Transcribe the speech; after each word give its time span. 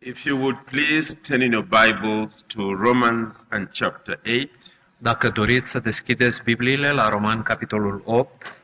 If 0.00 0.24
you 0.26 0.36
would 0.36 0.64
please 0.68 1.16
turn 1.22 1.42
in 1.42 1.50
your 1.50 1.64
Bibles 1.64 2.44
to 2.50 2.72
Romans 2.72 3.44
and 3.50 3.68
chapter 3.72 4.20
8. 4.24 4.50
Dacă 4.98 5.28
doriți 5.30 5.70
să 5.70 5.78
deschideți 5.78 6.42
Bibliile 6.42 6.90
la 6.90 7.08
Roman, 7.08 7.42
capitolul 7.42 8.02
8, 8.04 8.56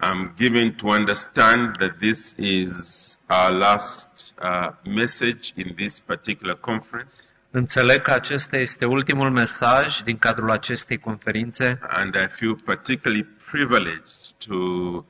I'm 0.00 0.34
given 0.36 0.74
to 0.74 0.86
understand 0.86 1.76
that 1.78 1.98
this 1.98 2.34
is 2.36 3.16
our 3.28 3.52
last 3.52 4.34
uh, 4.42 4.70
message 4.84 5.52
in 5.54 5.74
this 5.74 6.00
particular 6.00 6.56
conference, 6.56 7.14
înțeleg 7.50 8.02
că 8.02 8.10
acesta 8.10 8.56
este 8.56 8.84
ultimul 8.84 9.30
mesaj 9.30 9.98
din 10.00 10.18
cadrul 10.18 10.50
acestei 10.50 10.98
conferințe. 10.98 11.78
And 11.88 12.14
I 12.14 12.26
feel 12.28 12.54
particularly 12.64 13.26
privileged 13.50 14.32
to 14.46 14.56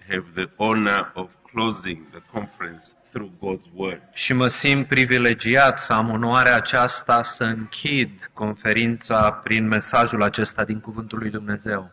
have 0.09 0.25
the 0.35 0.49
honor 0.57 1.13
of 1.15 1.31
closing 1.53 2.11
the 2.11 2.23
conference 2.33 2.85
through 3.11 3.31
God's 3.39 3.71
Word. 3.75 4.03
și 4.15 4.33
mă 4.33 4.49
simt 4.49 4.87
privilegiat 4.87 5.79
să 5.79 5.93
am 5.93 6.11
onoarea 6.11 6.57
aceasta 6.57 7.23
să 7.23 7.45
închid 7.45 8.31
conferința 8.33 9.33
prin 9.33 9.67
mesajul 9.67 10.23
acesta 10.23 10.65
din 10.65 10.81
Cuvântul 10.81 11.19
lui 11.19 11.31
Dumnezeu. 11.31 11.91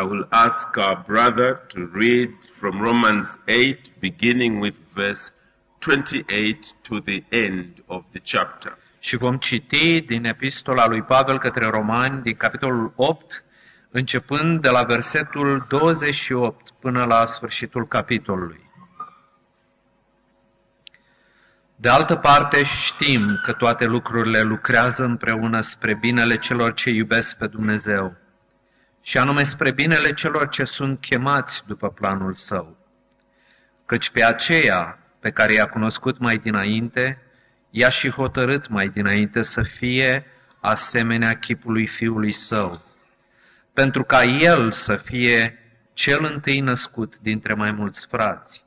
I 0.00 0.04
will 0.04 0.26
ask 0.30 0.76
our 0.76 1.04
brother 1.06 1.48
to 1.54 1.78
read 1.92 2.30
from 2.58 2.80
Romans 2.82 3.38
8, 3.46 3.78
beginning 3.98 4.62
with 4.62 4.76
verse 4.94 5.32
28 5.78 6.74
to 6.88 6.98
the 7.00 7.24
end 7.28 7.82
of 7.86 8.04
the 8.12 8.20
chapter. 8.38 8.78
Și 8.98 9.16
vom 9.16 9.36
citi 9.36 10.00
din 10.00 10.24
epistola 10.24 10.86
lui 10.86 11.02
Pavel 11.02 11.38
către 11.38 11.66
Romani, 11.66 12.22
din 12.22 12.34
capitolul 12.34 12.92
8, 12.96 13.44
începând 13.90 14.60
de 14.60 14.68
la 14.68 14.82
versetul 14.82 15.66
28 15.68 16.70
până 16.80 17.04
la 17.04 17.24
sfârșitul 17.24 17.86
capitolului. 17.86 18.63
De 21.76 21.88
altă 21.88 22.16
parte 22.16 22.64
știm 22.64 23.40
că 23.42 23.52
toate 23.52 23.86
lucrurile 23.86 24.42
lucrează 24.42 25.04
împreună 25.04 25.60
spre 25.60 25.94
binele 25.94 26.36
celor 26.36 26.74
ce 26.74 26.90
iubesc 26.90 27.36
pe 27.36 27.46
Dumnezeu, 27.46 28.16
și 29.02 29.18
anume 29.18 29.42
spre 29.42 29.72
binele 29.72 30.14
celor 30.14 30.48
ce 30.48 30.64
sunt 30.64 31.00
chemați 31.00 31.62
după 31.66 31.90
planul 31.90 32.34
său. 32.34 32.76
Căci 33.86 34.10
pe 34.10 34.24
aceea 34.24 34.98
pe 35.20 35.30
care 35.30 35.52
i-a 35.52 35.66
cunoscut 35.66 36.18
mai 36.18 36.38
dinainte, 36.38 37.22
i-a 37.70 37.88
și 37.88 38.10
hotărât 38.10 38.68
mai 38.68 38.88
dinainte 38.88 39.42
să 39.42 39.62
fie 39.62 40.26
asemenea 40.60 41.38
chipului 41.38 41.86
fiului 41.86 42.32
său, 42.32 42.82
pentru 43.72 44.04
ca 44.04 44.22
el 44.22 44.72
să 44.72 44.96
fie 44.96 45.58
cel 45.92 46.24
întâi 46.24 46.60
născut 46.60 47.18
dintre 47.20 47.54
mai 47.54 47.72
mulți 47.72 48.06
frați. 48.10 48.63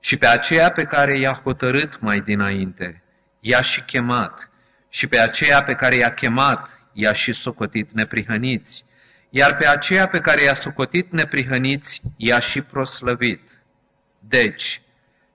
Și 0.00 0.16
pe 0.16 0.26
aceea 0.26 0.70
pe 0.70 0.84
care 0.84 1.18
i-a 1.18 1.40
hotărât 1.42 2.00
mai 2.00 2.20
dinainte, 2.20 3.02
i-a 3.40 3.60
și 3.60 3.80
chemat, 3.80 4.50
și 4.88 5.06
pe 5.06 5.18
aceea 5.18 5.62
pe 5.62 5.74
care 5.74 5.94
i-a 5.94 6.14
chemat, 6.14 6.70
i-a 6.92 7.12
și 7.12 7.32
socotit 7.32 7.90
neprihăniți, 7.92 8.84
iar 9.30 9.56
pe 9.56 9.66
aceea 9.66 10.08
pe 10.08 10.20
care 10.20 10.42
i-a 10.42 10.54
socotit 10.54 11.12
neprihăniți, 11.12 12.02
i-a 12.16 12.38
și 12.38 12.60
proslăvit. 12.60 13.50
Deci, 14.18 14.82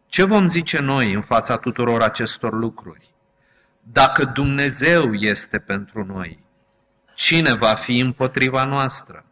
ce 0.08 0.23
vom 0.23 0.50
zice 0.50 0.80
noi 0.80 1.14
în 1.14 1.22
fața 1.22 1.58
tuturor 1.58 2.02
acestor 2.02 2.54
lucruri? 2.54 3.09
Dacă 3.84 4.26
Dumnezeu 4.26 5.14
este 5.14 5.58
pentru 5.58 6.06
noi, 6.06 6.44
cine 7.16 7.54
va 7.54 7.73
fi 7.73 8.00
împotriva 8.00 8.66
noastră? 8.66 9.26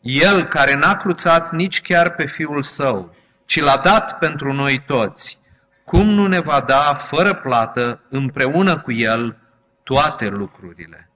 El 0.00 0.48
care 0.48 0.74
n-a 0.74 0.96
cruțat 0.96 1.52
nici 1.52 1.82
chiar 1.82 2.10
pe 2.10 2.26
Fiul 2.26 2.62
Său, 2.62 3.15
ci 3.46 3.60
l-a 3.60 3.76
dat 3.76 4.18
pentru 4.18 4.52
noi 4.52 4.82
toți, 4.86 5.38
cum 5.84 6.08
nu 6.08 6.26
ne 6.26 6.40
va 6.40 6.60
da 6.60 6.94
fără 6.94 7.34
plată 7.34 8.00
împreună 8.08 8.78
cu 8.78 8.92
El 8.92 9.36
toate 9.82 10.28
lucrurile? 10.28 11.10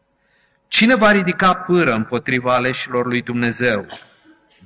Cine 0.68 0.94
va 0.94 1.10
ridica 1.10 1.54
pâră 1.54 1.94
împotriva 1.94 2.54
aleșilor 2.54 3.06
lui 3.06 3.22
Dumnezeu? 3.22 3.86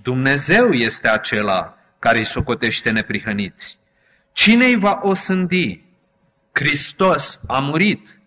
Dumnezeu 0.03 0.73
este 0.73 1.09
acela 1.09 1.77
care 1.99 2.19
îi 2.19 2.25
socotește 2.25 2.91
neprihăniți. 2.91 3.79
Cine 4.33 4.65
îi 4.65 4.77
va 4.77 5.01
osândi? 5.03 5.85
Hristos 6.53 7.41
a 7.47 7.59
murit. 7.59 8.19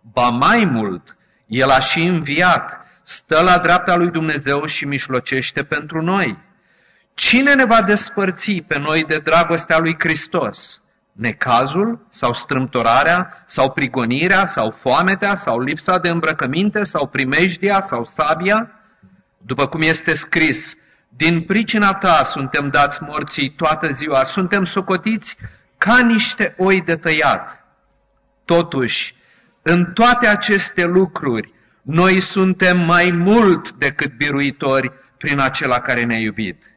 Ba 0.00 0.28
mai 0.28 0.64
mult, 0.64 1.16
El 1.46 1.70
a 1.70 1.80
și 1.80 2.02
înviat, 2.02 2.86
stă 3.02 3.40
la 3.40 3.58
dreapta 3.58 3.96
lui 3.96 4.10
Dumnezeu 4.10 4.66
și 4.66 4.84
mișlocește 4.84 5.64
pentru 5.64 6.02
noi. 6.02 6.38
Cine 7.14 7.54
ne 7.54 7.64
va 7.64 7.82
despărți 7.82 8.52
pe 8.52 8.78
noi 8.78 9.04
de 9.04 9.18
dragostea 9.18 9.78
lui 9.78 9.96
Hristos? 9.98 10.82
Necazul 11.12 12.06
sau 12.10 12.34
strâmtorarea 12.34 13.44
sau 13.46 13.70
prigonirea 13.72 14.46
sau 14.46 14.70
foametea 14.70 15.34
sau 15.34 15.60
lipsa 15.60 15.98
de 15.98 16.08
îmbrăcăminte 16.08 16.84
sau 16.84 17.06
primejdia 17.06 17.80
sau 17.80 18.04
sabia? 18.04 18.70
După 19.38 19.66
cum 19.66 19.80
este 19.80 20.14
scris, 20.14 20.74
din 21.08 21.42
pricina 21.42 21.94
ta 21.94 22.24
suntem 22.24 22.68
dați 22.68 23.02
morții 23.02 23.50
toată 23.50 23.92
ziua, 23.92 24.22
suntem 24.22 24.64
socotiți 24.64 25.36
ca 25.78 25.98
niște 25.98 26.54
oi 26.58 26.80
de 26.80 26.96
tăiat. 26.96 27.64
Totuși, 28.44 29.14
în 29.62 29.92
toate 29.92 30.26
aceste 30.26 30.84
lucruri, 30.84 31.52
noi 31.82 32.20
suntem 32.20 32.84
mai 32.84 33.10
mult 33.10 33.70
decât 33.70 34.16
biruitori 34.16 34.92
prin 35.16 35.40
acela 35.40 35.80
care 35.80 36.04
ne-a 36.04 36.18
iubit. 36.18 36.73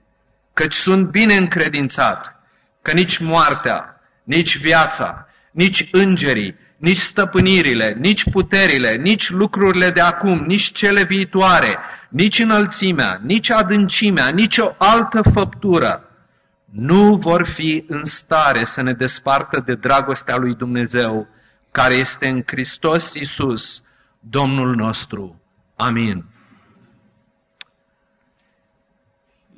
Căci 0.58 0.74
sunt 0.74 1.10
bine 1.10 1.36
încredințat 1.36 2.36
că 2.82 2.92
nici 2.92 3.18
moartea, 3.18 4.02
nici 4.24 4.58
viața, 4.58 5.28
nici 5.52 5.88
îngerii, 5.92 6.56
nici 6.78 6.98
stăpânirile, 6.98 7.96
nici 8.00 8.30
puterile, 8.30 8.96
nici 8.96 9.30
lucrurile 9.30 9.90
de 9.90 10.02
acum, 10.02 10.44
nici 10.46 10.72
cele 10.72 11.04
viitoare, 11.04 11.78
nici 12.10 12.40
înălțimea, 12.40 13.20
nici 13.24 13.50
adâncimea, 13.50 14.28
nici 14.28 14.58
o 14.58 14.76
altă 14.78 15.22
făptură 15.22 16.04
nu 16.72 17.16
vor 17.16 17.46
fi 17.46 17.86
în 17.88 18.04
stare 18.04 18.66
să 18.66 18.82
ne 18.82 18.94
despartă 18.94 19.64
de 19.66 19.76
dragostea 19.76 20.38
lui 20.38 20.56
Dumnezeu, 20.56 21.28
care 21.72 21.94
este 21.94 22.28
în 22.28 22.44
Hristos 22.46 23.14
Iisus, 23.14 23.84
Domnul 24.20 24.76
nostru. 24.76 25.42
Amin. 25.76 26.26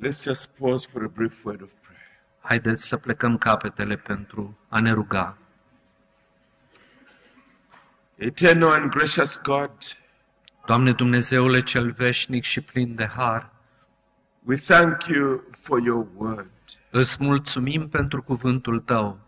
Let's 0.02 0.24
just 0.24 0.56
pause 0.58 0.86
for 0.86 1.04
a 1.04 1.08
brief 1.08 1.44
word 1.44 1.62
of 1.62 1.68
prayer. 1.82 2.00
Haideți 2.40 2.86
să 2.86 2.96
plecăm 2.96 3.38
capetele 3.38 3.96
pentru 3.96 4.58
a 4.68 4.80
ne 4.80 4.90
ruga. 4.90 5.36
Eternal 8.16 8.70
and 8.70 8.90
gracious 8.90 9.40
God, 9.42 9.70
Doamne 10.66 10.92
Dumnezeule 10.92 11.60
cel 11.62 11.90
veșnic 11.90 12.44
și 12.44 12.60
plin 12.60 12.94
de 12.94 13.06
har, 13.06 13.50
we 14.44 14.56
thank 14.56 15.04
you 15.04 15.42
for 15.50 15.80
your 15.82 16.06
word. 16.16 16.50
îți 16.90 17.16
mulțumim 17.24 17.88
pentru 17.88 18.22
cuvântul 18.22 18.80
Tău. 18.80 19.18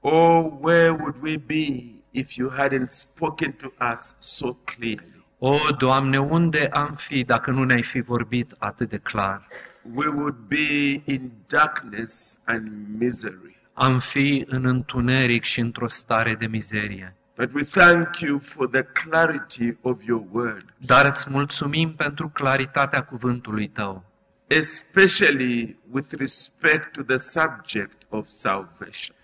Oh, 0.00 0.52
where 0.60 0.90
would 0.90 1.16
we 1.22 1.36
be 1.36 1.82
if 2.10 2.34
you 2.34 2.52
hadn't 2.58 2.86
spoken 2.88 3.52
to 3.52 3.66
us 3.92 4.14
so 4.18 4.52
clearly? 4.52 5.24
O, 5.38 5.56
Doamne, 5.78 6.20
unde 6.20 6.66
am 6.66 6.94
fi 6.94 7.24
dacă 7.24 7.50
nu 7.50 7.64
ne-ai 7.64 7.82
fi 7.82 8.00
vorbit 8.00 8.54
atât 8.58 8.88
de 8.88 8.98
clar? 8.98 9.46
We 9.94 10.06
would 10.08 10.34
be 10.48 11.02
in 11.04 11.30
darkness 11.46 12.38
and 12.44 12.70
misery. 12.98 13.56
Am 13.72 13.98
fi 13.98 14.44
în 14.48 14.64
întuneric 14.64 15.42
și 15.44 15.60
într-o 15.60 15.88
stare 15.88 16.34
de 16.34 16.46
mizerie. 16.46 17.14
But 17.36 17.52
we 17.54 17.62
thank 17.64 18.16
you 18.20 18.38
for 18.38 18.68
the 18.68 18.82
clarity 18.82 19.76
of 19.82 20.02
your 20.04 20.22
word, 20.30 20.64
Dar 20.76 21.06
îți 21.06 21.30
mulțumim 21.30 21.92
pentru 21.94 22.28
claritatea 22.28 23.04
cuvântului 23.04 23.68
Tău, 23.68 24.04
especially 24.46 25.76
with 25.90 26.12
respect 26.12 26.92
to 26.92 27.02
the 27.02 27.16
subject 27.18 28.02
of 28.08 28.26
salvation. 28.28 29.16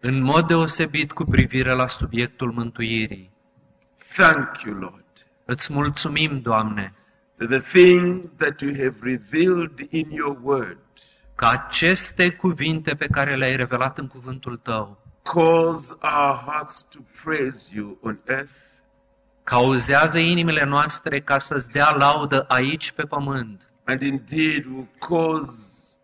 în 0.00 0.22
mod 0.22 0.46
deosebit 0.46 1.12
cu 1.12 1.24
privire 1.24 1.72
la 1.72 1.86
subiectul 1.88 2.52
mântuirii. 2.52 3.30
Thank 4.16 4.62
you, 4.64 4.74
Lord, 4.78 5.04
Îți 5.44 5.72
mulțumim, 5.72 6.40
Doamne, 6.40 6.82
that 6.82 7.01
the 7.46 7.60
things 7.60 8.30
that 8.36 8.60
you 8.60 8.74
have 8.74 8.94
revealed 9.00 9.86
in 9.90 10.10
your 10.10 10.38
word 10.42 10.78
că 11.34 11.46
aceste 11.46 12.30
cuvinte 12.30 12.94
pe 12.94 13.06
care 13.06 13.36
le-ai 13.36 13.56
revelat 13.56 13.98
în 13.98 14.06
cuvântul 14.06 14.56
Tău 14.56 14.98
cause 15.22 15.94
our 16.02 16.42
hearts 16.46 16.86
to 16.90 16.98
praise 17.24 17.70
you 17.74 17.98
on 18.02 18.18
earth 18.26 18.52
cauzează 19.42 20.18
inimile 20.18 20.64
noastre 20.64 21.20
ca 21.20 21.38
să-ți 21.38 21.70
dea 21.70 21.94
laudă 21.94 22.44
aici 22.48 22.90
pe 22.90 23.02
pământ 23.02 23.72
and 23.84 24.00
indeed 24.00 24.64
will 24.64 24.88
cause 24.98 25.52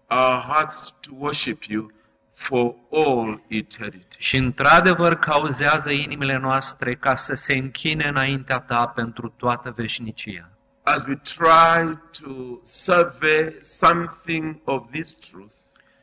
our 0.09 0.41
hearts 0.41 0.95
to 1.01 1.11
worship 1.19 1.63
you 1.63 1.91
for 2.33 2.75
all 2.93 3.43
eternity. 3.49 4.17
și 4.19 4.37
într-adevăr 4.37 5.15
cauzează 5.15 5.91
inimile 5.91 6.39
noastre 6.39 6.95
ca 6.95 7.17
să 7.17 7.35
se 7.35 7.53
închine 7.53 8.07
înaintea 8.07 8.59
Ta 8.61 8.87
pentru 8.87 9.29
toată 9.37 9.73
veșnicia. 9.77 10.51
As 10.95 11.05
we 11.07 11.17
try 11.17 11.99
to 12.21 12.61
survey 12.65 13.57
something 13.61 14.61
of 14.65 14.91
this 14.91 15.15
truth, 15.17 15.53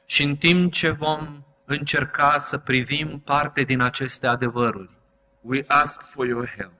Și 0.06 0.24
în 0.24 0.36
timp 0.36 0.72
ce 0.72 0.90
vom 0.90 1.44
încerca 1.66 2.38
să 2.40 2.58
privim 2.58 3.22
parte 3.26 3.62
din 3.64 3.82
aceste 3.82 4.28
adevăruri, 4.28 4.90
we 5.42 5.64
ask 5.68 6.02
for 6.02 6.26
your 6.26 6.54
help. 6.58 6.74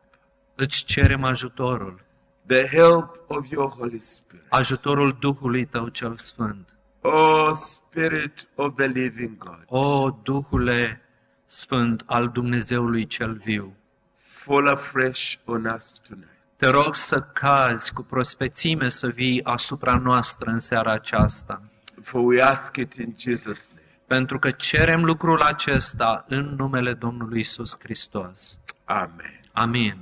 Îți 0.56 0.86
cerem 0.86 1.24
ajutorul, 1.24 2.04
The 2.48 2.68
help 2.68 3.20
of 3.28 3.50
your 3.50 3.70
Holy 3.70 4.00
Spirit. 4.02 4.46
ajutorul 4.50 5.18
Duhului 5.20 5.66
Tău 5.66 5.88
cel 5.88 6.18
Sfânt. 6.18 6.70
Oh, 7.02 7.52
Spirit 7.54 8.48
of 8.56 8.76
the 8.76 8.86
living 8.86 9.38
God, 9.38 9.64
O, 9.68 10.10
Duhule 10.24 11.02
Sfânt 11.46 12.04
al 12.06 12.30
Dumnezeului 12.30 13.08
cel 13.08 13.34
viu, 13.34 13.76
fall 14.18 14.68
afresh 14.68 15.34
on 15.46 15.66
us 15.66 16.02
tonight. 16.08 16.35
Te 16.58 16.68
rog 16.68 16.96
să 16.96 17.22
cazi 17.22 17.94
cu 17.94 18.02
prospețime 18.04 18.90
să 18.90 19.08
vii 19.08 19.44
asupra 19.44 19.96
noastră 19.96 20.52
în 20.52 20.60
seara 20.60 20.92
aceasta, 20.92 21.62
For 22.02 22.22
we 22.26 22.42
ask 22.42 22.76
it 22.76 22.94
in 22.94 23.16
Jesus' 23.20 23.68
name. 23.68 23.82
pentru 24.08 24.40
că 24.40 24.52
cerem 24.52 25.04
lucrul 25.04 25.42
acesta 25.42 26.26
în 26.28 26.56
numele 26.58 26.94
Domnului 26.94 27.40
Isus 27.40 27.78
Hristos. 27.80 28.60
Amen. 28.86 29.40
Amin. 29.52 29.98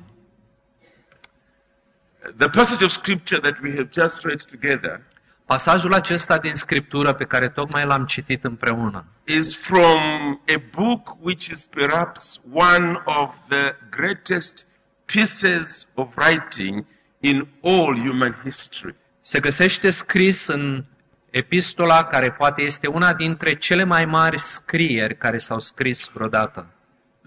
The 2.38 2.50
passage 2.50 2.84
of 2.86 2.92
scripture 2.92 3.40
that 3.40 3.60
we 3.62 3.70
have 3.76 3.90
just 3.94 4.24
read 4.24 4.44
together 4.44 5.02
Pasajul 5.46 5.94
acesta 5.94 6.38
din 6.38 6.56
Scriptură 6.56 7.14
pe 7.14 7.26
care 7.26 7.50
tocmai 7.50 7.86
l-am 7.86 8.06
citit 8.06 8.44
împreună 8.44 9.06
is 9.24 9.66
from 9.66 10.00
a 10.48 10.62
book 10.76 11.16
which 11.20 11.48
is 11.48 11.66
perhaps 11.66 12.40
one 12.54 13.02
of 13.06 13.30
the 13.48 13.76
greatest 13.90 14.66
pieces 15.06 15.88
of 15.94 16.08
writing 16.16 16.86
in 17.20 17.48
all 17.64 17.98
human 18.06 18.42
history. 18.44 18.96
se 19.22 19.40
găsește 19.40 19.90
scris 19.90 20.48
în 20.48 20.86
epistola 21.30 22.04
care 22.04 22.32
poate 22.32 22.62
este 22.62 22.88
una 22.88 23.14
dintre 23.14 23.54
cele 23.56 23.84
mai 23.84 24.06
mari 24.06 24.40
scrieri 24.40 25.18
care 25.18 25.38
s-au 25.38 25.60
scris 25.60 26.10
vreodată. 26.14 26.68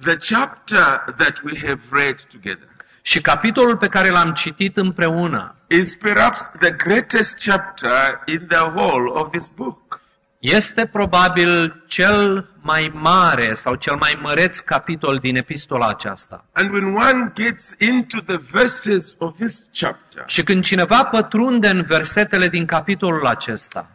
The 0.00 0.16
chapter 0.16 1.14
that 1.16 1.40
we 1.44 1.58
have 1.66 1.80
read 1.90 2.20
together 2.20 2.68
Și 3.02 3.20
capitolul 3.20 3.76
pe 3.76 3.88
care 3.88 4.08
l-am 4.08 4.32
citit 4.32 4.76
împreună 4.76 5.54
is 5.66 5.96
perhaps 5.96 6.42
the 6.60 6.70
greatest 6.70 7.36
chapter 7.48 8.22
in 8.24 8.46
the 8.48 8.70
whole 8.74 9.10
of 9.10 9.30
this 9.30 9.48
book. 9.48 9.85
Este 10.38 10.86
probabil 10.86 11.82
cel 11.86 12.48
mai 12.60 12.90
mare 12.94 13.54
sau 13.54 13.74
cel 13.74 13.96
mai 13.96 14.18
măreț 14.22 14.58
capitol 14.58 15.18
din 15.18 15.36
epistola 15.36 15.86
aceasta. 15.88 16.44
And 16.52 16.70
when 16.72 16.94
one 16.94 17.32
gets 17.34 17.74
into 17.78 18.20
the 18.20 18.36
verses 18.50 19.14
of 19.18 19.36
this 19.36 19.62
chapter, 19.72 20.22
Și 20.26 20.42
când 20.42 20.64
cineva 20.64 21.04
pătrunde 21.04 21.68
în 21.68 21.82
versetele 21.82 22.48
din 22.48 22.66
capitolul 22.66 23.26
acesta, 23.26 23.90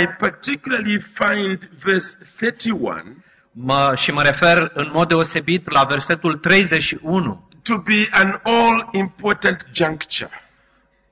I 0.00 0.06
particularly 0.18 0.98
find 0.98 1.68
verse 1.84 2.18
31 2.36 3.24
mă, 3.52 3.92
și 3.96 4.12
mă 4.12 4.22
refer 4.22 4.70
în 4.74 4.90
mod 4.92 5.08
deosebit 5.08 5.70
la 5.70 5.84
versetul 5.84 6.34
31, 6.34 7.48
to 7.62 7.78
be 7.78 8.08
an 8.10 8.40
all 8.42 8.88
important 8.92 9.66
juncture. 9.72 10.45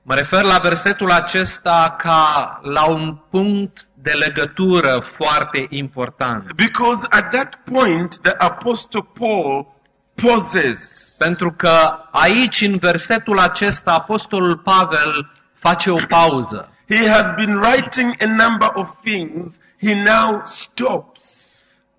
Mă 0.07 0.13
refer 0.15 0.43
la 0.43 0.57
versetul 0.57 1.11
acesta 1.11 1.95
ca 1.97 2.59
la 2.63 2.85
un 2.85 3.17
punct 3.29 3.87
de 3.93 4.11
legătură 4.11 4.99
foarte 4.99 5.65
important. 5.69 6.53
Because 6.53 7.07
at 7.09 7.29
that 7.29 7.55
point, 7.71 8.17
the 8.21 8.33
Apostle 8.37 9.07
Paul 9.19 9.73
pauses 10.23 11.15
Pentru 11.19 11.51
că 11.51 11.99
aici, 12.11 12.61
în 12.61 12.77
versetul 12.77 13.39
acesta, 13.39 13.93
Apostolul 13.93 14.57
Pavel 14.57 15.31
face 15.53 15.91
o 15.91 15.97
pauză. 16.07 16.69
He 16.89 17.09
has 17.09 17.31
been 17.35 17.55
writing 17.55 18.15
a 18.21 18.25
number 18.47 18.69
of 18.73 18.91
things. 19.01 19.57
He 19.81 19.93
now 19.93 20.41
stops. 20.43 21.54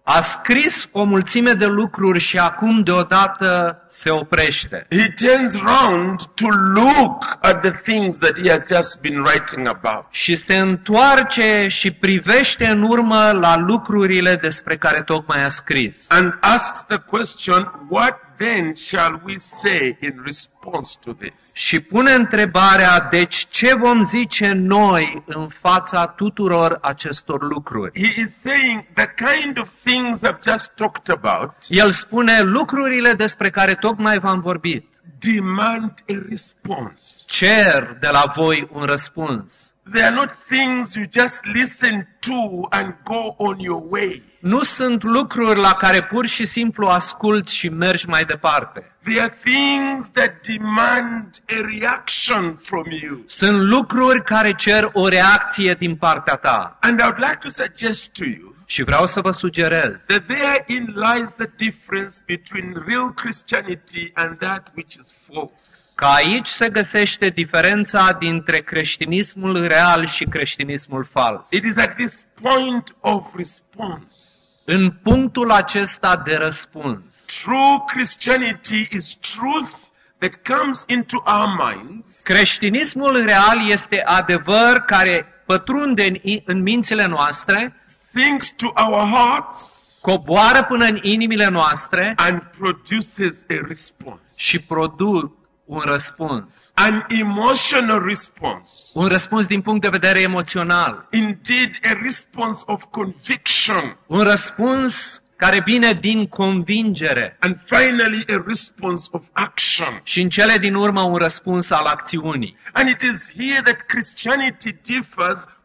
A 0.08 0.20
scris 0.20 0.88
o 0.92 1.04
mulțime 1.04 1.52
de 1.52 1.66
lucruri 1.66 2.18
și 2.18 2.38
acum 2.38 2.82
deodată 2.82 3.78
se 3.88 4.10
oprește. 4.10 4.86
He 4.90 5.12
turns 5.26 5.54
round 5.54 6.22
to 6.22 6.46
look 6.74 7.38
at 7.40 7.60
the 7.60 7.70
things 7.70 8.16
that 8.16 8.40
he 8.40 8.50
had 8.50 8.66
just 8.66 9.00
been 9.00 9.18
writing 9.18 9.66
about. 9.68 10.04
Și 10.10 10.34
se 10.34 10.56
întoarce 10.56 11.66
și 11.68 11.90
privește 11.90 12.66
în 12.66 12.82
urmă 12.82 13.30
la 13.40 13.56
lucrurile 13.56 14.36
despre 14.36 14.76
care 14.76 15.02
tocmai 15.02 15.44
a 15.44 15.48
scris. 15.48 16.10
And 16.10 16.38
asks 16.40 16.84
the 16.88 16.98
question, 16.98 17.86
what 17.88 18.25
then 18.36 18.74
shall 18.74 19.20
we 19.24 19.34
say 19.38 19.96
in 20.00 20.22
response 20.24 20.98
to 21.04 21.12
this? 21.12 21.54
Și 21.54 21.80
pune 21.80 22.12
întrebarea, 22.12 23.00
deci 23.00 23.46
ce 23.50 23.74
vom 23.74 24.04
zice 24.04 24.52
noi 24.52 25.22
în 25.26 25.48
fața 25.48 26.06
tuturor 26.06 26.78
acestor 26.80 27.42
lucruri? 27.42 28.00
He 28.04 28.20
is 28.20 28.34
saying 28.40 28.84
the 28.94 29.06
kind 29.06 29.58
of 29.58 29.68
things 29.84 30.20
I've 30.24 30.40
just 30.50 30.70
talked 30.74 31.08
about 31.08 31.52
El 31.68 31.92
spune, 31.92 32.40
lucrurile 32.40 33.12
despre 33.12 33.50
care 33.50 33.74
tocmai 33.74 34.18
v-am 34.18 34.40
vorbit, 34.40 34.84
demand 35.18 35.92
a 36.08 36.14
response. 36.28 37.24
cer 37.26 37.96
de 38.00 38.08
la 38.12 38.32
voi 38.34 38.68
un 38.72 38.82
răspuns. 38.84 39.74
They 39.92 40.02
are 40.02 40.14
not 40.14 40.30
things 40.48 40.96
you 40.96 41.06
just 41.06 41.46
listen 41.46 42.06
to 42.20 42.66
and 42.72 42.94
go 43.04 43.34
on 43.38 43.60
your 43.60 43.82
way. 43.88 44.22
Nu 44.40 44.62
sunt 44.62 45.02
lucruri 45.02 45.60
la 45.60 45.72
care 45.72 46.02
pur 46.02 46.26
și 46.26 46.44
simplu 46.44 46.86
asculți 46.86 47.54
și 47.54 47.68
mergi 47.68 48.08
mai 48.08 48.24
departe. 48.24 48.92
They 49.04 49.20
are 49.20 49.36
things 49.44 50.08
that 50.12 50.46
demand 50.46 51.42
a 51.48 51.60
reaction 51.78 52.56
from 52.56 52.84
you. 52.90 53.22
Sunt 53.26 53.60
lucruri 53.60 54.24
care 54.24 54.54
cer 54.54 54.90
o 54.92 55.08
reacție 55.08 55.74
din 55.74 55.96
partea 55.96 56.34
ta. 56.36 56.76
And 56.80 57.00
I 57.00 57.02
would 57.02 57.18
like 57.18 57.38
to 57.40 57.48
suggest 57.48 58.12
to 58.12 58.24
you 58.24 58.55
Și 58.68 58.82
vreau 58.82 59.06
să 59.06 59.20
vă 59.20 59.30
sugerez 59.30 60.04
that 60.06 60.22
therein 60.26 60.94
lies 60.94 61.28
the 61.36 61.50
difference 61.56 62.16
between 62.26 62.84
real 62.86 63.12
Christianity 63.14 64.10
and 64.14 64.38
that 64.38 64.68
which 64.76 64.94
is 65.00 65.12
false. 65.26 65.70
că 65.94 66.04
aici 66.04 66.46
se 66.46 66.68
găsește 66.68 67.28
diferența 67.28 68.12
dintre 68.12 68.58
creștinismul 68.58 69.66
real 69.66 70.06
și 70.06 70.24
creștinismul 70.24 71.04
fals. 71.04 71.50
It 71.50 71.64
is 71.64 71.76
at 71.76 71.94
this 71.96 72.24
point 72.42 72.96
of 73.00 73.26
response. 73.36 74.16
În 74.64 74.90
punctul 75.02 75.50
acesta 75.50 76.16
de 76.16 76.36
răspuns, 76.36 77.24
True 77.42 77.82
Christianity 77.86 78.88
is 78.90 79.14
truth 79.14 79.70
that 80.18 80.58
comes 80.58 80.84
into 80.86 81.22
our 81.26 81.46
minds 81.72 82.20
creștinismul 82.20 83.22
real 83.24 83.68
este 83.70 84.02
adevăr 84.04 84.76
care 84.86 85.26
pătrunde 85.46 86.04
în, 86.06 86.14
i- 86.14 86.42
în 86.46 86.62
mințile 86.62 87.06
noastre, 87.06 87.82
sinks 88.16 88.52
to 88.56 88.72
our 88.76 89.08
hearts 89.08 89.76
coboară 90.00 90.64
până 90.64 90.84
în 90.84 90.98
inimile 91.02 91.48
noastre 91.48 92.12
and 92.16 92.42
produces 92.58 93.36
a 93.48 93.66
response. 93.68 94.20
și 94.36 94.58
produc 94.58 95.32
un 95.64 95.82
răspuns. 95.84 96.70
An 96.74 97.04
emotional 97.08 98.04
response. 98.06 98.70
Un 98.94 99.06
răspuns 99.06 99.46
din 99.46 99.60
punct 99.60 99.82
de 99.82 99.88
vedere 99.88 100.20
emoțional. 100.20 101.06
Indeed, 101.10 101.78
a 101.82 101.98
response 102.02 102.62
of 102.66 102.84
conviction. 102.90 103.96
Un 104.06 104.20
răspuns 104.22 105.20
care 105.36 105.62
vine 105.64 105.92
din 105.92 106.26
convingere. 106.26 107.36
And 107.40 107.60
finally, 107.64 108.24
a 108.28 108.42
response 108.46 109.08
of 109.10 109.22
action. 109.32 110.00
Și 110.02 110.20
în 110.20 110.28
cele 110.28 110.58
din 110.58 110.74
urmă 110.74 111.02
un 111.02 111.16
răspuns 111.16 111.70
al 111.70 111.84
acțiunii. 111.84 112.56
And 112.72 112.88
it 112.88 113.00
is 113.00 113.32
here 113.36 113.62
that 113.62 113.80
Christianity 113.80 114.76
differs 114.82 115.38
with 115.40 115.55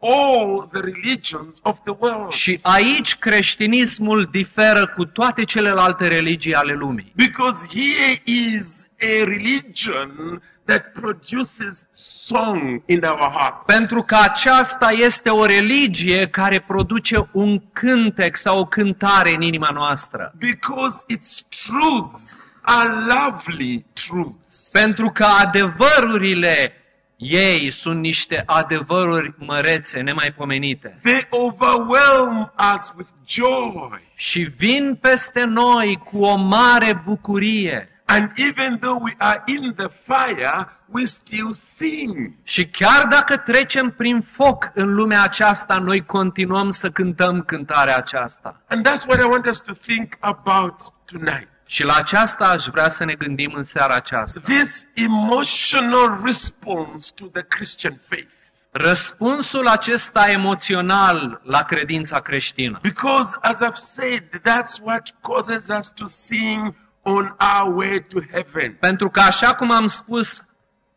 all 0.00 0.68
the 0.72 0.80
religions 0.80 1.58
of 1.62 1.78
the 1.84 1.94
world. 1.98 2.32
Și 2.32 2.58
aici 2.62 3.16
creștinismul 3.16 4.28
diferă 4.30 4.86
cu 4.96 5.04
toate 5.04 5.44
celelalte 5.44 6.08
religii 6.08 6.54
ale 6.54 6.72
lumii. 6.72 7.12
Because 7.14 7.66
here 7.68 8.22
is 8.24 8.86
a 9.00 9.24
religion 9.24 10.42
that 10.64 10.92
produces 10.92 11.84
song 11.92 12.82
in 12.86 13.04
our 13.04 13.30
hearts. 13.30 13.66
Pentru 13.66 14.02
că 14.02 14.16
aceasta 14.22 14.90
este 14.90 15.28
o 15.28 15.44
religie 15.44 16.28
care 16.28 16.58
produce 16.58 17.28
un 17.32 17.62
cântec 17.72 18.36
sau 18.36 18.58
o 18.58 18.64
cântare 18.64 19.34
în 19.34 19.42
inima 19.42 19.70
noastră. 19.72 20.32
Because 20.38 21.04
its 21.06 21.44
truths 21.48 22.38
are 22.62 22.88
lovely 22.88 23.84
truths. 23.92 24.68
Pentru 24.72 25.10
că 25.10 25.24
adevărurile 25.24 26.79
ei 27.20 27.70
sunt 27.70 28.00
niște 28.00 28.42
adevăruri 28.46 29.34
mărețe, 29.36 30.00
nemaipomenite. 30.00 30.98
They 31.02 31.26
overwhelm 31.30 32.52
us 32.74 32.92
with 32.96 33.08
joy. 33.26 34.00
Și 34.14 34.40
vin 34.40 34.98
peste 35.00 35.44
noi 35.44 36.00
cu 36.04 36.18
o 36.18 36.36
mare 36.36 37.02
bucurie. 37.04 37.88
And 38.04 38.30
even 38.36 38.78
though 38.78 39.02
we 39.02 39.14
are 39.18 39.42
in 39.46 39.74
the 39.76 39.88
fire, 39.88 40.68
we 40.86 41.04
still 41.04 41.52
sing. 41.52 42.32
Și 42.42 42.66
chiar 42.66 43.06
dacă 43.06 43.36
trecem 43.36 43.90
prin 43.90 44.20
foc 44.20 44.70
în 44.74 44.94
lumea 44.94 45.22
aceasta, 45.22 45.78
noi 45.78 46.04
continuăm 46.04 46.70
să 46.70 46.90
cântăm 46.90 47.42
cântarea 47.42 47.96
aceasta. 47.96 48.62
And 48.68 48.88
that's 48.88 49.06
what 49.06 49.20
I 49.20 49.26
want 49.28 49.46
us 49.46 49.60
to 49.60 49.72
think 49.72 50.16
about 50.20 50.74
tonight. 51.04 51.48
Și 51.70 51.84
la 51.84 51.94
aceasta 51.94 52.48
aș 52.48 52.64
vrea 52.64 52.88
să 52.88 53.04
ne 53.04 53.14
gândim 53.14 53.52
în 53.54 53.64
seara 53.64 53.94
aceasta. 53.94 54.40
This 54.40 54.84
emotional 54.94 56.20
response 56.24 57.10
to 57.14 57.24
the 57.26 57.42
Christian 57.42 58.00
faith. 58.08 58.30
Răspunsul 58.70 59.66
acesta 59.66 60.30
emoțional 60.30 61.40
la 61.44 61.62
credința 61.62 62.20
creștină. 62.20 62.78
Because, 62.82 63.36
as 63.40 63.58
I've 63.62 63.74
said, 63.74 64.22
that's 64.22 64.82
what 64.82 65.14
causes 65.20 65.66
us 65.78 65.90
to 65.90 66.06
sing 66.06 66.74
on 67.02 67.36
our 67.38 67.74
way 67.74 68.04
to 68.08 68.20
heaven. 68.32 68.76
Pentru 68.80 69.10
că, 69.10 69.20
așa 69.20 69.54
cum 69.54 69.70
am 69.70 69.86
spus, 69.86 70.44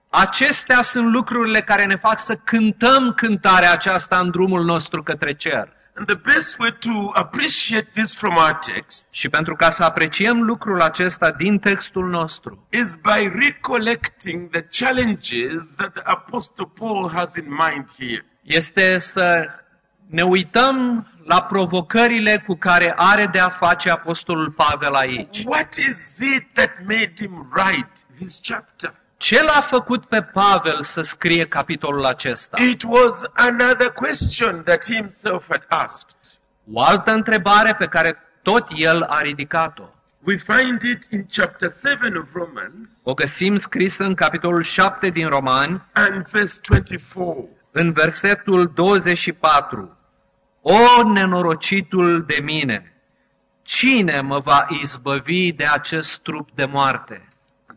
acestea 0.10 0.82
sunt 0.82 1.12
lucrurile 1.12 1.62
care 1.62 1.86
ne 1.86 1.96
fac 1.96 2.20
să 2.20 2.36
cântăm 2.36 3.14
cântarea 3.16 3.72
aceasta 3.72 4.18
în 4.18 4.32
drumul 4.32 4.64
nostru 4.64 5.04
către 5.04 5.34
cer. 5.34 5.74
And 5.96 6.08
the 6.08 6.16
best 6.16 6.60
way 6.60 6.72
to 6.80 7.12
appreciate 7.14 7.88
this 7.94 8.14
from 8.16 8.36
our 8.38 8.54
text 8.54 9.08
Și 9.12 9.30
pentru 9.30 9.56
ca 9.56 9.72
să 9.72 9.84
apreciem 9.84 10.42
lucrul 10.42 10.82
acesta 10.82 11.32
din 11.32 11.60
textul 11.60 12.10
nostru, 12.10 12.68
is 12.70 12.96
by 12.96 13.32
recollecting 13.40 14.50
the 14.50 14.62
challenges 14.86 15.74
that 15.76 15.94
the 15.94 16.02
Apostle 16.06 16.72
Paul 16.80 17.10
has 17.14 17.36
in 17.36 17.48
mind 17.48 17.86
here. 17.98 18.26
este 18.42 18.98
să 19.00 19.48
ne 20.08 20.22
uităm 20.22 21.08
la 21.24 21.44
provocările 21.44 22.44
cu 22.48 22.56
care 22.56 22.94
are 22.96 23.26
de 23.26 23.40
a 23.40 23.50
face 23.50 23.90
Apostolul 23.90 24.52
Pavel 24.52 24.94
aici. 24.94 25.44
What 25.46 25.74
is 25.76 26.18
it 26.18 26.54
that 26.54 26.72
made 26.88 27.14
him 27.20 27.52
write 27.56 27.92
this 28.20 28.40
chapter? 28.42 28.94
Ce 29.24 29.44
l-a 29.44 29.62
făcut 29.62 30.06
pe 30.06 30.22
Pavel 30.22 30.84
să 30.84 31.02
scrie 31.02 31.46
capitolul 31.46 32.06
acesta? 32.06 32.62
It 32.62 32.84
was 32.88 33.22
another 33.34 33.90
question 33.90 34.64
that 34.64 34.86
he 34.86 34.94
himself 34.94 35.46
had 35.50 35.66
asked. 35.68 36.16
O 36.74 36.82
altă 36.82 37.12
întrebare 37.12 37.76
pe 37.76 37.86
care 37.86 38.18
tot 38.42 38.68
el 38.76 39.02
a 39.02 39.22
ridicat-o. 39.22 39.84
We 40.24 40.38
find 40.38 40.82
it 40.82 41.08
in 41.10 41.26
chapter 41.32 41.70
7 41.70 42.18
of 42.18 42.26
Romans 42.34 42.90
O 43.04 43.14
găsim 43.14 43.58
scrisă 43.58 44.04
în 44.04 44.16
capitolul 44.16 44.64
7 44.64 45.10
din 45.10 45.28
Romani, 45.28 45.82
and 45.94 46.28
verse 46.28 46.60
24. 46.70 47.50
în 47.72 47.92
versetul 47.92 48.72
24. 48.74 49.98
O 50.62 51.10
nenorocitul 51.14 52.24
de 52.28 52.40
mine, 52.44 52.94
cine 53.62 54.22
mă 54.22 54.40
va 54.40 54.66
izbăvi 54.82 55.52
de 55.52 55.66
acest 55.66 56.20
trup 56.20 56.50
de 56.56 56.66
moarte? 56.66 57.28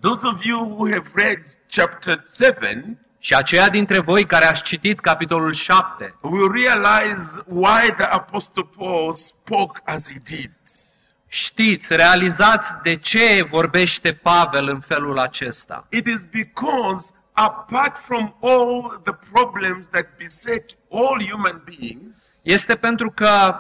Those 0.01 0.27
of 0.27 0.45
you 0.45 0.59
who 0.65 0.91
have 0.91 1.11
read 1.15 1.43
chapter 1.69 2.25
7 2.37 2.99
Și 3.19 3.35
aceia 3.35 3.69
dintre 3.69 4.01
voi 4.01 4.25
care 4.25 4.45
ați 4.45 4.63
citit 4.63 5.01
capitolul 5.01 5.53
7, 5.53 6.15
will 6.21 6.53
realize 6.53 7.43
why 7.47 7.93
the 7.97 8.07
Apostle 8.07 8.69
Paul 8.77 9.13
spoke 9.13 9.81
as 9.85 10.13
he 10.13 10.19
did. 10.25 10.51
știți, 11.29 11.97
realizați 11.97 12.75
de 12.83 12.97
ce 12.97 13.47
vorbește 13.51 14.13
Pavel 14.13 14.69
în 14.69 14.81
felul 14.81 15.19
acesta. 15.19 15.87
It 15.91 16.07
is 16.07 16.25
because 16.25 17.11
apart 17.33 17.99
from 17.99 18.37
all 18.43 19.01
the 19.05 19.15
problems 19.33 19.87
that 19.89 20.07
beset 20.19 20.77
all 20.91 21.29
human 21.31 21.63
beings, 21.65 22.19
Este 22.43 22.75
pentru 22.75 23.11
că, 23.11 23.55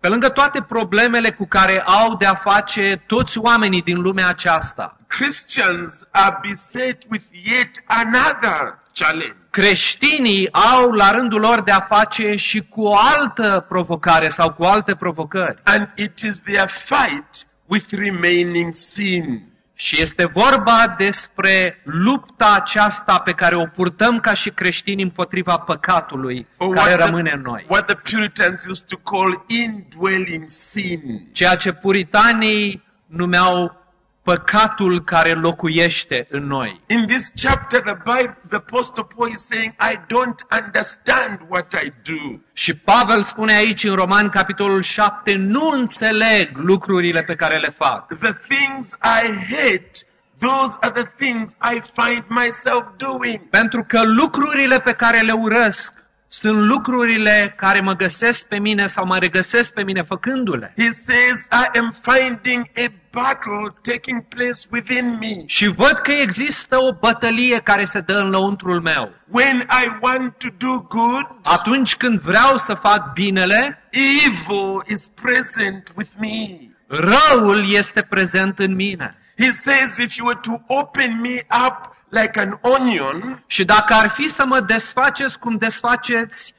pe 0.00 0.08
lângă 0.08 0.28
toate 0.28 0.62
problemele 0.62 1.30
cu 1.30 1.46
care 1.46 1.80
au 1.80 2.16
de 2.16 2.26
a 2.26 2.34
face 2.34 3.02
toți 3.06 3.38
oamenii 3.38 3.82
din 3.82 4.00
lumea 4.00 4.28
aceasta, 4.28 4.96
Christians 5.18 6.04
are 6.10 6.38
beset 6.48 7.02
with 7.10 7.24
yet 7.44 7.82
another 7.86 8.78
challenge. 8.94 9.34
creștinii 9.50 10.52
au 10.52 10.90
la 10.90 11.10
rândul 11.10 11.40
lor 11.40 11.60
de 11.62 11.70
a 11.70 11.80
face 11.80 12.36
și 12.36 12.60
cu 12.68 12.82
o 12.82 12.96
altă 13.16 13.64
provocare 13.68 14.28
sau 14.28 14.52
cu 14.52 14.62
alte 14.64 14.94
provocări. 14.94 15.58
And 15.64 15.88
it 15.96 16.18
is 16.18 16.40
their 16.40 16.68
fight 16.68 17.46
with 17.66 17.86
remaining 17.90 18.74
sin. 18.74 19.42
Și 19.74 20.00
este 20.00 20.24
vorba 20.26 20.94
despre 20.98 21.80
lupta 21.84 22.54
aceasta 22.54 23.18
pe 23.18 23.32
care 23.32 23.56
o 23.56 23.64
purtăm 23.66 24.20
ca 24.20 24.34
și 24.34 24.50
creștini 24.50 25.02
împotriva 25.02 25.56
păcatului 25.58 26.46
Or 26.56 26.74
care 26.74 26.94
what 26.94 27.04
rămâne 27.06 27.28
the, 27.28 27.36
în 27.36 27.42
noi. 27.42 27.64
what 27.68 27.86
the 27.86 27.96
Puritans 28.16 28.64
used 28.68 28.86
to 28.88 28.96
call 28.96 29.44
indwelling 29.46 30.44
sin. 30.48 31.28
Ceea 31.32 31.56
ce 31.56 31.72
puritanii 31.72 32.82
numeau 33.06 33.81
păcatul 34.22 35.00
care 35.00 35.32
locuiește 35.32 36.26
în 36.30 36.46
noi. 36.46 36.80
In 36.86 37.06
this 37.06 37.30
chapter, 37.42 37.80
the 37.80 37.96
Bible, 38.04 38.38
the 38.48 38.56
Apostle 38.56 39.06
Paul 39.16 39.30
is 39.30 39.40
saying, 39.40 39.72
I 39.80 39.96
don't 39.96 40.60
understand 40.62 41.38
what 41.48 41.72
I 41.72 41.92
do. 42.02 42.38
Și 42.52 42.74
Pavel 42.74 43.22
spune 43.22 43.52
aici 43.52 43.84
în 43.84 43.94
Roman, 43.94 44.28
capitolul 44.28 44.82
7, 44.82 45.34
nu 45.34 45.68
înțeleg 45.68 46.56
lucrurile 46.56 47.22
pe 47.22 47.34
care 47.34 47.56
le 47.56 47.74
fac. 47.78 48.18
The 48.18 48.32
things 48.48 48.88
I 48.92 49.54
hate, 49.54 49.90
those 50.38 50.76
are 50.80 51.02
the 51.02 51.10
things 51.16 51.50
I 51.74 51.82
find 52.00 52.24
myself 52.28 52.84
doing. 52.96 53.48
Pentru 53.50 53.84
că 53.88 54.02
lucrurile 54.04 54.80
pe 54.80 54.92
care 54.92 55.20
le 55.20 55.32
urăsc 55.32 56.01
sunt 56.34 56.64
lucrurile 56.64 57.54
care 57.56 57.80
mă 57.80 57.92
găsesc 57.92 58.46
pe 58.46 58.58
mine 58.58 58.86
sau 58.86 59.06
mă 59.06 59.18
regăsesc 59.18 59.72
pe 59.72 59.82
mine 59.82 60.02
făcându-le. 60.02 60.74
He 60.78 60.90
says, 60.90 61.46
I 61.50 61.78
am 61.78 61.94
finding 62.02 62.66
a 62.76 62.92
battle 63.10 63.74
taking 63.82 64.22
place 64.28 64.60
within 64.70 65.18
me. 65.20 65.42
Și 65.46 65.66
văd 65.66 65.92
că 65.92 66.12
există 66.12 66.76
o 66.82 66.92
bătălie 67.00 67.58
care 67.58 67.84
se 67.84 68.00
dă 68.00 68.18
în 68.18 68.30
lăuntrul 68.30 68.80
meu. 68.80 69.10
When 69.28 69.60
I 69.84 69.88
want 70.00 70.34
to 70.38 70.48
do 70.58 70.78
good, 70.78 71.26
Atunci 71.44 71.96
când 71.96 72.20
vreau 72.20 72.56
să 72.56 72.74
fac 72.74 73.12
binele, 73.12 73.88
evil 73.90 74.82
is 74.86 75.06
present 75.06 75.92
with 75.96 76.10
me. 76.18 76.58
răul 76.86 77.72
este 77.72 78.02
prezent 78.02 78.58
în 78.58 78.74
mine. 78.74 79.16
He 79.38 79.50
says, 79.50 79.96
if 79.96 80.16
you 80.16 80.26
were 80.26 80.40
to 80.42 80.74
open 80.74 81.20
me 81.20 81.46
up 81.66 81.96
like 82.12 82.40
an 82.40 82.58
onion, 82.60 83.42
Și 83.46 83.64
dacă 83.64 83.94
ar 83.94 84.08
fi 84.08 84.28
să 84.28 84.46
mă 84.46 84.60
desfaceți 84.60 85.38
cum 85.38 85.56
desfaceți 85.56 86.54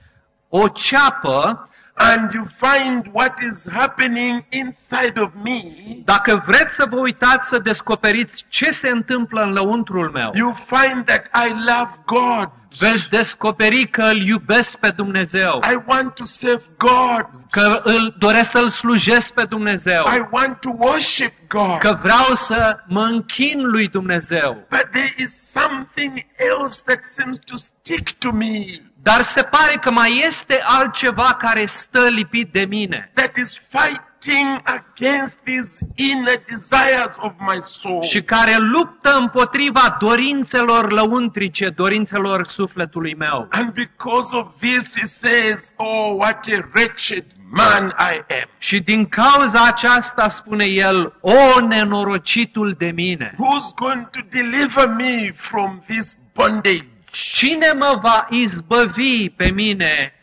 o 0.49 0.67
ceapă, 0.67 1.69
and 1.95 2.33
you 2.33 2.45
find 2.45 3.07
what 3.11 3.39
is 3.41 3.67
happening 3.71 4.43
inside 4.49 5.19
of 5.19 5.31
me, 5.43 5.61
dacă 6.05 6.43
vreți 6.45 6.75
să 6.75 6.85
vă 6.89 6.95
uitați 6.95 7.47
să 7.47 7.59
descoperiți 7.59 8.45
ce 8.47 8.71
se 8.71 8.89
întâmplă 8.89 9.41
în 9.41 9.51
lăuntrul 9.51 10.09
meu, 10.09 10.31
you 10.35 10.53
find 10.53 11.05
that 11.05 11.29
I 11.47 11.49
love 11.49 11.91
God. 12.05 12.49
veți 12.77 13.09
descoperi 13.09 13.87
că 13.87 14.03
îl 14.03 14.21
iubesc 14.27 14.77
pe 14.77 14.89
Dumnezeu, 14.89 15.61
I 15.71 15.77
want 15.85 16.13
to 16.13 16.23
serve 16.23 16.63
God. 16.77 17.25
că 17.49 17.81
îl 17.83 18.15
doresc 18.17 18.49
să-l 18.49 18.67
slujesc 18.67 19.33
pe 19.33 19.43
Dumnezeu, 19.43 20.03
I 20.15 20.21
want 20.31 20.59
to 20.59 20.69
worship 20.77 21.33
God. 21.47 21.77
că 21.77 21.97
vreau 22.01 22.33
să 22.33 22.77
mă 22.87 23.01
închin 23.01 23.59
lui 23.61 23.87
Dumnezeu. 23.87 24.65
But 24.69 24.87
there 24.91 25.13
is 25.17 25.51
something 25.51 26.25
else 26.59 26.81
that 26.85 27.03
seems 27.03 27.39
to 27.39 27.55
stick 27.55 28.09
to 28.11 28.31
me, 28.31 28.81
Dar 29.03 29.21
se 29.21 29.41
pare 29.41 29.77
că 29.81 29.91
mai 29.91 30.23
este 30.27 30.61
altceva 30.65 31.35
care 31.39 31.65
stă 31.65 32.07
lipit 32.09 32.51
de 32.51 32.65
mine 32.65 33.11
that 33.13 33.35
is 33.37 33.57
fighting 33.69 34.61
against 34.63 35.35
these 35.43 35.85
inner 35.95 36.41
desires 36.47 37.13
of 37.17 37.31
my 37.39 37.59
soul. 37.63 38.01
și 38.03 38.21
care 38.21 38.57
luptă 38.57 39.17
împotriva 39.17 39.97
dorințelor 39.99 40.91
lăuntrice, 40.91 41.69
dorințelor 41.69 42.47
sufletului 42.47 43.15
meu. 43.15 43.47
And 43.51 43.73
because 43.73 44.35
of 44.35 44.47
this, 44.59 44.97
he 44.99 45.05
says, 45.05 45.73
Oh, 45.75 46.13
what 46.17 46.47
a 46.47 46.69
wretched 46.75 47.25
man 47.49 47.95
I 47.99 48.15
am. 48.15 48.49
Și 48.57 48.79
din 48.79 49.05
cauza 49.09 49.63
aceasta 49.65 50.27
spune 50.27 50.65
el, 50.65 51.13
o 51.21 51.59
nenorocitul 51.67 52.75
de 52.77 52.91
mine, 52.91 53.35
Who's 53.35 53.75
going 53.75 54.09
to 54.09 54.19
deliver 54.29 54.87
me 54.87 55.31
from 55.35 55.83
this 55.87 56.15
bondage? 56.33 56.87
Cine 57.13 57.71
mă 57.71 57.99
va 58.01 58.27
izbăvi 58.29 59.29
pe 59.29 59.51
mine 59.51 60.13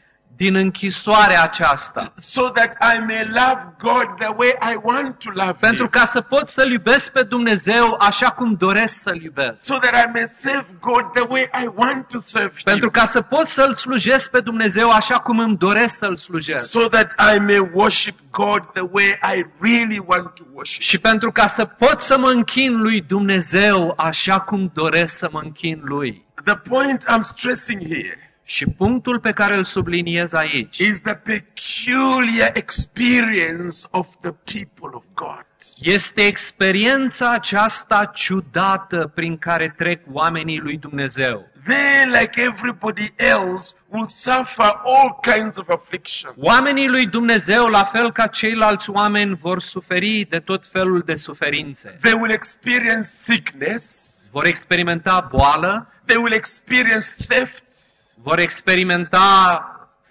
din 0.40 0.54
închisoarea 0.54 1.42
aceasta? 1.42 2.12
So 2.16 2.48
that 2.48 2.72
I 2.94 2.98
may 2.98 3.24
love 3.24 3.60
God 3.78 4.06
the 4.18 4.32
way 4.36 4.52
I 4.72 4.76
want 4.82 5.18
to 5.24 5.30
love 5.34 5.56
Pentru 5.60 5.88
Him. 5.88 6.00
ca 6.00 6.06
să 6.06 6.20
pot 6.20 6.48
să-L 6.48 6.70
iubesc 6.70 7.12
pe 7.12 7.22
Dumnezeu 7.22 7.96
așa 7.98 8.30
cum 8.30 8.54
doresc 8.54 9.00
să-L 9.00 9.22
iubesc. 9.22 9.62
So 9.62 9.78
that 9.78 10.06
I 10.06 10.10
may 10.12 10.26
serve 10.26 10.66
God 10.80 11.04
the 11.14 11.24
way 11.28 11.50
I 11.62 11.68
want 11.74 12.08
to 12.08 12.18
serve 12.18 12.52
Him. 12.54 12.62
Pentru 12.64 12.90
ca 12.90 13.06
să 13.06 13.20
pot 13.20 13.46
să-L 13.46 13.74
slujesc 13.74 14.30
pe 14.30 14.40
Dumnezeu 14.40 14.90
așa 14.90 15.18
cum 15.18 15.38
îmi 15.38 15.56
doresc 15.56 15.96
să-L 15.96 16.16
slujesc. 16.16 16.66
So 16.66 16.88
that 16.88 17.10
I 17.34 17.38
may 17.38 17.70
worship 17.72 18.18
God 18.30 18.62
the 18.72 18.88
way 18.90 19.18
I 19.34 19.46
really 19.60 20.02
want 20.06 20.34
to 20.34 20.42
worship. 20.52 20.82
Și 20.82 20.98
pentru 20.98 21.32
ca 21.32 21.48
să 21.48 21.64
pot 21.64 22.00
să 22.00 22.18
mă 22.18 22.28
închin 22.28 22.80
lui 22.80 23.00
Dumnezeu 23.00 23.94
așa 23.96 24.40
cum 24.40 24.70
doresc 24.74 25.16
să 25.16 25.28
mă 25.32 25.40
închin 25.42 25.80
lui. 25.84 26.24
The 26.44 26.56
point 26.56 27.04
I'm 27.08 27.20
stressing 27.20 27.82
here 27.82 28.29
Și 28.50 28.66
punctul 28.66 29.18
pe 29.20 29.32
care 29.32 29.54
îl 29.54 29.64
subliniez 29.64 30.32
aici 30.32 30.78
is 30.78 31.00
the 31.00 31.14
peculiar 31.14 32.50
experience 32.54 33.76
of 33.90 34.08
the 34.20 34.30
people 34.30 34.90
of 34.92 35.04
God. 35.14 35.44
este 35.80 36.26
experiența 36.26 37.30
aceasta 37.30 38.10
ciudată 38.14 39.12
prin 39.14 39.38
care 39.38 39.74
trec 39.76 40.02
oamenii 40.12 40.58
lui 40.58 40.76
Dumnezeu. 40.76 41.48
They, 41.66 42.20
like 42.20 42.42
everybody 42.42 43.12
else, 43.16 43.74
will 43.88 44.06
suffer 44.06 44.80
all 44.84 45.18
kinds 45.22 45.56
of 45.56 45.68
affliction. 45.68 46.34
Oamenii 46.36 46.88
lui 46.88 47.06
Dumnezeu, 47.06 47.66
la 47.66 47.84
fel 47.84 48.12
ca 48.12 48.26
ceilalți 48.26 48.90
oameni, 48.90 49.38
vor 49.40 49.60
suferi 49.60 50.26
de 50.28 50.38
tot 50.38 50.66
felul 50.66 51.02
de 51.06 51.14
suferințe. 51.14 51.98
They 52.00 52.12
will 52.20 52.30
experience 52.30 53.08
sickness. 53.08 54.14
Vor 54.30 54.44
experimenta 54.44 55.28
boală, 55.30 55.92
They 56.04 56.18
will 56.18 56.32
experience 56.32 57.14
theft. 57.28 57.69
Vor 58.22 58.38
experimenta 58.38 59.64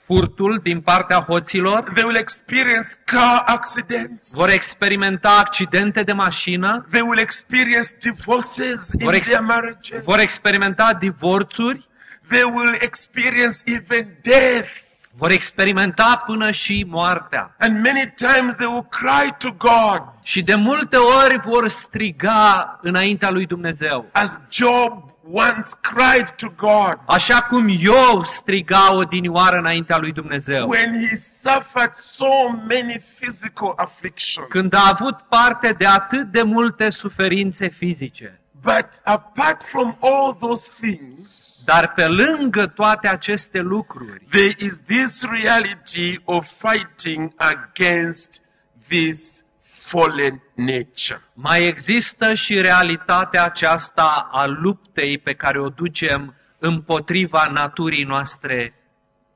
furtul 0.05 0.59
din 0.63 0.81
partea 0.81 1.19
hoților, 1.19 1.81
They 1.93 2.03
will 2.03 2.15
experience 2.15 2.89
car 3.05 3.43
accidents. 3.45 4.33
vor 4.35 4.49
experimenta 4.49 5.37
accidente 5.37 6.03
de 6.03 6.13
mașină, 6.13 6.85
They 6.91 7.01
will 7.01 7.19
experience 7.19 7.89
divorces 7.99 8.91
in 8.93 8.99
Vor 9.05 9.13
ex- 9.13 9.27
their 9.27 9.41
marriages. 9.41 10.03
vor 10.03 10.19
experimenta 10.19 10.93
divorțuri, 10.93 11.87
They 12.29 12.43
will 12.43 12.77
experience 12.79 13.57
even 13.65 14.17
death. 14.21 14.71
vor 15.11 15.29
experimenta 15.31 16.23
până 16.25 16.51
și 16.51 16.85
moartea. 16.89 17.55
And 17.59 17.85
many 17.85 18.13
times 18.15 18.55
they 18.55 18.67
will 18.67 18.87
cry 18.89 19.33
to 19.37 19.49
God, 19.57 20.01
Și 20.23 20.43
de 20.43 20.55
multe 20.55 20.97
ori 20.97 21.39
vor 21.39 21.67
striga 21.67 22.79
înaintea 22.81 23.29
lui 23.29 23.45
Dumnezeu. 23.45 24.05
as 24.11 24.39
Job 24.49 25.08
once 25.31 25.69
cried 25.81 26.29
to 26.37 26.47
God 26.57 26.97
Așa 27.05 27.41
cum 27.41 27.67
Iov 27.67 28.23
striga 28.25 28.93
odinioară 28.95 29.55
înaintea 29.57 29.97
lui 29.97 30.11
Dumnezeu. 30.11 30.67
when 30.69 31.05
he 31.07 31.15
suffered 31.15 31.93
so 31.95 32.49
many 32.67 32.99
physical 33.19 33.73
afflictions. 33.75 34.47
Când 34.49 34.73
a 34.73 34.87
avut 34.99 35.15
parte 35.21 35.71
de 35.77 35.85
atât 35.85 36.31
de 36.31 36.41
multe 36.41 36.89
suferințe 36.89 37.67
fizice. 37.67 38.39
But 38.61 38.87
apart 39.03 39.63
from 39.63 39.97
all 39.99 40.35
those 40.39 40.69
things, 40.81 41.47
Dar 41.65 41.93
pe 41.93 42.07
lângă 42.07 42.67
toate 42.67 43.07
aceste 43.07 43.59
lucruri, 43.59 44.25
there 44.29 44.55
is 44.57 44.79
this 44.87 45.23
reality 45.23 46.19
of 46.25 46.47
fighting 46.47 47.31
against 47.35 48.41
this 48.87 49.43
fallen 49.79 50.41
nature. 50.55 51.21
mai 51.33 51.67
există 51.67 52.33
și 52.33 52.61
realitatea 52.61 53.43
aceasta 53.43 54.29
a 54.31 54.45
luptei 54.45 55.17
pe 55.17 55.33
care 55.33 55.59
o 55.59 55.69
ducem 55.69 56.35
împotriva 56.59 57.47
naturii 57.53 58.03
noastre 58.03 58.73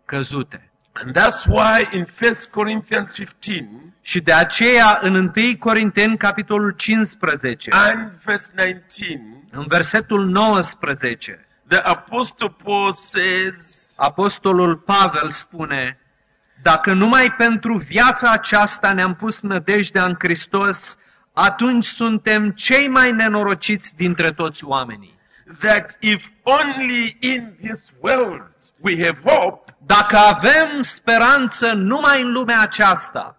căzute. 0.05 0.71
And 0.93 1.17
that's 1.17 1.45
why 1.47 1.87
in 1.91 2.05
1 2.21 2.31
Corinthians 2.51 3.11
15 3.13 3.93
Și 4.01 4.19
de 4.19 4.33
aceea 4.33 4.99
în 5.01 5.15
1 5.15 5.57
Corinteni, 5.59 6.17
capitolul 6.17 6.71
15, 6.71 7.69
and 7.71 8.11
verse 8.23 8.51
19, 8.55 9.47
în 9.51 9.65
versetul 9.67 10.25
19, 10.25 11.47
the 11.67 11.77
Apostle 11.77 12.55
Paul 12.63 12.91
says, 12.91 13.89
Apostolul 13.95 14.77
Pavel 14.77 15.31
spune, 15.31 15.97
dacă 16.63 16.93
numai 16.93 17.31
pentru 17.37 17.77
viața 17.77 18.31
aceasta 18.31 18.93
ne-am 18.93 19.15
pus 19.15 19.41
nădejdea 19.41 20.05
în 20.05 20.15
Hristos, 20.19 20.97
atunci 21.33 21.85
suntem 21.85 22.49
cei 22.49 22.87
mai 22.87 23.11
nenorociți 23.11 23.95
dintre 23.95 24.31
toți 24.31 24.65
oamenii. 24.65 25.11
that 25.59 25.95
if 25.99 26.27
only 26.43 27.17
in 27.19 27.53
this 27.63 27.89
world 27.99 28.51
we 28.79 29.05
have 29.05 29.19
hope, 29.23 29.75
Dacă 29.85 30.17
avem 30.17 30.81
speranță 30.81 31.71
numai 31.73 32.21
în 32.21 32.31
lumea 32.31 32.61
aceasta, 32.61 33.37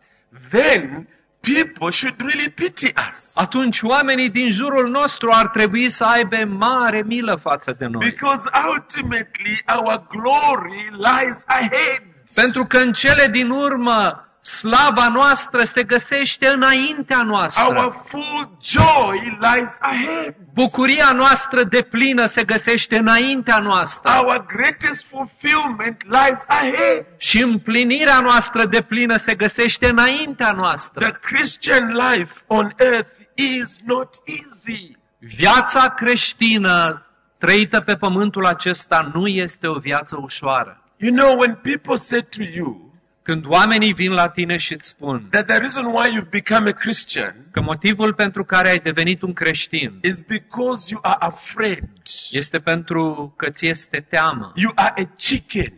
then 0.51 1.09
people 1.41 1.91
should 1.91 2.21
really 2.21 2.51
pity 2.51 2.93
us. 3.09 3.37
atunci 3.37 3.81
oamenii 3.83 4.31
din 4.31 4.51
jurul 4.53 4.89
nostru 4.91 5.29
ar 5.33 5.49
trebui 5.49 5.89
să 5.89 6.05
aibă 6.05 6.37
mare 6.45 7.03
milă 7.03 7.35
față 7.35 7.75
de 7.79 7.87
noi. 7.87 8.11
Because 8.11 8.49
ultimately 8.75 9.65
our 9.77 10.07
glory 10.09 10.91
lies 10.93 11.43
ahead. 11.47 12.03
Pentru 12.35 12.65
că 12.65 12.79
în 12.79 12.93
cele 12.93 13.27
din 13.27 13.51
urmă 13.51 14.25
slava 14.45 15.09
noastră 15.09 15.65
se 15.65 15.83
găsește 15.83 16.49
înaintea 16.49 17.23
noastră. 17.23 17.65
Our 17.65 18.03
full 18.07 18.57
joy 18.63 19.39
lies 19.41 19.77
ahead. 19.81 20.35
Bucuria 20.53 21.13
noastră 21.13 21.63
de 21.63 21.83
plină 21.83 22.27
se 22.27 22.45
găsește 22.45 22.99
înaintea 22.99 23.59
noastră. 23.59 24.13
Our 24.13 24.47
greatest 24.47 25.07
fulfillment 25.07 26.03
lies 26.09 26.43
ahead. 26.47 27.07
Și 27.17 27.43
împlinirea 27.43 28.21
noastră 28.21 28.65
de 28.65 28.83
plină 28.83 29.17
se 29.17 29.35
găsește 29.35 29.89
înaintea 29.89 30.53
noastră. 30.53 31.01
The 31.05 31.19
Christian 31.21 31.93
life 31.93 32.33
on 32.47 32.75
earth 32.77 33.11
is 33.35 33.73
not 33.85 34.15
easy. 34.25 34.97
Viața 35.19 35.89
creștină 35.89 37.07
trăită 37.39 37.81
pe 37.81 37.97
pământul 37.97 38.47
acesta 38.47 39.11
nu 39.15 39.27
este 39.27 39.67
o 39.67 39.79
viață 39.79 40.19
ușoară. 40.23 40.84
You 40.97 41.13
know, 41.13 41.37
when 41.37 41.55
people 41.55 41.97
say 41.97 42.21
to 42.21 42.43
you 42.43 42.85
Când 43.25 43.45
oamenii 43.47 43.93
vin 43.93 44.13
la 44.13 44.29
tine 44.29 44.57
și 44.57 44.73
îți 44.73 44.89
spun 44.89 45.27
that 45.31 45.47
the 45.47 45.59
reason 45.59 45.85
why 45.85 46.09
you've 46.17 46.31
become 46.31 46.69
a 46.69 46.73
Christian 46.73 47.35
că 47.51 47.61
motivul 47.61 48.15
pentru 48.15 48.45
care 48.45 48.69
ai 48.69 48.79
devenit 48.79 49.23
un 49.23 49.33
creștin 49.33 49.99
is 50.03 50.23
because 50.23 50.89
you 50.93 51.01
are 51.03 51.17
afraid, 51.19 51.85
este 52.31 52.59
pentru 52.59 53.35
că 53.37 53.51
ți 53.51 53.67
este 53.67 54.07
teamă. 54.09 54.53
you 54.55 54.73
are 54.75 55.03
a 55.03 55.09
chicken, 55.17 55.73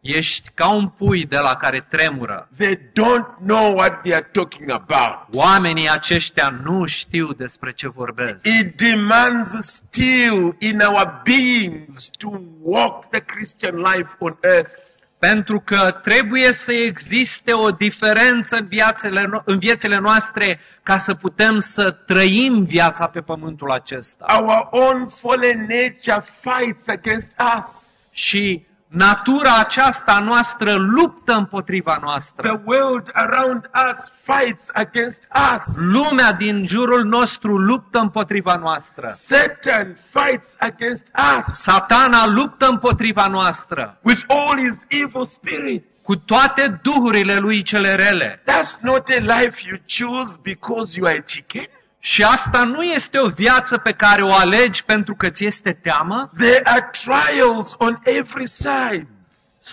Ești 0.00 0.50
ca 0.54 0.68
un 0.72 0.88
pui 0.88 1.24
de 1.24 1.38
la 1.38 1.54
care 1.54 1.86
tremură. 1.88 2.48
they 2.56 2.76
don't 2.76 3.46
know 3.46 3.74
what 3.76 4.00
they 4.02 4.14
are 4.14 4.28
talking 4.32 4.70
about. 4.70 5.34
Oamenii 5.34 5.90
aceștia 5.90 6.60
nu 6.64 6.86
știu 6.86 7.32
despre 7.32 7.72
ce 7.72 7.88
vorbesc. 7.88 8.46
It 8.46 8.76
demands 8.76 9.56
still 9.60 10.56
in 10.58 10.80
our 10.80 11.22
beings 11.24 12.10
to 12.18 12.28
walk 12.62 13.10
the 13.10 13.20
Christian 13.20 13.76
life 13.76 14.14
on 14.18 14.36
earth. 14.40 14.70
Pentru 15.18 15.60
că 15.60 15.90
trebuie 16.02 16.52
să 16.52 16.72
existe 16.72 17.52
o 17.52 17.70
diferență 17.70 18.56
în, 18.56 18.66
viațele, 18.68 19.22
no- 19.24 19.44
în 19.44 19.58
viețile 19.58 19.98
noastre 19.98 20.60
ca 20.82 20.98
să 20.98 21.14
putem 21.14 21.58
să 21.58 21.90
trăim 21.90 22.64
viața 22.64 23.06
pe 23.06 23.20
pământul 23.20 23.70
acesta. 23.70 24.24
Our 24.40 24.68
own 24.70 25.08
fallen 25.08 25.60
nature 25.60 26.24
fights 26.40 26.88
against 26.88 27.34
us. 27.58 27.96
Și 28.12 28.66
natura 28.88 29.58
aceasta 29.58 30.12
a 30.12 30.20
noastră 30.20 30.74
luptă 30.74 31.32
împotriva 31.32 31.98
noastră. 32.02 32.48
The 32.48 32.60
world 32.64 33.10
around 33.12 33.70
us 33.90 34.10
fights 34.22 34.68
against 34.72 35.28
us. 35.56 35.76
Lumea 35.92 36.32
din 36.32 36.66
jurul 36.66 37.04
nostru 37.04 37.56
luptă 37.58 37.98
împotriva 37.98 38.56
noastră. 38.56 39.06
Satan 39.06 39.96
fights 40.10 40.54
against 40.58 41.10
us 41.38 41.44
Satana 41.44 42.26
luptă 42.26 42.68
împotriva 42.68 43.26
noastră 43.26 43.98
with 44.02 44.20
all 44.28 44.56
his 44.56 44.84
evil 44.88 45.24
spirits. 45.24 46.00
cu 46.02 46.16
toate 46.16 46.80
duhurile 46.82 47.36
lui 47.36 47.62
cele 47.62 47.94
rele. 47.94 48.42
That's 48.42 48.80
not 48.80 49.08
a 49.08 49.20
life 49.20 49.68
you 49.68 49.78
choose 49.86 50.38
because 50.42 50.98
you 50.98 51.06
are 51.08 51.16
a 51.18 51.22
chicken. 51.22 51.66
Și 52.00 52.22
asta 52.22 52.64
nu 52.64 52.82
este 52.82 53.18
o 53.18 53.28
viață 53.28 53.76
pe 53.76 53.92
care 53.92 54.22
o 54.22 54.32
alegi 54.32 54.84
pentru 54.84 55.14
că 55.14 55.28
ți 55.30 55.44
este 55.44 55.72
teamă. 55.72 56.30
There 56.38 56.60
are 56.64 56.90
trials 56.90 57.74
on 57.78 58.00
every 58.04 58.46
side. 58.46 59.06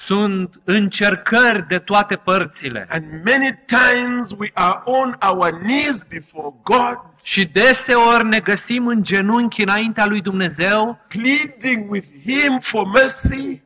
Sunt 0.06 0.62
încercări 0.64 1.68
de 1.68 1.80
toate 1.80 2.16
părțile. 2.16 2.88
And 2.90 3.06
many 3.26 3.64
times 3.66 4.30
we 4.38 4.52
are 4.54 4.82
on 4.84 5.18
our 5.32 5.50
knees 5.50 6.04
before 6.04 6.54
God, 6.64 6.98
Și 7.24 7.46
deseori 7.46 8.26
ne 8.26 8.40
găsim 8.40 8.88
în 8.88 9.04
genunchi 9.04 9.64
înaintea 9.64 10.06
lui 10.06 10.22
Dumnezeu, 10.22 11.00
pleading 11.08 11.92
with 11.92 12.08
Him 12.26 12.60
for 12.60 12.88
mercy, 12.94 13.62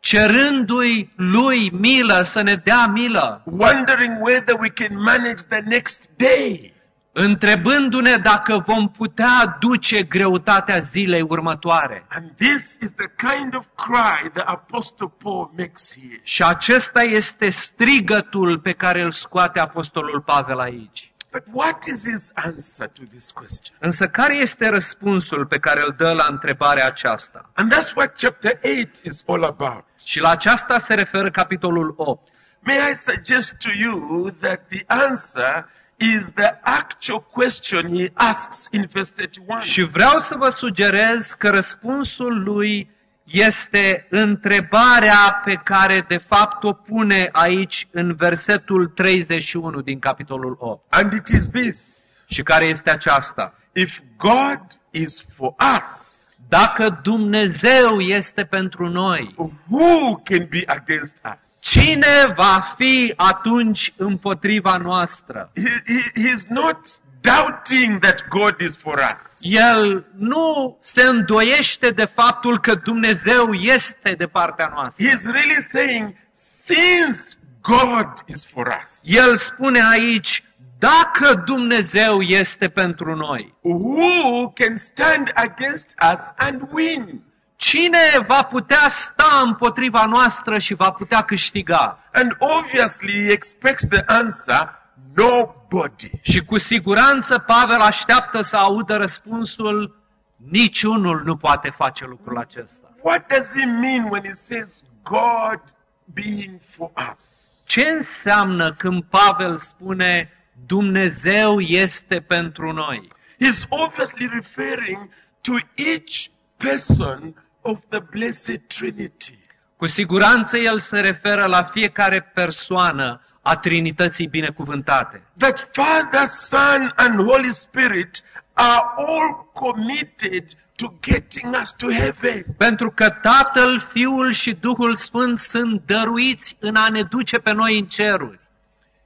cerându-i 0.00 1.12
lui 1.16 1.70
milă 1.72 2.22
să 2.22 2.42
ne 2.42 2.54
dea 2.54 2.86
milă, 2.86 3.42
wondering 3.44 4.22
whether 4.22 4.56
we 4.60 4.68
can 4.68 5.02
manage 5.02 5.42
the 5.48 5.60
next 5.60 6.08
day. 6.16 6.74
Întrebându-ne 7.22 8.16
dacă 8.16 8.58
vom 8.58 8.88
putea 8.88 9.56
duce 9.60 10.02
greutatea 10.02 10.78
zilei 10.78 11.20
următoare. 11.20 12.04
And 12.08 12.30
this 12.36 12.76
is 12.80 12.90
the 12.96 13.12
kind 13.16 13.54
of 13.54 13.66
cry 13.74 14.30
the 14.32 14.42
Apostle 14.44 15.12
Paul 15.22 15.50
makes 15.56 15.94
here. 15.94 16.20
Și 16.22 16.42
acesta 16.42 17.02
este 17.02 17.50
strigătul 17.50 18.58
pe 18.58 18.72
care 18.72 19.02
îl 19.02 19.12
scoate 19.12 19.60
Apostolul 19.60 20.20
Pavel 20.20 20.58
aici. 20.58 21.12
But 21.32 21.44
what 21.52 21.84
is 21.84 22.04
his 22.04 22.30
answer 22.34 22.88
to 22.88 23.02
this 23.10 23.30
question? 23.30 23.76
Însă 23.78 24.08
care 24.08 24.36
este 24.36 24.68
răspunsul 24.68 25.46
pe 25.46 25.58
care 25.58 25.80
îl 25.86 25.94
dă 25.96 26.12
la 26.12 26.26
întrebarea 26.28 26.86
aceasta? 26.86 27.50
And 27.54 27.74
that's 27.74 27.94
what 27.94 28.20
chapter 28.20 28.58
8 28.80 29.04
is 29.04 29.22
all 29.26 29.44
about. 29.44 29.84
Și 30.04 30.20
la 30.20 30.30
aceasta 30.30 30.78
se 30.78 30.94
referă 30.94 31.30
capitolul 31.30 31.94
8. 31.96 32.28
May 32.60 32.90
I 32.90 32.94
suggest 32.94 33.54
to 33.58 33.70
you 33.70 34.30
that 34.40 34.60
the 34.68 34.84
answer 34.86 35.68
is 36.00 36.30
the 36.32 36.58
actual 36.62 37.20
question 37.32 37.96
he 37.96 38.10
asks 38.14 38.68
in 38.70 38.88
verse 38.92 39.12
31. 39.16 39.60
Și 39.60 39.82
vreau 39.82 40.18
să 40.18 40.34
vă 40.38 40.48
sugerez 40.48 41.32
că 41.38 41.50
răspunsul 41.50 42.42
lui 42.42 42.90
este 43.24 44.06
întrebarea 44.10 45.42
pe 45.44 45.54
care 45.54 46.04
de 46.08 46.16
fapt 46.16 46.64
o 46.64 46.72
pune 46.72 47.28
aici 47.32 47.88
în 47.90 48.14
versetul 48.14 48.86
31 48.86 49.80
din 49.80 49.98
capitolul 49.98 50.56
8. 50.58 50.94
And 50.94 51.12
it 51.12 51.26
is 51.26 51.48
this 51.48 52.06
Și 52.26 52.42
care 52.42 52.64
este 52.64 52.90
aceasta? 52.90 53.54
if 53.72 54.00
God 54.16 54.60
is 54.90 55.20
for 55.36 55.54
us, 55.58 56.19
Dacă 56.50 57.00
Dumnezeu 57.02 58.00
este 58.00 58.44
pentru 58.44 58.88
noi, 58.88 59.34
who 59.68 60.16
can 60.16 60.46
be 60.50 60.62
against 60.66 61.20
us? 61.24 61.60
cine 61.60 62.32
va 62.36 62.74
fi 62.76 63.12
atunci 63.16 63.92
împotriva 63.96 64.76
noastră? 64.76 65.50
He, 65.54 65.82
he, 65.86 66.28
he's 66.28 66.46
not 66.48 66.78
doubting 67.20 68.00
that 68.00 68.28
God 68.28 68.60
is 68.60 68.76
for 68.76 68.98
us. 69.12 69.38
El 69.40 70.06
nu 70.16 70.76
se 70.80 71.02
îndoiește 71.02 71.90
de 71.90 72.04
faptul 72.04 72.60
că 72.60 72.74
Dumnezeu 72.74 73.52
este 73.52 74.12
de 74.12 74.26
partea 74.26 74.70
noastră. 74.74 75.06
He's 75.06 75.24
really 75.24 75.62
saying, 75.68 76.14
since 76.34 77.20
God 77.62 78.08
is 78.26 78.46
for 78.46 78.80
us, 78.82 79.00
El 79.04 79.36
spune 79.36 79.80
aici, 79.92 80.44
dacă 80.80 81.34
Dumnezeu 81.34 82.20
este 82.20 82.68
pentru 82.68 83.14
noi, 83.14 83.54
who 83.60 84.48
can 84.48 84.76
stand 84.76 85.30
against 85.34 85.94
us 86.12 86.20
and 86.36 86.68
win? 86.72 87.22
cine 87.60 88.24
va 88.26 88.42
putea 88.42 88.88
sta 88.88 89.42
împotriva 89.44 90.06
noastră 90.06 90.58
și 90.58 90.74
va 90.74 90.90
putea 90.90 91.22
câștiga? 91.22 91.98
And 92.12 92.36
obviously, 92.38 93.24
he 93.24 93.32
expects 93.32 93.86
the 93.86 94.02
answer 94.06 94.78
nobody. 95.14 96.10
Și 96.20 96.44
cu 96.44 96.58
siguranță 96.58 97.38
Pavel 97.38 97.80
așteaptă 97.80 98.40
să 98.40 98.56
audă 98.56 98.96
răspunsul, 98.96 99.96
niciunul 100.36 101.22
nu 101.24 101.36
poate 101.36 101.70
face 101.70 102.06
lucrul 102.06 102.38
acesta. 102.38 102.94
What 103.02 103.26
does 103.28 103.52
he 103.52 103.64
mean 103.64 104.08
when 104.10 104.22
he 104.24 104.32
says 104.32 104.82
God 105.02 105.60
being 106.04 106.60
for 106.60 106.90
us? 107.12 107.20
Ce 107.66 107.88
înseamnă 107.88 108.72
când 108.72 109.02
Pavel 109.02 109.56
spune 109.56 110.30
Dumnezeu 110.66 111.60
este 111.60 112.20
pentru 112.20 112.72
noi? 112.72 113.08
He's 113.44 113.66
obviously 113.68 114.30
referring 114.32 115.08
to 115.40 115.52
each 115.74 116.26
person 116.56 117.34
of 117.60 117.80
the 117.88 118.00
Blessed 118.10 118.60
Trinity. 118.66 119.38
Cu 119.76 119.86
siguranță 119.86 120.58
el 120.58 120.78
se 120.78 121.00
referă 121.00 121.46
la 121.46 121.62
fiecare 121.62 122.20
persoană 122.20 123.20
a 123.42 123.56
Trinității 123.56 124.26
binecuvântate. 124.26 125.22
That 125.36 125.70
Father, 125.72 126.26
Son, 126.26 126.92
and 126.96 127.20
Holy 127.20 127.52
Spirit 127.52 128.22
are 128.52 128.82
all 128.96 129.50
committed 129.52 130.44
to 130.76 130.92
getting 131.00 131.54
us 131.62 131.74
to 131.74 131.90
heaven. 131.90 132.44
Pentru 132.56 132.90
că 132.90 133.10
Tatăl, 133.10 133.80
Fiul 133.92 134.32
și 134.32 134.52
Duhul 134.52 134.96
Sfânt 134.96 135.38
sunt 135.38 135.82
dăruiți 135.86 136.56
în 136.58 136.74
a 136.74 136.88
ne 136.88 137.02
duce 137.02 137.38
pe 137.38 137.52
noi 137.52 137.78
în 137.78 137.86
ceruri. 137.86 138.39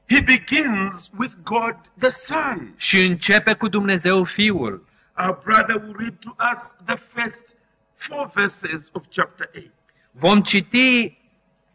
He 0.06 0.20
begins 0.20 1.10
with 1.18 1.34
God 1.42 1.76
the 1.98 2.08
Son. 2.08 2.74
Și 2.76 3.04
începe 3.04 3.54
cu 3.54 3.68
Dumnezeu 3.68 4.24
Fiul. 4.24 4.86
Our 5.16 5.40
brother 5.44 5.76
will 5.76 5.96
read 5.98 6.14
to 6.20 6.34
us 6.52 6.72
the 6.84 6.96
first 6.96 7.54
four 7.94 8.30
verses 8.34 8.88
of 8.92 9.02
chapter 9.10 9.50
8. 9.56 9.70
Vom 10.10 10.42
citi 10.42 11.18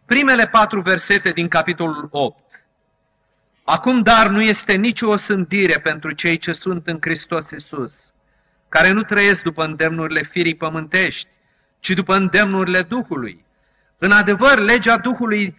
primele 0.05 0.47
patru 0.47 0.81
versete 0.81 1.31
din 1.31 1.47
capitolul 1.47 2.07
8. 2.11 2.43
Acum 3.63 4.01
dar 4.01 4.29
nu 4.29 4.41
este 4.41 4.73
nicio 4.73 5.07
osândire 5.07 5.79
pentru 5.79 6.11
cei 6.11 6.37
ce 6.37 6.51
sunt 6.51 6.87
în 6.87 6.97
Hristos 7.01 7.51
Iisus, 7.51 8.13
care 8.69 8.91
nu 8.91 9.03
trăiesc 9.03 9.43
după 9.43 9.63
îndemnurile 9.63 10.21
firii 10.23 10.55
pământești, 10.55 11.29
ci 11.79 11.89
după 11.89 12.15
îndemnurile 12.15 12.81
Duhului. 12.81 13.45
În 13.97 14.11
adevăr, 14.11 14.59
legea 14.59 14.97
Duhului 14.97 15.57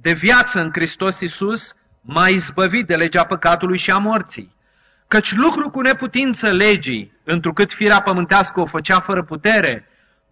de 0.00 0.12
viață 0.12 0.60
în 0.60 0.70
Hristos 0.72 1.20
Iisus 1.20 1.74
m-a 2.06 2.28
izbăvit 2.28 2.86
de 2.86 2.96
legea 2.96 3.24
păcatului 3.24 3.78
și 3.78 3.90
a 3.90 3.98
morții. 3.98 4.54
Căci 5.08 5.34
lucru 5.34 5.70
cu 5.70 5.80
neputință 5.80 6.52
legii, 6.52 7.12
întrucât 7.24 7.72
firea 7.72 8.02
pământească 8.02 8.60
o 8.60 8.66
făcea 8.66 9.00
fără 9.00 9.22
putere, 9.22 9.88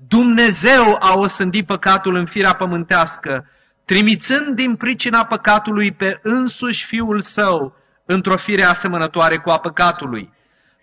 Dumnezeu 0.08 0.96
a 1.00 1.18
osândit 1.18 1.66
păcatul 1.66 2.14
în 2.14 2.26
firea 2.26 2.54
pământească, 2.54 3.46
trimițând 3.84 4.56
din 4.56 4.76
pricina 4.76 5.24
păcatului 5.24 5.92
pe 5.92 6.18
însuși 6.22 6.86
Fiul 6.86 7.20
Său 7.20 7.76
într-o 8.04 8.36
fire 8.36 8.62
asemănătoare 8.62 9.36
cu 9.36 9.50
a 9.50 9.58
păcatului, 9.58 10.32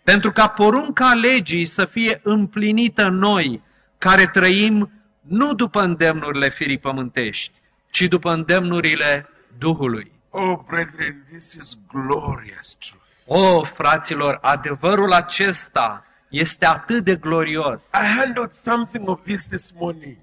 pentru 0.04 0.32
ca 0.32 0.48
porunca 0.48 1.14
legii 1.14 1.66
să 1.66 1.86
fie 1.86 2.20
împlinită 2.24 3.06
în 3.06 3.18
noi, 3.18 3.62
care 3.98 4.26
trăim 4.26 4.92
nu 5.22 5.54
după 5.54 5.82
îndemnurile 5.82 6.50
firii 6.50 6.78
pământești, 6.78 7.54
ci 7.92 8.02
după 8.02 8.34
îndemnurile 8.34 9.30
Duhului. 9.58 10.19
Oh, 10.32 10.60
brethren, 10.68 11.26
this 11.32 11.54
is 11.56 11.78
glorious 11.88 12.76
truth. 12.76 13.04
O, 13.26 13.64
fraților, 13.64 14.40
adevărul 14.42 15.14
acesta 15.14 16.06
este 16.30 16.66
atât 16.66 17.04
de 17.04 17.16
glorios. 17.16 17.84
I 17.84 18.06
handled 18.18 18.52
something 18.52 19.08
of 19.08 19.22
this 19.24 19.48
this 19.48 19.72
morning. 19.72 20.18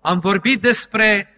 Am 0.00 0.18
vorbit 0.18 0.60
despre 0.60 1.28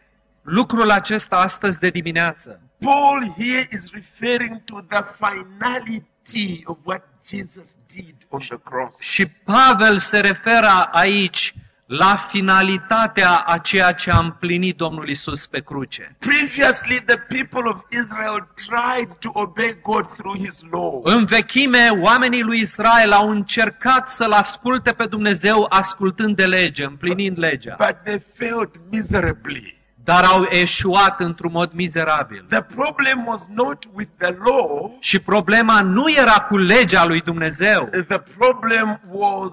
lucrul 0.42 0.90
acesta 0.90 1.36
astăzi 1.36 1.78
de 1.78 1.90
dimineață. 1.90 2.60
Paul 2.78 3.34
here 3.36 3.68
is 3.72 3.92
referring 3.92 4.64
to 4.64 4.80
the 4.80 5.02
finality 5.18 6.62
of 6.64 6.78
what 6.84 7.02
Jesus 7.28 7.76
did 7.94 8.14
on 8.28 8.40
the 8.40 8.58
cross. 8.58 8.98
Și 8.98 9.26
Pavel 9.26 9.98
se 9.98 10.20
referă 10.20 10.88
aici 10.92 11.54
la 11.92 12.16
finalitatea 12.16 13.36
a 13.36 13.58
ceea 13.58 13.92
ce 13.92 14.10
a 14.10 14.18
împlinit 14.18 14.76
Domnul 14.76 15.08
Isus 15.08 15.46
pe 15.46 15.60
cruce. 15.60 16.16
Previously, 16.18 17.00
the 17.06 17.16
people 17.16 17.70
of 17.70 17.80
Israel 17.88 18.48
tried 18.54 19.08
to 19.18 19.30
obey 19.32 19.76
God 19.82 20.06
through 20.06 20.38
his 20.38 20.62
law. 20.70 21.00
În 21.04 21.24
vechime, 21.24 21.88
oamenii 22.02 22.42
lui 22.42 22.58
Israel 22.58 23.12
au 23.12 23.28
încercat 23.28 24.08
să-L 24.08 24.32
asculte 24.32 24.92
pe 24.92 25.06
Dumnezeu 25.06 25.66
ascultând 25.68 26.36
de 26.36 26.46
lege, 26.46 26.84
împlinind 26.84 27.38
legea, 27.38 27.76
But 27.78 27.96
they 28.04 28.18
failed 28.34 28.70
miserably. 28.90 29.79
Dar 30.10 30.24
au 30.24 30.46
eșuat 30.48 31.20
într-un 31.20 31.50
mod 31.52 31.70
mizerabil. 31.72 32.44
The 32.48 32.62
problem 32.62 33.26
was 33.26 33.46
not 33.48 33.84
with 33.92 34.10
the 34.18 34.36
law, 34.44 34.96
Și 35.00 35.18
problema 35.18 35.82
nu 35.82 36.10
era 36.10 36.40
cu 36.48 36.56
legea 36.56 37.04
lui 37.04 37.20
Dumnezeu, 37.20 37.90
the 38.08 38.22
problem 38.38 39.00
was 39.08 39.52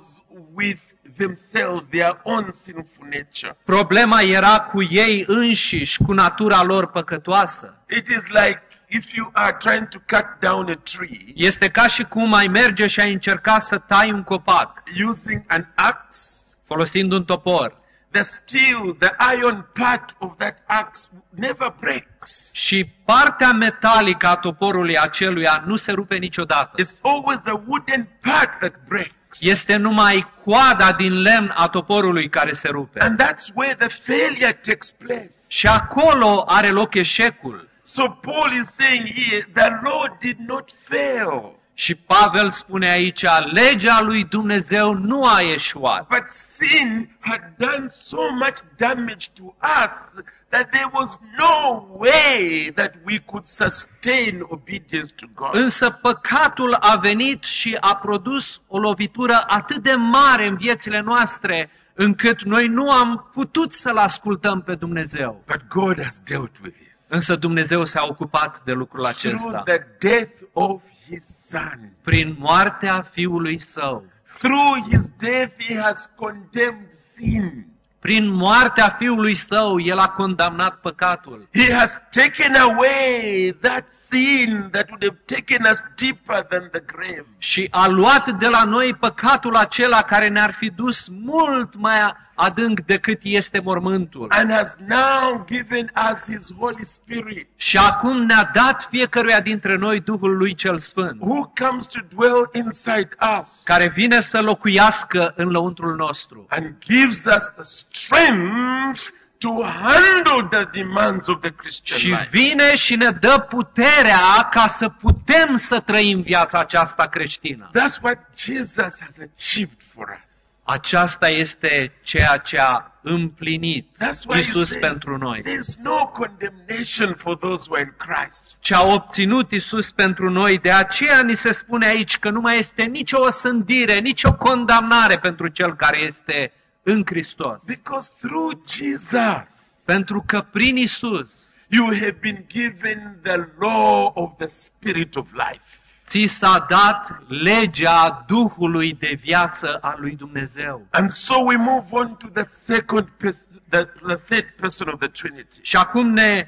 with 0.54 0.82
themselves, 1.18 1.86
their 1.90 2.20
own 2.24 2.48
sinful 2.52 3.08
nature. 3.10 3.58
problema 3.64 4.22
era 4.22 4.60
cu 4.60 4.84
ei 4.84 5.24
înșiși, 5.28 6.04
cu 6.04 6.14
natura 6.14 6.64
lor 6.64 6.88
păcătoasă. 6.88 7.76
It 7.90 8.08
is 8.08 8.28
like 8.28 8.62
if 8.88 9.14
you 9.14 9.30
are 9.34 9.56
trying 9.60 9.88
to 9.88 9.98
cut 10.16 10.26
down 10.40 10.70
a 10.70 10.80
tree 10.96 11.32
Este 11.36 11.70
ca 11.70 11.88
și 11.88 12.04
cum 12.04 12.34
ai 12.34 12.48
merge 12.48 12.88
și 12.88 13.00
ai 13.00 13.14
încerca 13.14 13.60
să 13.60 13.78
tai 13.78 14.12
un 14.12 14.24
copac, 14.24 14.84
using 15.08 15.42
an 15.48 15.66
axe, 15.76 16.56
folosind 16.68 17.12
un 17.12 17.24
topor. 17.24 17.86
The 18.18 18.24
steel, 18.24 18.84
the 19.06 19.12
iron 19.20 19.64
part 19.74 20.08
of 20.20 20.38
that 20.38 20.56
axe 20.68 21.10
never 21.30 21.70
breaks. 21.80 22.52
Și 22.54 22.90
partea 23.06 23.52
metalică 23.52 24.28
a 24.28 24.36
toporului 24.36 24.98
aceluia 25.00 25.64
nu 25.66 25.76
se 25.76 25.92
rupe 25.92 26.16
niciodată. 26.16 26.82
It's 26.84 27.02
always 27.02 27.40
the 27.44 27.60
wooden 27.68 28.08
part 28.22 28.60
that 28.60 28.74
breaks. 28.88 29.42
Este 29.42 29.76
numai 29.76 30.28
coada 30.44 30.92
din 30.92 31.22
lemn 31.22 31.54
a 31.56 31.68
toporului 31.68 32.30
care 32.30 32.52
se 32.52 32.70
rupe. 32.70 33.00
And 33.00 33.24
that's 33.24 33.54
where 33.54 33.74
the 33.74 33.88
failure 33.88 34.54
takes 34.54 34.92
place. 34.92 35.36
Și 35.48 35.68
acolo 35.68 36.44
are 36.48 36.70
loc 36.70 36.94
eșecul. 36.94 37.70
So 37.84 38.10
Paul 38.10 38.52
is 38.60 38.68
saying 38.68 39.08
here, 39.16 39.50
the 39.54 39.70
law 39.84 40.18
did 40.20 40.38
not 40.38 40.70
fail, 40.90 41.56
Și 41.80 41.96
Pavel 41.96 42.52
spune 42.52 42.88
aici, 42.90 43.24
legea 43.54 44.02
lui 44.02 44.24
Dumnezeu 44.24 44.94
nu 44.94 45.24
a 45.24 45.42
eșuat. 45.42 46.08
but 46.08 46.28
sin 46.28 47.18
had 47.20 47.42
done 47.58 47.86
so 47.88 48.18
much 48.34 48.58
damage 48.78 49.28
to 49.34 49.44
us 49.84 50.24
that 50.50 50.70
there 50.70 50.90
was 50.94 51.18
no 51.38 51.86
way 51.98 52.72
that 52.76 52.96
we 53.06 53.20
could 53.20 53.46
sustain 53.46 54.42
obedience 54.50 55.14
to 55.16 55.26
God. 55.36 55.56
Însă 55.56 55.90
păcatul 55.90 56.74
a 56.74 56.96
venit 56.96 57.44
și 57.44 57.78
a 57.80 57.96
produs 57.96 58.62
o 58.68 58.80
lovitură 58.80 59.44
atât 59.48 59.78
de 59.84 59.94
mare 59.94 60.46
în 60.46 60.56
viețile 60.56 61.02
noastre, 61.02 61.70
încât 61.94 62.44
noi 62.44 62.68
nu 62.68 62.92
am 62.92 63.30
putut 63.34 63.74
să-L 63.74 63.98
ascultăm 63.98 64.62
pe 64.62 64.76
Dumnezeu. 64.76 65.44
But 65.46 65.68
God 65.68 66.04
has 66.04 66.20
dealt 66.26 66.52
with 66.64 66.76
this. 66.78 67.06
Însă 67.10 67.36
Dumnezeu 67.36 67.86
s-a 67.86 68.06
ocupat 68.10 68.62
de 68.66 68.72
lucrul 68.72 69.04
Through 69.06 69.34
acesta. 69.36 69.62
the 69.66 69.80
death 70.00 70.34
of 70.54 70.82
his 71.10 71.48
son. 71.50 71.92
Prin 72.04 72.36
moartea 72.40 73.02
Fiului 73.02 73.60
Său. 73.60 74.06
Through 74.40 74.78
his 74.90 75.10
death, 75.18 75.64
he 75.64 75.80
has 75.80 76.10
condemned 76.16 76.92
sin. 77.16 77.66
Prin 78.00 78.30
moartea 78.30 78.96
Fiului 79.00 79.36
Său, 79.36 79.80
El 79.80 79.98
a 79.98 80.08
condamnat 80.08 80.76
păcatul. 80.76 81.48
He 81.54 81.74
has 81.74 82.02
taken 82.10 82.54
away 82.56 83.58
that 83.62 83.92
sin 84.10 84.68
that 84.72 84.90
would 84.90 85.04
have 85.04 85.20
taken 85.26 85.68
us 85.72 85.80
deeper 85.96 86.44
than 86.44 86.70
the 86.72 86.84
grave. 86.86 87.26
Și 87.38 87.68
a 87.72 87.88
luat 87.88 88.32
de 88.32 88.48
la 88.48 88.64
noi 88.64 88.94
păcatul 89.00 89.56
acela 89.56 90.02
care 90.02 90.28
ne-ar 90.28 90.54
fi 90.54 90.70
dus 90.70 91.10
mult 91.10 91.76
mai 91.76 92.00
adânc 92.40 92.80
decât 92.80 93.20
este 93.24 93.60
mormântul. 93.64 94.28
And 94.30 94.52
has 94.52 94.76
now 94.88 95.46
given 95.48 95.92
us 96.12 96.24
his 96.36 96.54
Holy 96.60 96.86
Spirit, 96.86 97.48
Și 97.56 97.78
acum 97.78 98.26
ne-a 98.26 98.50
dat 98.54 98.88
fiecăruia 98.90 99.42
dintre 99.42 99.76
noi 99.76 100.00
Duhul 100.00 100.38
lui 100.38 100.54
cel 100.54 100.78
Sfânt, 100.78 101.22
who 101.22 101.52
comes 101.66 101.86
to 101.86 102.00
dwell 102.16 102.50
inside 102.54 103.10
us 103.40 103.62
care 103.64 103.88
vine 103.88 104.22
să 104.22 104.42
locuiască 104.42 105.34
în 105.36 105.50
lăuntrul 105.50 105.96
nostru 105.96 106.46
and 106.50 106.74
gives 106.80 107.26
us 107.26 107.46
the 107.56 107.64
strength 107.64 109.02
to 109.38 109.64
handle 109.64 110.48
the 110.50 110.82
demands 110.82 111.28
of 111.28 111.40
the 111.42 111.52
Christian 111.52 112.00
și 112.00 112.08
life. 112.08 112.28
vine 112.32 112.76
și 112.76 112.96
ne 112.96 113.12
dă 113.12 113.46
puterea 113.50 114.48
ca 114.52 114.68
să 114.68 114.90
putem 114.90 115.56
să 115.56 115.80
trăim 115.80 116.22
viața 116.22 116.60
aceasta 116.60 117.08
creștină. 117.08 117.70
That's 117.70 118.02
what 118.02 118.18
Jesus 118.38 119.02
has 119.02 119.18
achieved 119.18 119.78
for 119.94 120.22
us. 120.24 120.32
Aceasta 120.70 121.28
este 121.30 121.92
ceea 122.04 122.38
ce 122.38 122.60
a 122.60 122.92
împlinit 123.02 123.88
That's 124.04 124.26
why 124.26 124.34
he 124.36 124.40
Isus 124.40 124.70
says, 124.70 124.82
pentru 124.82 125.18
noi. 125.18 125.42
there's 125.42 125.76
no 125.82 125.96
condemnation 126.14 127.14
for 127.16 127.38
those 127.38 127.66
who 127.70 127.76
are 127.76 127.84
in 127.84 127.94
Christ. 127.98 128.58
Ce 128.60 128.74
a 128.76 128.84
obținut 128.94 129.52
Isus 129.52 129.92
pentru 129.92 130.30
noi, 130.30 130.58
de 130.60 130.72
aceea 130.72 131.22
ni 131.24 131.36
se 131.36 131.52
spune 131.52 131.86
aici 131.86 132.18
că 132.18 132.30
nu 132.30 132.40
mai 132.40 132.58
este 132.58 132.84
nicio 132.84 133.20
osândire, 133.20 134.00
nicio 134.00 134.34
condamnare 134.34 135.18
pentru 135.20 135.48
cel 135.48 135.76
care 135.76 135.98
este 136.00 136.52
în 136.84 137.04
Hristos. 137.06 137.64
Because 137.66 138.12
through 138.22 138.52
Jesus, 138.68 139.56
Pentru 139.86 140.24
că 140.26 140.42
prin 140.52 140.76
Isus 140.78 141.52
you 141.68 141.86
have 141.94 142.18
been 142.22 142.46
given 142.48 143.20
the 143.24 143.36
law 143.60 144.12
of 144.14 144.32
the 144.38 144.48
Spirit 144.48 145.16
of 145.16 145.28
life. 145.32 145.80
Ți 146.08 146.26
s-a 146.26 146.66
dat 146.70 147.22
legea 147.28 148.24
Duhului 148.28 148.94
de 148.94 149.18
viață 149.22 149.78
a 149.82 149.96
lui 149.98 150.16
Dumnezeu. 150.16 150.88
And 150.92 151.10
so 151.10 151.36
we 151.40 151.56
move 151.56 151.88
on 151.90 152.16
to 152.16 152.28
the 152.34 152.44
second 152.44 153.08
person, 153.18 153.62
the, 153.70 153.84
the 154.08 154.16
third 154.16 154.54
person 154.60 154.88
of 154.88 155.00
the 155.00 155.08
Trinity. 155.08 155.60
Și 155.62 155.76
acum 155.76 156.10
ne 156.10 156.48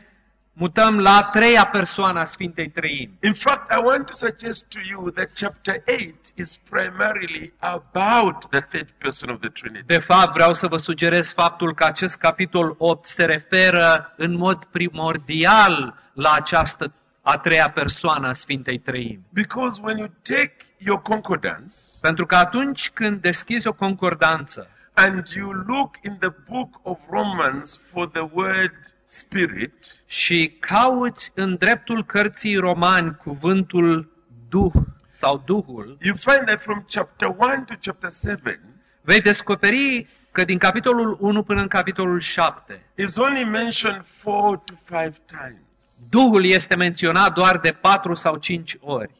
mutăm 0.53 0.99
la 0.99 1.15
a 1.15 1.23
treia 1.23 1.65
persoană 1.65 2.19
a 2.19 2.23
Sfintei 2.23 2.69
Trăimi. 2.69 3.17
In 3.21 3.33
fact, 3.33 3.71
I 3.71 3.81
want 3.83 4.05
to 4.05 4.13
suggest 4.13 4.65
to 4.69 4.79
you 4.89 5.09
that 5.09 5.29
chapter 5.35 5.83
8 5.87 6.15
is 6.35 6.57
primarily 6.69 7.53
about 7.57 8.49
the 8.49 8.61
third 8.61 8.89
person 8.97 9.29
of 9.29 9.39
the 9.39 9.49
Trinity. 9.49 9.85
De 9.85 9.99
fapt, 9.99 10.33
vreau 10.33 10.53
să 10.53 10.67
vă 10.67 10.77
sugerez 10.77 11.33
faptul 11.33 11.73
că 11.73 11.83
acest 11.83 12.17
capitol 12.17 12.75
8 12.77 13.05
se 13.05 13.25
referă 13.25 14.13
în 14.17 14.35
mod 14.35 14.63
primordial 14.63 15.95
la 16.13 16.31
această 16.31 16.93
a 17.31 17.37
treia 17.37 17.69
persoană 17.69 18.27
a 18.27 18.33
Sfintei 18.33 18.77
Trăimi. 18.77 19.25
Because 19.29 19.81
when 19.83 19.97
you 19.97 20.09
take 20.21 20.55
your 20.77 21.01
concordance 21.01 21.73
Pentru 22.01 22.25
că 22.25 22.35
atunci 22.35 22.89
când 22.89 23.21
deschizi 23.21 23.67
o 23.67 23.73
concordanță 23.73 24.67
and 24.93 25.27
you 25.35 25.51
look 25.51 25.95
in 26.03 26.17
the 26.19 26.29
book 26.49 26.79
of 26.81 26.99
Romans 27.09 27.79
for 27.91 28.07
the 28.07 28.29
word 28.31 28.75
spirit, 29.05 30.01
și 30.05 30.57
cauți 30.59 31.31
în 31.33 31.55
dreptul 31.55 32.05
cărții 32.05 32.55
romani 32.55 33.15
cuvântul 33.15 34.11
Duh 34.49 34.73
sau 35.11 35.43
Duhul, 35.45 35.97
you 36.01 36.15
find 36.15 36.45
that 36.45 36.61
from 36.61 36.85
chapter 36.89 37.27
1 37.27 37.63
to 37.65 37.73
chapter 37.81 38.11
7 38.11 38.59
vei 39.01 39.21
descoperi 39.21 40.07
că 40.31 40.43
din 40.43 40.57
capitolul 40.57 41.17
1 41.19 41.43
până 41.43 41.61
în 41.61 41.67
capitolul 41.67 42.19
7, 42.19 42.81
is 42.95 43.17
only 43.17 43.43
mentioned 43.43 44.05
4 44.23 44.63
to 44.65 44.73
5 44.89 45.15
times. 45.25 45.68
Duhul 46.09 46.45
este 46.45 46.75
menționat 46.75 47.33
doar 47.33 47.57
de 47.57 47.71
4 47.71 48.13
sau 48.13 48.37
5 48.37 48.77
ori. 48.79 49.11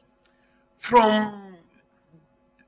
From 0.77 1.33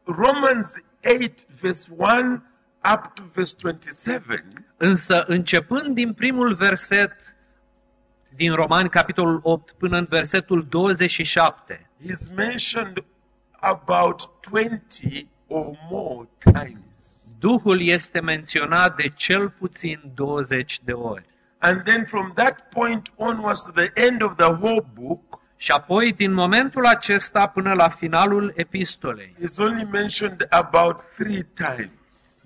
Romans 0.04 0.74
8, 1.04 1.46
verse 1.62 1.90
1 1.98 2.44
up 2.94 3.14
to 3.14 3.24
verse 3.34 3.56
27, 3.60 4.44
Însă, 4.78 5.24
începând 5.28 5.96
din 5.96 6.14
primul 6.14 6.54
verset 6.54 7.36
din 8.36 8.54
Romani, 8.54 8.90
capitolul 8.90 9.40
8, 9.44 9.72
până 9.72 9.98
în 9.98 10.06
versetul 10.10 10.66
27, 10.70 11.90
he's 12.02 12.36
mentioned 12.36 13.04
about 13.60 14.30
20 14.50 15.28
or 15.48 15.78
more 15.90 16.28
times. 16.38 17.36
Duhul 17.40 17.82
este 17.82 18.20
menționat 18.20 18.96
de 18.96 19.10
cel 19.16 19.50
puțin 19.50 20.12
20 20.16 20.80
de 20.84 20.92
ori. 20.92 21.26
And 21.64 21.84
then 21.86 22.06
from 22.06 22.32
that 22.36 22.72
point 22.72 23.10
onwards 23.16 23.64
to 23.64 23.72
the 23.72 23.92
end 23.94 24.22
of 24.22 24.36
the 24.36 24.52
whole 24.52 24.86
book, 24.94 25.42
Și 25.62 25.72
apoi, 25.72 26.14
din 26.14 26.34
momentul 26.34 26.86
acesta 26.86 27.48
până 27.48 27.74
la 27.74 27.90
finalul 27.90 28.54
epistolei, 28.56 29.36
is 29.42 29.58
only 29.58 29.84
mentioned 29.92 30.48
about 30.50 31.02
three 31.18 31.48
times. 31.54 31.92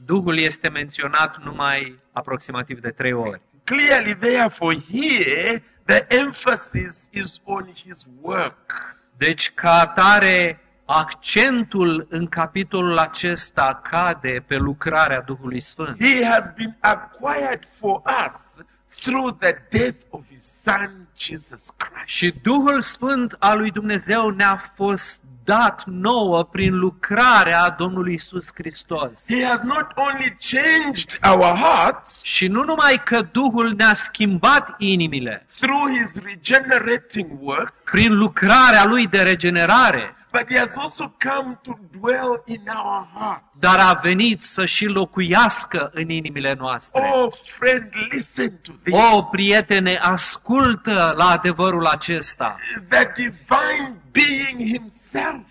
Duhul 0.06 0.38
este 0.40 0.70
menționat 0.70 1.44
numai 1.44 2.00
aproximativ 2.12 2.80
de 2.80 2.90
trei 2.90 3.14
ori. 3.14 3.42
Clearly, 3.64 4.16
therefore, 4.16 4.78
here 4.92 5.64
the 5.86 6.06
emphasis 6.08 7.10
is 7.12 7.42
on 7.44 7.66
his 7.86 8.06
work. 8.22 8.96
Deci, 9.18 9.52
ca 9.54 9.80
atare, 9.80 10.60
accentul 10.86 12.08
în 12.10 12.28
capitolul 12.28 12.98
acesta 12.98 13.82
cade 13.90 14.44
pe 14.48 14.56
lucrarea 14.56 15.22
Duhului 15.22 15.60
Sfânt. 15.60 16.04
He 16.04 16.26
has 16.26 16.52
been 16.56 16.78
acquired 16.80 17.68
for 17.80 18.02
us 18.28 18.66
through 19.02 19.38
the 19.40 19.56
death 19.70 19.98
of 20.10 20.22
his 20.32 20.62
son, 20.64 21.08
Jesus 21.18 21.70
Christ. 21.78 22.06
Și 22.06 22.34
Duhul 22.42 22.82
Sfânt 22.82 23.36
al 23.40 23.58
lui 23.58 23.72
Dumnezeu 23.72 24.30
ne-a 24.30 24.74
fost 24.76 25.22
dat 25.44 25.84
nouă 25.86 26.44
prin 26.44 26.78
lucrarea 26.78 27.70
Domnului 27.70 28.14
Isus 28.14 28.48
Hristos. 28.54 29.24
He 29.28 29.46
has 29.46 29.62
not 29.62 29.88
only 29.96 30.36
changed 30.52 31.20
our 31.24 31.58
hearts 31.58 32.24
Și 32.24 32.48
nu 32.48 32.64
numai 32.64 33.02
că 33.04 33.22
Duhul 33.32 33.74
ne-a 33.78 33.94
schimbat 33.94 34.76
inimile 34.78 35.46
through 35.60 35.98
his 36.00 36.16
regenerating 36.24 37.28
work, 37.40 37.74
prin 37.84 38.18
lucrarea 38.18 38.86
Lui 38.86 39.08
de 39.08 39.22
regenerare, 39.22 40.16
but 40.36 40.50
he 40.50 40.56
has 40.56 40.78
also 40.78 41.06
come 41.20 41.58
to 41.64 41.74
dwell 41.92 42.44
in 42.46 42.62
our 42.70 43.08
hearts. 43.14 43.60
dar 43.60 43.80
a 43.80 43.94
venit 43.94 44.44
să 44.44 44.66
și 44.66 44.86
locuiască 44.86 45.90
în 45.94 46.10
inimile 46.10 46.56
noastre. 46.60 47.02
Oh, 47.14 47.34
friend, 47.44 47.92
listen 48.12 48.60
to 48.62 48.72
this. 48.84 48.94
O, 48.94 49.22
prietene, 49.32 49.96
ascultă 50.02 51.14
la 51.18 51.30
adevărul 51.30 51.86
acesta, 51.86 52.56
the 52.90 53.12
divine 53.14 53.96
being 54.12 54.78
himself 54.78 55.44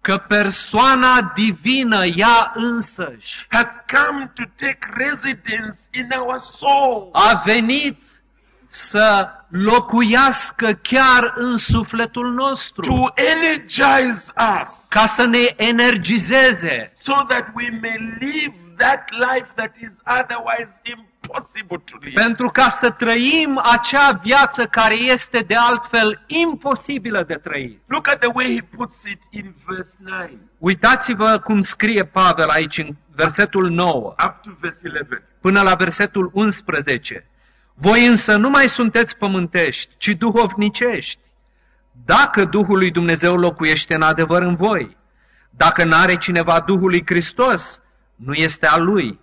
că 0.00 0.16
persoana 0.16 1.32
divină, 1.34 2.04
ea 2.04 2.52
însăși, 2.54 3.46
has 3.48 3.66
come 3.92 4.32
to 4.34 4.42
take 4.56 4.78
residence 4.96 5.78
in 5.92 6.08
our 6.18 6.38
soul. 6.38 7.10
a 7.12 7.42
venit 7.44 7.96
să 8.68 9.28
locuiască 9.48 10.72
chiar 10.82 11.32
în 11.34 11.56
sufletul 11.56 12.32
nostru, 12.32 12.80
to 12.82 13.22
energize 13.32 14.32
us 14.62 14.86
ca 14.88 15.06
să 15.06 15.26
ne 15.26 15.54
energizeze, 15.56 16.92
so 16.94 17.14
that 17.28 17.46
we 17.54 17.78
may 17.80 18.16
live 18.20 18.54
that 18.76 19.10
life 19.10 19.48
that 19.54 19.76
is 19.80 19.98
otherwise 20.20 20.80
impossible 20.82 21.78
to 21.84 21.96
live. 22.00 22.12
pentru 22.14 22.48
ca 22.48 22.68
să 22.70 22.90
trăim 22.90 23.60
acea 23.72 24.10
viață 24.12 24.66
care 24.66 24.94
este 24.96 25.38
de 25.38 25.54
altfel 25.54 26.22
imposibilă 26.26 27.22
de 27.22 27.34
trăit. 27.34 27.80
Look 27.86 28.08
at 28.08 28.18
the 28.18 28.30
way 28.34 28.54
he 28.54 28.76
puts 28.76 29.04
it 29.04 29.22
in 29.30 29.54
verse 29.66 29.94
9 29.98 30.28
Uitați-vă 30.58 31.38
cum 31.44 31.60
scrie 31.60 32.04
Pavel 32.04 32.48
aici 32.48 32.78
în 32.78 32.96
versetul 33.14 33.70
9 33.70 34.14
up 34.26 34.36
to 34.42 34.50
verse 34.60 34.80
11. 34.84 35.22
până 35.40 35.60
la 35.62 35.74
versetul 35.74 36.30
11. 36.32 37.26
Voi 37.80 38.06
însă 38.06 38.36
nu 38.36 38.50
mai 38.50 38.68
sunteți 38.68 39.16
pământești, 39.16 39.94
ci 39.98 40.08
duhovnicești. 40.08 41.20
Dacă 42.04 42.44
Duhul 42.44 42.78
lui 42.78 42.90
Dumnezeu 42.90 43.36
locuiește 43.36 43.94
în 43.94 44.02
adevăr 44.02 44.42
în 44.42 44.54
voi, 44.54 44.96
dacă 45.50 45.84
n-are 45.84 46.16
cineva 46.16 46.60
Duhul 46.60 46.88
lui 46.88 47.02
Hristos, 47.06 47.80
nu 48.16 48.32
este 48.32 48.66
al 48.66 48.84
lui. 48.84 49.20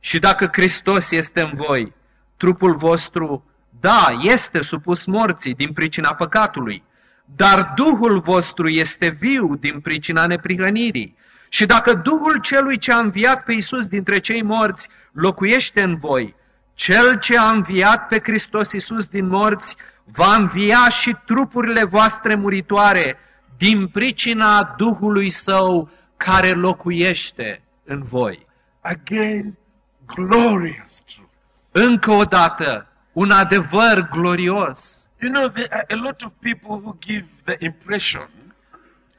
Și 0.00 0.18
dacă 0.18 0.48
Hristos 0.52 1.10
este 1.10 1.40
în 1.40 1.50
voi, 1.54 1.94
trupul 2.36 2.76
vostru, 2.76 3.44
da, 3.80 4.06
este 4.20 4.62
supus 4.62 5.04
morții 5.04 5.54
din 5.54 5.72
pricina 5.72 6.14
păcatului, 6.14 6.84
dar 7.24 7.72
Duhul 7.76 8.20
vostru 8.20 8.68
este 8.68 9.08
viu 9.08 9.56
din 9.56 9.80
pricina 9.80 10.26
neprihănirii. 10.26 11.16
Și 11.48 11.66
dacă 11.66 11.94
Duhul 11.94 12.40
celui 12.40 12.78
ce 12.78 12.92
a 12.92 12.98
înviat 12.98 13.44
pe 13.44 13.52
Iisus 13.52 13.86
dintre 13.86 14.18
cei 14.18 14.42
morți 14.42 14.88
locuiește 15.12 15.82
în 15.82 15.96
voi, 15.96 16.34
cel 16.78 17.18
ce 17.18 17.38
a 17.38 17.50
înviat 17.50 18.08
pe 18.08 18.20
Hristos 18.22 18.72
Iisus 18.72 19.06
din 19.06 19.26
morți 19.26 19.76
va 20.04 20.34
învia 20.34 20.88
și 20.88 21.16
trupurile 21.26 21.84
voastre 21.84 22.34
muritoare 22.34 23.16
din 23.56 23.88
pricina 23.88 24.74
Duhului 24.76 25.30
Său 25.30 25.90
care 26.16 26.52
locuiește 26.52 27.62
în 27.84 28.02
voi. 28.02 28.46
Again, 28.80 29.58
glorious 30.06 31.00
truth. 31.00 31.30
Încă 31.72 32.10
o 32.10 32.24
dată, 32.24 32.86
un 33.12 33.30
adevăr 33.30 34.08
glorios. 34.10 35.08
You 35.20 35.32
know, 35.32 35.48
there 35.48 35.68
are 35.70 35.86
a 35.88 35.96
lot 35.96 36.22
of 36.22 36.32
people 36.40 36.80
who 36.84 36.96
give 37.00 37.26
the 37.44 37.56
impression 37.58 38.28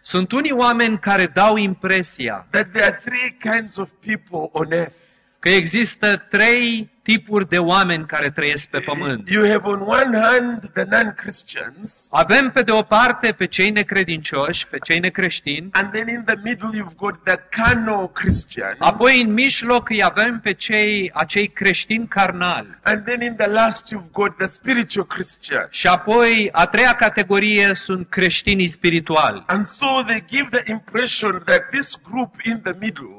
Sunt 0.01 0.31
unii 0.31 0.51
oameni 0.51 0.99
care 0.99 1.25
dau 1.25 1.55
impresia 1.55 2.47
that 2.49 2.71
there 2.71 2.85
are 2.85 3.01
three 3.05 3.37
kinds 3.51 3.77
of 3.77 3.89
people 3.99 4.49
on 4.51 4.71
earth. 4.71 4.93
că 5.39 5.49
există 5.49 6.17
trei 6.17 6.89
tipuri 7.09 7.49
de 7.49 7.57
oameni 7.57 8.05
care 8.05 8.29
trăiesc 8.29 8.69
pe 8.69 8.79
pământ. 8.79 9.29
You 9.29 9.47
have 9.51 9.61
on 9.63 9.81
one 9.81 10.19
hand 10.19 10.69
the 10.73 10.83
non-Christians, 10.89 12.07
Avem 12.11 12.51
pe 12.53 12.61
de 12.61 12.71
o 12.71 12.81
parte 12.81 13.31
pe 13.31 13.45
cei 13.45 13.69
necredincioși, 13.69 14.67
pe 14.67 14.77
cei 14.77 14.99
necreștini, 14.99 15.69
and 15.71 15.91
then 15.91 16.07
in 16.07 16.23
the 16.25 16.35
middle 16.43 16.69
you've 16.73 16.95
got 16.95 17.23
the 17.23 17.35
carnal 17.49 18.09
Christian, 18.13 18.75
apoi 18.79 19.21
în 19.21 19.33
mijloc 19.33 19.89
îi 19.89 20.03
avem 20.03 20.39
pe 20.43 20.53
cei, 20.53 21.11
acei 21.13 21.47
creștini 21.47 22.07
carnali. 22.07 22.77
and 22.83 23.03
then 23.05 23.21
in 23.21 23.35
the 23.35 23.49
last 23.49 23.93
you've 23.93 24.11
got 24.11 24.37
the 24.37 24.45
spiritual 24.47 25.05
Christian. 25.05 25.67
Și 25.69 25.87
apoi, 25.87 26.49
a 26.51 26.65
treia 26.65 26.93
categorie 26.93 27.73
sunt 27.73 28.09
creștinii 28.09 28.67
spirituali. 28.67 29.43
And 29.47 29.65
so 29.65 30.03
they 30.07 30.23
give 30.29 30.47
the 30.51 30.71
impression 30.71 31.41
that 31.45 31.69
this 31.69 31.99
group 32.09 32.33
in 32.45 32.61
the 32.63 32.73
middle 32.79 33.18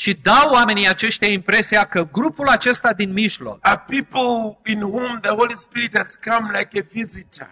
și 0.00 0.18
dau 0.22 0.50
oamenii 0.52 0.88
aceștia 0.88 1.28
impresia 1.28 1.84
că 1.84 2.08
grupul 2.12 2.48
acesta 2.48 2.92
din 2.92 3.12
mijloc 3.12 3.58
are 3.60 3.84
people 3.86 4.58
in 4.72 4.82
whom 4.82 5.18
the 5.20 5.30
Holy 5.30 5.56
Spirit 5.56 5.96
has 5.96 6.18
come 6.24 6.58
like 6.58 6.78
a 6.78 6.84
visitor. 6.92 7.50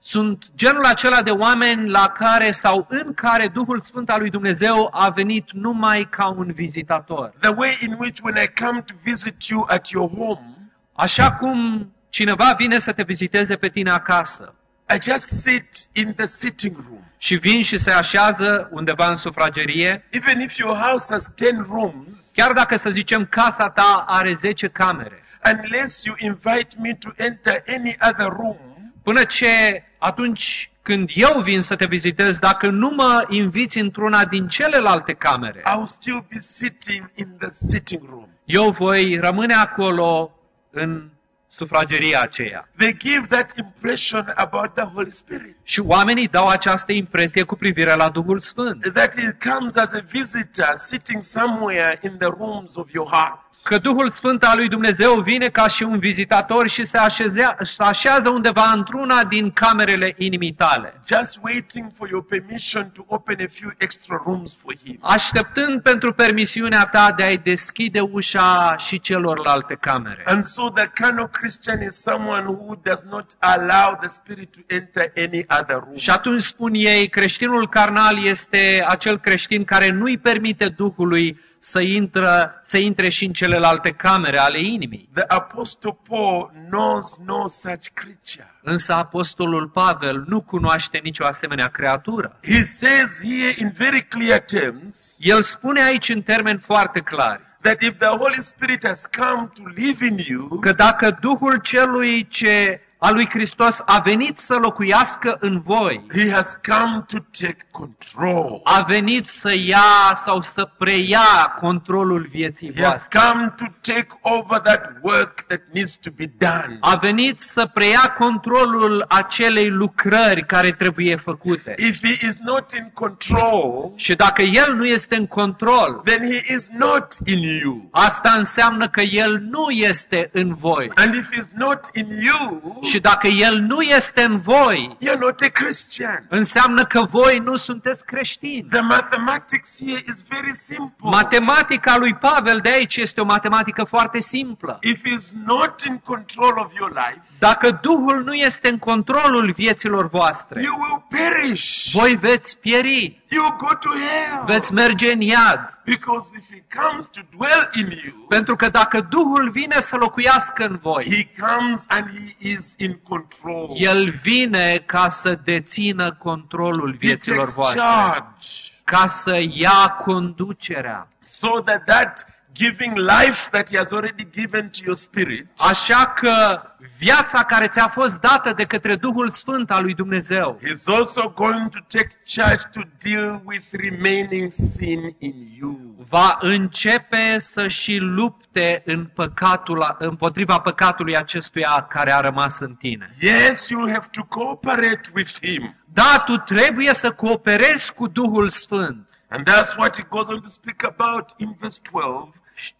sunt 0.00 0.50
genul 0.54 0.84
acela 0.84 1.22
de 1.22 1.30
oameni 1.30 1.88
la 1.88 2.08
care 2.08 2.50
sau 2.50 2.86
în 2.88 3.14
care 3.14 3.48
Duhul 3.48 3.80
Sfânt 3.80 4.10
al 4.10 4.20
lui 4.20 4.30
Dumnezeu 4.30 4.88
a 4.92 5.08
venit 5.08 5.52
numai 5.52 6.08
ca 6.10 6.26
un 6.26 6.52
vizitator. 6.52 7.32
The 7.40 7.52
way 7.56 7.78
in 7.80 7.96
which 7.98 8.20
when 8.22 8.36
I 8.36 8.64
come 8.64 8.80
to 8.80 8.94
visit 9.02 9.46
you 9.46 9.66
at 9.68 9.88
your 9.88 10.10
home, 10.10 10.56
Așa 10.92 11.32
cum 11.32 11.90
cineva 12.08 12.54
vine 12.58 12.78
să 12.78 12.92
te 12.92 13.02
viziteze 13.02 13.56
pe 13.56 13.68
tine 13.68 13.90
acasă 13.90 14.54
I 14.94 14.98
just 15.10 15.26
sit 15.26 15.88
in 15.92 16.14
the 16.14 16.26
sitting 16.26 16.76
room. 16.76 17.00
și 17.18 17.34
vin 17.36 17.62
și 17.62 17.78
se 17.78 17.90
așează 17.90 18.68
undeva 18.72 19.08
în 19.08 19.16
sufragerie, 19.16 20.04
Even 20.10 20.40
if 20.40 20.56
your 20.56 20.76
house 20.76 21.06
has 21.12 21.28
10 21.36 21.66
rooms, 21.68 22.30
chiar 22.34 22.52
dacă 22.52 22.76
să 22.76 22.90
zicem 22.90 23.26
casa 23.26 23.68
ta 23.70 24.04
are 24.08 24.32
10 24.32 24.68
camere, 24.68 25.22
unless 25.54 26.04
you 26.04 26.14
invite 26.18 26.76
me 26.78 26.94
to 26.94 27.08
enter 27.16 27.62
any 27.66 27.96
other 28.10 28.28
room, 28.28 28.56
până 29.02 29.24
ce 29.24 29.82
atunci 29.98 30.70
când 30.82 31.10
eu 31.14 31.40
vin 31.40 31.62
să 31.62 31.76
te 31.76 31.86
vizitez, 31.86 32.38
dacă 32.38 32.70
nu 32.70 32.92
mă 32.96 33.26
inviți 33.28 33.78
într-una 33.78 34.24
din 34.24 34.48
celelalte 34.48 35.12
camere, 35.12 35.60
I'll 35.60 35.84
still 35.84 36.26
be 36.28 36.38
sitting 36.40 37.10
in 37.14 37.28
the 37.38 37.48
sitting 37.48 38.02
room. 38.08 38.28
eu 38.44 38.70
voi 38.70 39.18
rămâne 39.22 39.54
acolo 39.54 40.30
în 40.70 41.08
sufrageria 41.56 42.20
aceea. 42.20 42.64
They 42.78 42.92
give 42.92 43.28
that 43.28 43.58
impression 43.58 44.24
about 44.36 44.74
the 44.74 44.84
Holy 44.84 45.10
Spirit. 45.10 45.55
Și 45.68 45.80
oamenii 45.80 46.28
dau 46.28 46.48
această 46.48 46.92
impresie 46.92 47.42
cu 47.42 47.54
privire 47.56 47.94
la 47.94 48.08
Duhul 48.08 48.40
Sfânt. 48.40 48.92
That 48.92 49.14
he 49.20 49.50
comes 49.50 49.76
as 49.76 49.92
a 49.92 50.00
visitor 50.10 50.70
sitting 50.74 51.22
somewhere 51.22 51.98
in 52.02 52.16
the 52.18 52.28
rooms 52.38 52.76
of 52.76 52.90
your 52.92 53.08
heart. 53.12 53.40
Că 53.62 53.78
Duhul 53.78 54.10
Sfânt 54.10 54.44
al 54.44 54.56
lui 54.56 54.68
Dumnezeu 54.68 55.20
vine 55.20 55.48
ca 55.48 55.68
și 55.68 55.82
un 55.82 55.98
vizitator 55.98 56.68
și 56.68 56.84
se, 56.84 56.98
așezea, 56.98 57.56
se 57.62 57.82
așează 57.82 58.28
undeva 58.28 58.70
într-una 58.74 59.24
din 59.24 59.50
camerele 59.50 60.14
inimii 60.16 60.52
tale, 60.52 61.00
Just 61.06 61.38
waiting 61.42 61.90
for 61.94 62.08
your 62.08 62.24
permission 62.24 62.90
to 62.94 63.04
open 63.06 63.36
a 63.40 63.48
few 63.50 63.70
extra 63.76 64.22
rooms 64.24 64.56
for 64.62 64.74
him. 64.84 64.98
așteptând 65.00 65.82
pentru 65.82 66.12
permisiunea 66.12 66.84
ta 66.86 67.12
de 67.16 67.22
a-i 67.22 67.38
deschide 67.38 68.00
ușa 68.00 68.74
și 68.78 69.00
celorlalte 69.00 69.74
camere. 69.74 70.22
And 70.26 70.44
so 70.44 70.68
the 70.70 70.86
carnal 70.94 71.28
Christian 71.28 71.82
is 71.82 71.94
someone 72.02 72.44
who 72.44 72.74
does 72.82 73.02
not 73.10 73.26
allow 73.38 73.96
the 74.00 74.08
Spirit 74.08 74.52
to 74.52 74.60
enter 74.74 75.12
any 75.16 75.44
other 75.48 75.54
room. 75.55 75.55
Și 75.96 76.10
atunci 76.10 76.42
spun 76.42 76.74
ei, 76.74 77.08
creștinul 77.08 77.68
carnal 77.68 78.26
este 78.26 78.84
acel 78.86 79.18
creștin 79.18 79.64
care 79.64 79.90
nu-i 79.90 80.18
permite 80.18 80.68
Duhului 80.68 81.40
să, 81.58 81.80
intră, 81.80 82.60
să 82.62 82.78
intre 82.78 83.08
și 83.08 83.24
în 83.24 83.32
celelalte 83.32 83.90
camere 83.90 84.38
ale 84.38 84.60
inimii. 84.60 85.08
The 85.14 85.24
Apostle 85.26 85.98
Paul 86.08 86.52
knows 86.68 87.16
no 87.24 87.48
such 87.48 87.86
creature. 87.94 88.54
Însă 88.62 88.92
apostolul 88.92 89.68
Pavel 89.68 90.24
nu 90.26 90.40
cunoaște 90.40 91.00
nicio 91.02 91.24
asemenea 91.24 91.66
creatură. 91.66 92.38
He 92.42 92.62
says 92.62 93.20
here 93.22 93.54
in 93.58 93.72
very 93.76 94.02
clear 94.02 94.40
terms 94.40 95.16
El 95.18 95.42
spune 95.42 95.82
aici 95.82 96.08
în 96.08 96.22
termeni 96.22 96.58
foarte 96.58 97.00
clari 97.00 97.44
that 97.66 97.82
if 97.82 97.98
the 97.98 98.06
Holy 98.06 98.40
Spirit 98.40 98.84
has 98.84 99.06
come 99.06 99.50
to 99.54 99.62
live 99.74 100.06
in 100.06 100.18
you, 100.18 100.58
că 100.60 100.72
dacă 100.72 101.18
Duhul 101.20 101.60
celui 101.62 102.28
ce 102.28 102.80
a 103.06 103.10
lui 103.10 103.28
Hristos 103.30 103.80
a 103.84 103.98
venit 104.04 104.38
să 104.38 104.54
locuiască 104.54 105.36
în 105.40 105.60
voi, 105.60 106.04
he 106.16 106.30
has 106.32 106.52
come 106.68 107.04
to 107.06 107.18
take 107.40 107.66
control. 107.70 108.60
a 108.64 108.82
venit 108.82 109.26
să 109.26 109.54
ia 109.66 110.12
sau 110.14 110.42
să 110.42 110.68
preia 110.78 111.54
controlul 111.60 112.26
vieții 112.30 112.72
He 112.74 112.82
has 112.82 112.88
voastre. 112.90 113.18
come 113.20 113.54
to 113.56 113.64
take 113.92 114.06
over 114.20 114.58
that 114.60 114.90
work 115.02 115.40
that 115.46 115.60
needs 115.72 115.96
to 115.96 116.10
be 116.16 116.30
done. 116.38 116.76
A 116.80 116.94
venit 116.96 117.40
să 117.40 117.66
preia 117.66 118.14
controlul 118.18 119.04
acelei 119.08 119.68
lucrări 119.70 120.46
care 120.46 120.70
trebuie 120.70 121.16
făcute. 121.16 121.74
If 121.78 121.98
he 122.02 122.26
is 122.26 122.36
not 122.44 122.72
in 122.72 122.90
control, 122.94 123.92
Și 123.96 124.14
dacă 124.14 124.42
El 124.42 124.74
nu 124.74 124.84
este 124.84 125.16
în 125.16 125.26
control, 125.26 126.00
then 126.04 126.30
he 126.30 126.54
is 126.54 126.68
not 126.78 127.06
in 127.24 127.38
you. 127.42 127.88
asta 127.90 128.34
înseamnă 128.38 128.88
că 128.88 129.00
El 129.00 129.38
nu 129.50 129.70
este 129.70 130.30
în 130.32 130.54
voi. 130.54 130.90
And 130.94 131.14
if 131.14 131.28
he's 131.32 131.50
not 131.54 131.80
in 131.92 132.06
you, 132.20 132.78
Și 132.96 133.02
dacă 133.02 133.26
El 133.26 133.58
nu 133.58 133.80
este 133.80 134.22
în 134.22 134.38
voi, 134.40 134.96
you're 135.00 135.18
not 135.18 135.40
a 135.40 135.48
Christian. 135.52 136.26
înseamnă 136.28 136.84
că 136.84 137.02
voi 137.10 137.38
nu 137.44 137.56
sunteți 137.56 138.04
creștini. 138.04 138.66
The 138.70 138.80
mathematics 138.80 139.78
here 139.86 140.04
is 140.08 140.22
very 140.28 140.54
simple. 140.56 140.90
Matematica 141.10 141.96
lui 141.96 142.14
Pavel 142.14 142.58
de 142.62 142.68
aici 142.70 142.96
este 142.96 143.20
o 143.20 143.24
matematică 143.24 143.84
foarte 143.84 144.20
simplă. 144.20 144.78
If 144.82 145.00
he's 145.00 145.28
not 145.46 145.82
in 145.86 145.98
control 146.04 146.52
of 146.58 146.72
your 146.78 146.90
life, 146.90 147.22
Dacă 147.38 147.78
Duhul 147.82 148.22
nu 148.24 148.32
este 148.34 148.68
în 148.68 148.78
controlul 148.78 149.52
vieților 149.56 150.08
voastre, 150.08 150.62
you 150.62 150.76
will 150.78 151.04
perish. 151.08 151.90
voi 151.92 152.14
veți 152.20 152.58
pieri, 152.58 153.24
You 153.28 153.44
will 153.44 153.56
go 153.58 153.74
to 153.74 153.88
hell. 153.88 154.42
veți 154.46 154.72
merge 154.72 155.12
în 155.12 155.20
iad. 155.20 155.75
Because 155.86 156.26
if 156.38 156.44
he 156.50 156.62
comes 156.80 157.06
to 157.06 157.20
dwell 157.36 157.68
in 157.74 157.90
you, 158.04 158.26
Pentru 158.28 158.56
că 158.56 158.68
dacă 158.68 159.00
Duhul 159.00 159.50
vine 159.50 159.80
să 159.80 159.96
locuiască 159.96 160.64
în 160.64 160.78
voi, 160.82 161.04
he 161.04 161.42
comes 161.46 161.84
and 161.88 162.08
he 162.10 162.48
is 162.48 162.74
in 162.76 162.98
control. 163.08 163.70
El 163.74 164.10
vine 164.10 164.82
ca 164.86 165.08
să 165.08 165.38
dețină 165.44 166.12
controlul 166.12 166.90
He 166.90 166.96
vieților 166.96 167.36
takes 167.38 167.54
voastre, 167.54 167.80
charge. 167.80 168.48
ca 168.84 169.06
să 169.08 169.42
ia 169.50 169.88
conducerea. 170.04 171.08
So 171.22 171.48
that 171.60 171.84
that 171.84 172.26
giving 172.56 172.96
life 172.96 173.48
that 173.50 173.70
he 173.70 173.76
has 173.76 173.92
already 173.92 174.28
given 174.32 174.70
to 174.70 174.78
your 174.84 174.96
spirit 174.96 175.46
Așa 175.68 176.06
că 176.06 176.60
viața 176.98 177.42
care 177.44 177.66
ți-a 177.68 177.88
fost 177.88 178.20
dată 178.20 178.52
de 178.52 178.64
către 178.64 178.94
Duhul 178.96 179.30
Sfânt 179.30 179.70
al 179.70 179.82
lui 179.82 179.94
Dumnezeu 179.94 180.58
He's 180.62 180.84
also 180.96 181.28
going 181.36 181.68
to 181.68 181.78
take 181.88 182.10
charge 182.34 182.62
to 182.72 182.80
deal 182.98 183.40
with 183.44 183.64
remaining 183.70 184.52
sin 184.52 185.14
in 185.18 185.34
you. 185.58 185.94
va 186.08 186.38
începe 186.40 187.38
să 187.38 187.68
și 187.68 187.96
lupte 187.96 188.82
în 188.86 189.06
păcatul, 189.14 189.96
împotriva 189.98 190.58
păcatului 190.60 191.16
acestuia 191.16 191.86
care 191.88 192.10
a 192.12 192.20
rămas 192.20 192.58
în 192.58 192.74
tine. 192.74 193.14
Yes, 193.20 193.66
you'll 193.66 193.92
have 193.92 194.06
to 194.12 194.22
cooperate 194.24 195.00
with 195.14 195.30
him. 195.40 195.74
Da, 195.92 196.22
tu 196.26 196.36
trebuie 196.36 196.94
să 196.94 197.10
cooperezi 197.10 197.94
cu 197.94 198.06
Duhul 198.06 198.48
Sfânt. 198.48 199.08
And 199.28 199.48
that's 199.50 199.76
what 199.76 199.96
he 199.96 200.02
goes 200.10 200.28
on 200.28 200.40
to 200.40 200.48
speak 200.48 200.82
about 200.84 201.30
in 201.36 201.56
verse 201.60 201.80
12 201.90 202.30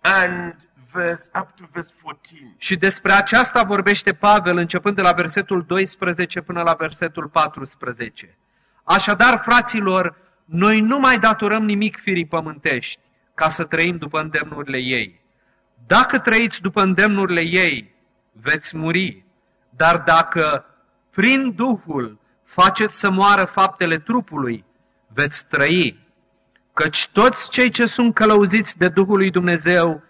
and 0.00 0.54
verse 0.92 1.30
up 1.40 1.48
to 1.56 1.64
verse 1.72 1.92
14. 2.02 2.54
Și 2.58 2.76
despre 2.76 3.12
aceasta 3.12 3.62
vorbește 3.62 4.12
Pavel 4.12 4.56
începând 4.56 4.96
de 4.96 5.02
la 5.02 5.12
versetul 5.12 5.64
12 5.66 6.40
până 6.40 6.62
la 6.62 6.74
versetul 6.74 7.28
14. 7.28 8.38
Așadar, 8.84 9.40
fraților, 9.44 10.16
noi 10.44 10.80
nu 10.80 10.98
mai 10.98 11.18
datorăm 11.18 11.64
nimic 11.64 11.98
firii 12.00 12.26
pământești 12.26 13.00
ca 13.34 13.48
să 13.48 13.64
trăim 13.64 13.96
după 13.96 14.20
îndemnurile 14.20 14.78
ei. 14.78 15.20
Dacă 15.86 16.18
trăiți 16.18 16.60
după 16.60 16.82
îndemnurile 16.82 17.40
ei, 17.40 17.94
veți 18.32 18.76
muri. 18.76 19.24
Dar 19.70 19.98
dacă 19.98 20.64
prin 21.10 21.54
Duhul 21.54 22.18
faceți 22.44 22.98
să 22.98 23.10
moară 23.10 23.44
faptele 23.44 23.98
trupului, 23.98 24.64
veți 25.06 25.46
trăi. 25.46 26.05
Căci 26.82 27.08
toți 27.08 27.50
cei 27.50 27.70
ce 27.70 27.86
sunt 27.86 28.14
călăuziți 28.14 28.78
de 28.78 28.88
Duhul 28.88 29.16
lui 29.16 29.30
Dumnezeu 29.30 30.02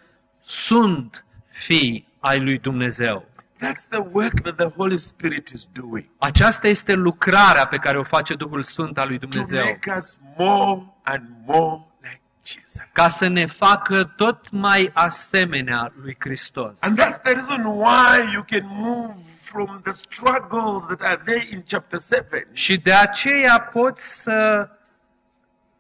sunt 0.44 1.24
fii 1.50 2.08
ai 2.20 2.40
lui 2.40 2.58
Dumnezeu. 2.58 3.24
That's 3.56 3.88
the 3.88 4.02
work 4.12 4.40
that 4.40 4.56
the 4.56 4.68
Holy 4.76 4.96
Spirit 4.96 5.48
is 5.48 5.66
doing 5.72 6.04
Aceasta 6.18 6.66
este 6.68 6.92
lucrarea 6.92 7.66
pe 7.66 7.76
care 7.76 7.98
o 7.98 8.02
face 8.02 8.34
Duhul 8.34 8.62
Sfânt 8.62 8.98
al 8.98 9.08
lui 9.08 9.18
to 9.18 9.26
Dumnezeu, 9.26 9.64
make 9.64 9.94
us 9.96 10.18
more 10.36 10.82
and 11.02 11.22
more 11.46 11.86
like 12.00 12.20
Jesus. 12.44 12.82
ca 12.92 13.08
să 13.08 13.28
ne 13.28 13.46
facă 13.46 14.04
tot 14.04 14.50
mai 14.50 14.90
asemenea 14.92 15.92
lui 16.02 16.16
Hristos. 16.18 16.78
And 16.80 17.00
that's 17.00 17.22
the 17.22 17.32
reason 17.32 17.64
why 17.64 18.32
you 18.32 18.44
can 18.46 18.66
move 18.66 19.14
from 19.40 19.80
the 19.82 19.92
struggles 19.92 20.84
that 20.86 21.00
are 21.00 21.20
there 21.24 21.48
in 21.50 21.62
chapter 21.68 21.98
7 22.00 22.48
Și 22.52 22.76
de 22.76 22.92
aceea 22.92 23.60
poți 23.60 24.22
să 24.22 24.68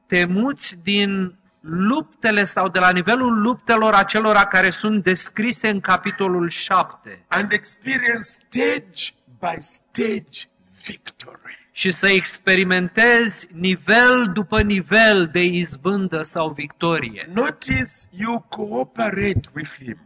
te 0.06 0.24
muți 0.24 0.76
din 0.82 1.34
luptele 1.60 2.44
sau 2.44 2.68
de 2.68 2.78
la 2.78 2.90
nivelul 2.90 3.40
luptelor 3.40 3.94
acelora 3.94 4.44
care 4.44 4.70
sunt 4.70 5.02
descrise 5.02 5.68
în 5.68 5.80
capitolul 5.80 6.48
7 6.48 7.24
and 7.28 7.52
experience 7.52 8.20
stage 8.20 9.14
by 9.38 9.56
stage 9.58 10.48
victory. 10.86 11.68
și 11.72 11.90
să 11.90 12.08
experimentezi 12.08 13.48
nivel 13.52 14.30
după 14.32 14.62
nivel 14.62 15.28
de 15.32 15.42
izbândă 15.44 16.22
sau 16.22 16.50
victorie. 16.50 17.30
Notice 17.34 17.92
you 18.10 18.40
cooperate 18.48 19.40
with 19.54 19.70
Him. 19.78 19.98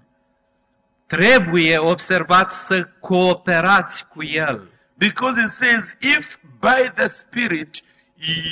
Trebuie 1.06 1.78
observați 1.78 2.66
să 2.66 2.88
cooperați 3.00 4.08
cu 4.08 4.22
El. 4.24 4.68
Because 4.94 5.40
it 5.40 5.48
says, 5.48 5.96
if 6.00 6.36
by 6.60 6.90
the 6.94 7.06
Spirit 7.06 7.82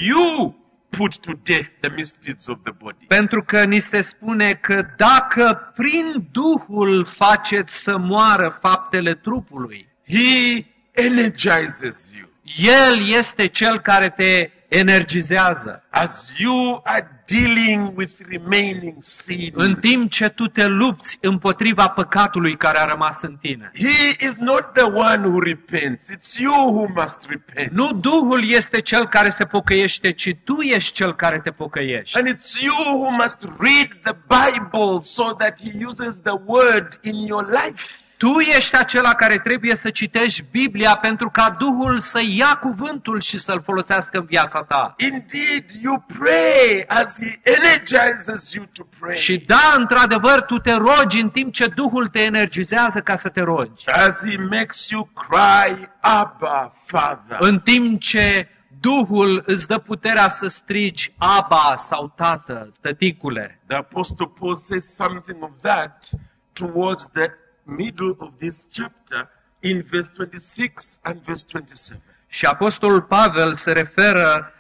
you 0.09 0.57
put 0.89 1.19
to 1.19 1.33
death 1.43 1.69
the 1.81 1.91
misdeeds 1.97 2.47
of 2.47 2.59
the 2.63 2.73
body. 2.73 3.05
Pentru 3.07 3.43
că 3.43 3.65
ni 3.65 3.79
se 3.79 4.01
spune 4.01 4.53
că 4.55 4.87
dacă 4.97 5.73
prin 5.77 6.29
Duhul 6.33 7.05
faceți 7.05 7.83
să 7.83 7.97
moară 7.97 8.59
faptele 8.61 9.15
trupului, 9.15 9.89
He 10.09 10.65
energizes 10.91 12.11
you. 12.13 12.29
El 12.57 13.09
este 13.09 13.47
cel 13.47 13.81
care 13.81 14.11
te 14.11 14.51
energizează. 14.69 15.85
As 15.91 16.33
you 16.37 16.81
are 16.85 17.23
dealing 17.27 17.97
with 17.97 18.13
remaining 18.31 18.95
sin, 19.01 19.53
În 19.55 19.75
timp 19.75 20.11
ce 20.11 20.29
tu 20.29 20.47
te 20.47 20.67
lupți 20.67 21.19
împotriva 21.21 21.89
păcatului 21.89 22.57
care 22.57 22.79
a 22.79 22.85
rămas 22.85 23.23
în 23.23 23.37
tine. 23.41 23.71
He 23.75 24.27
is 24.27 24.37
not 24.37 24.73
the 24.75 24.83
one 24.85 25.27
who 25.27 25.41
repents. 25.41 26.13
It's 26.13 26.39
you 26.39 26.73
who 26.75 26.87
must 26.95 27.27
repent. 27.29 27.71
Nu 27.73 27.91
Duhul 28.01 28.51
este 28.51 28.81
cel 28.81 29.09
care 29.09 29.29
se 29.29 29.45
pocăiește, 29.45 30.13
ci 30.13 30.37
tu 30.45 30.61
ești 30.61 30.93
cel 30.93 31.15
care 31.15 31.39
te 31.39 31.51
pocăiești. 31.51 32.19
And 32.19 32.29
it's 32.29 32.61
you 32.61 32.99
who 32.99 33.11
must 33.11 33.43
read 33.59 33.89
the 34.03 34.17
Bible 34.29 35.01
so 35.01 35.33
that 35.33 35.61
He 35.61 35.85
uses 35.87 36.21
the 36.23 36.37
word 36.47 36.99
in 37.03 37.15
your 37.15 37.49
life. 37.51 37.97
Tu 38.19 38.39
ești 38.57 38.77
acela 38.77 39.15
care 39.15 39.39
trebuie 39.39 39.75
să 39.75 39.91
citești 39.91 40.45
Biblia 40.51 40.97
pentru 40.97 41.31
ca 41.31 41.51
Duhul 41.59 42.01
să 42.01 42.21
ia 42.29 42.59
cuvântul 42.61 43.21
și 43.21 43.39
să-l 43.39 43.63
folosească 43.63 44.19
în 44.19 44.25
viața 44.25 44.63
ta. 44.63 44.95
Indeed, 44.99 45.65
you 45.83 46.05
pray 46.19 46.85
as 46.87 47.19
He 47.21 47.41
energizes 47.43 48.53
you 48.53 48.65
to 48.73 48.83
pray. 48.99 49.17
Și 49.17 49.45
da, 49.47 49.75
într-adevăr, 49.77 50.43
tu 50.43 50.59
te 50.59 50.73
rogi 50.75 51.21
în 51.21 51.31
timp 51.31 51.53
ce 51.53 51.67
Duhul 51.67 52.09
te 52.09 52.21
energizează 52.21 53.01
ca 53.01 53.17
să 53.17 53.29
te 53.29 53.41
rogi. 53.41 53.89
As 53.91 54.25
He 54.31 54.37
makes 54.51 54.89
you 54.89 55.11
cry, 55.15 55.89
Abba, 56.01 56.73
Father. 56.85 57.37
În 57.41 57.61
timp 57.61 58.01
ce 58.01 58.49
Duhul 58.81 59.43
îți 59.47 59.69
dă 59.69 59.79
puterea 59.79 60.29
să 60.29 60.47
strigi 60.47 61.13
Aba 61.19 61.75
sau 61.77 62.13
Tată, 62.17 62.73
tăticule. 62.81 63.61
The 63.67 63.77
Apostle 63.77 64.31
Paul 64.39 64.57
says 64.57 64.95
something 64.95 65.43
of 65.43 65.51
that 65.61 66.09
towards 66.53 67.07
the 67.13 67.27
middle 67.69 68.15
of 68.19 68.31
this 68.39 68.67
chapter 68.73 69.29
in 69.61 69.83
verse 69.91 70.11
26 70.15 70.99
and 71.03 71.23
verse 71.23 71.45
27. 71.49 72.03
Și 72.29 72.47
Apostolul 72.47 73.03
Pavel 73.03 73.55
se 73.55 73.73
referă 73.73 74.53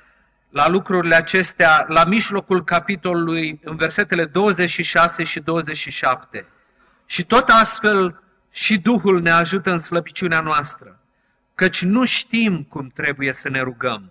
la 0.51 0.69
lucrurile 0.69 1.15
acestea 1.15 1.85
la 1.89 2.05
mijlocul 2.05 2.65
capitolului 2.65 3.61
în 3.65 3.77
versetele 3.77 4.25
26 4.25 5.25
și 5.25 5.41
27. 5.41 6.47
Și 7.07 7.25
tot 7.25 7.49
astfel 7.49 8.23
și 8.51 8.79
Duhul 8.79 9.21
ne 9.21 9.31
ajută 9.31 9.71
în 9.71 9.79
slăbiciunea 9.79 10.41
noastră, 10.41 11.01
căci 11.55 11.83
nu 11.83 12.05
știm 12.05 12.63
cum 12.63 12.91
trebuie 12.95 13.33
să 13.33 13.49
ne 13.49 13.61
rugăm, 13.61 14.11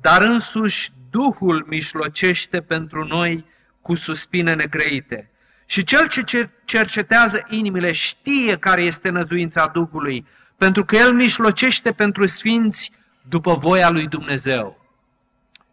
dar 0.00 0.22
însuși 0.22 0.90
Duhul 1.10 1.64
mișlocește 1.68 2.60
pentru 2.60 3.04
noi 3.04 3.44
cu 3.80 3.94
suspine 3.94 4.54
negrăite. 4.54 5.30
Și 5.72 5.84
cel 5.84 6.08
ce 6.08 6.22
cer- 6.22 6.64
cercetează 6.64 7.46
inimile 7.48 7.92
știe 7.92 8.56
care 8.56 8.82
este 8.82 9.08
năzuința 9.08 9.66
Duhului, 9.66 10.26
pentru 10.56 10.84
că 10.84 10.96
El 10.96 11.12
mișlocește 11.12 11.92
pentru 11.92 12.26
sfinți 12.26 12.92
după 13.28 13.54
voia 13.54 13.90
lui 13.90 14.06
Dumnezeu. 14.06 14.80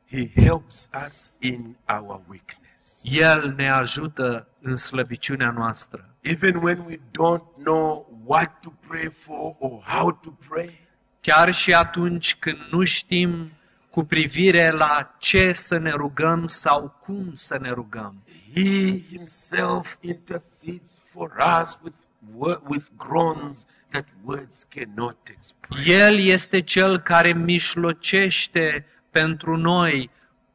He 0.09 0.31
helps 0.35 0.89
us 1.05 1.31
in 1.39 1.75
our 1.93 2.21
weakness. 2.27 3.01
El 3.03 3.53
ne 3.57 3.69
ajută 3.69 4.47
în 4.61 4.77
slăbiciunea 4.77 5.51
noastră. 5.51 6.15
Even 6.21 6.55
when 6.55 6.79
we 6.87 6.95
don't 6.95 7.63
know 7.63 8.19
what 8.25 8.59
to 8.59 8.69
pray 8.87 9.11
for 9.13 9.55
or 9.59 9.83
how 9.85 10.11
to 10.11 10.29
pray, 10.49 10.87
Chiar 11.21 11.53
și 11.53 11.73
atunci 11.73 12.35
când 12.35 12.57
nu 12.71 12.83
știm 12.83 13.51
cu 13.99 14.05
privire 14.05 14.69
la 14.69 15.15
ce 15.17 15.53
să 15.53 15.77
ne 15.77 15.91
rugăm 15.91 16.45
sau 16.45 16.99
cum 17.05 17.31
să 17.33 17.57
ne 17.61 17.69
rugăm. 17.69 18.15
He 18.53 19.01
Himself 19.09 19.95
intercedes 19.99 21.01
for 21.11 21.31
us 21.61 21.77
with, 21.83 21.95
wo- 22.37 22.61
with 22.67 22.85
groans 22.97 23.65
that 23.89 24.05
words 24.23 24.63
cannot 24.63 25.17
express. 25.37 25.85
El 25.85 26.17
este 26.19 26.61
cel 26.61 26.99
care 26.99 27.33
mișlocește 27.33 28.85
pentru 29.11 29.57
noi 29.57 30.09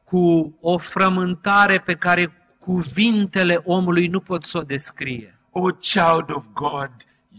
cu 0.05 0.55
o 0.61 0.79
frământare 0.79 1.79
pe 1.79 1.95
care 1.95 2.33
cuvintele 2.59 3.61
omului 3.65 4.07
nu 4.07 4.21
pot 4.21 4.45
să 4.45 4.59
o 4.59 4.63
descrie. 4.63 5.39
O 5.51 5.63
child 5.63 6.31
of 6.35 6.45
God, 6.53 6.91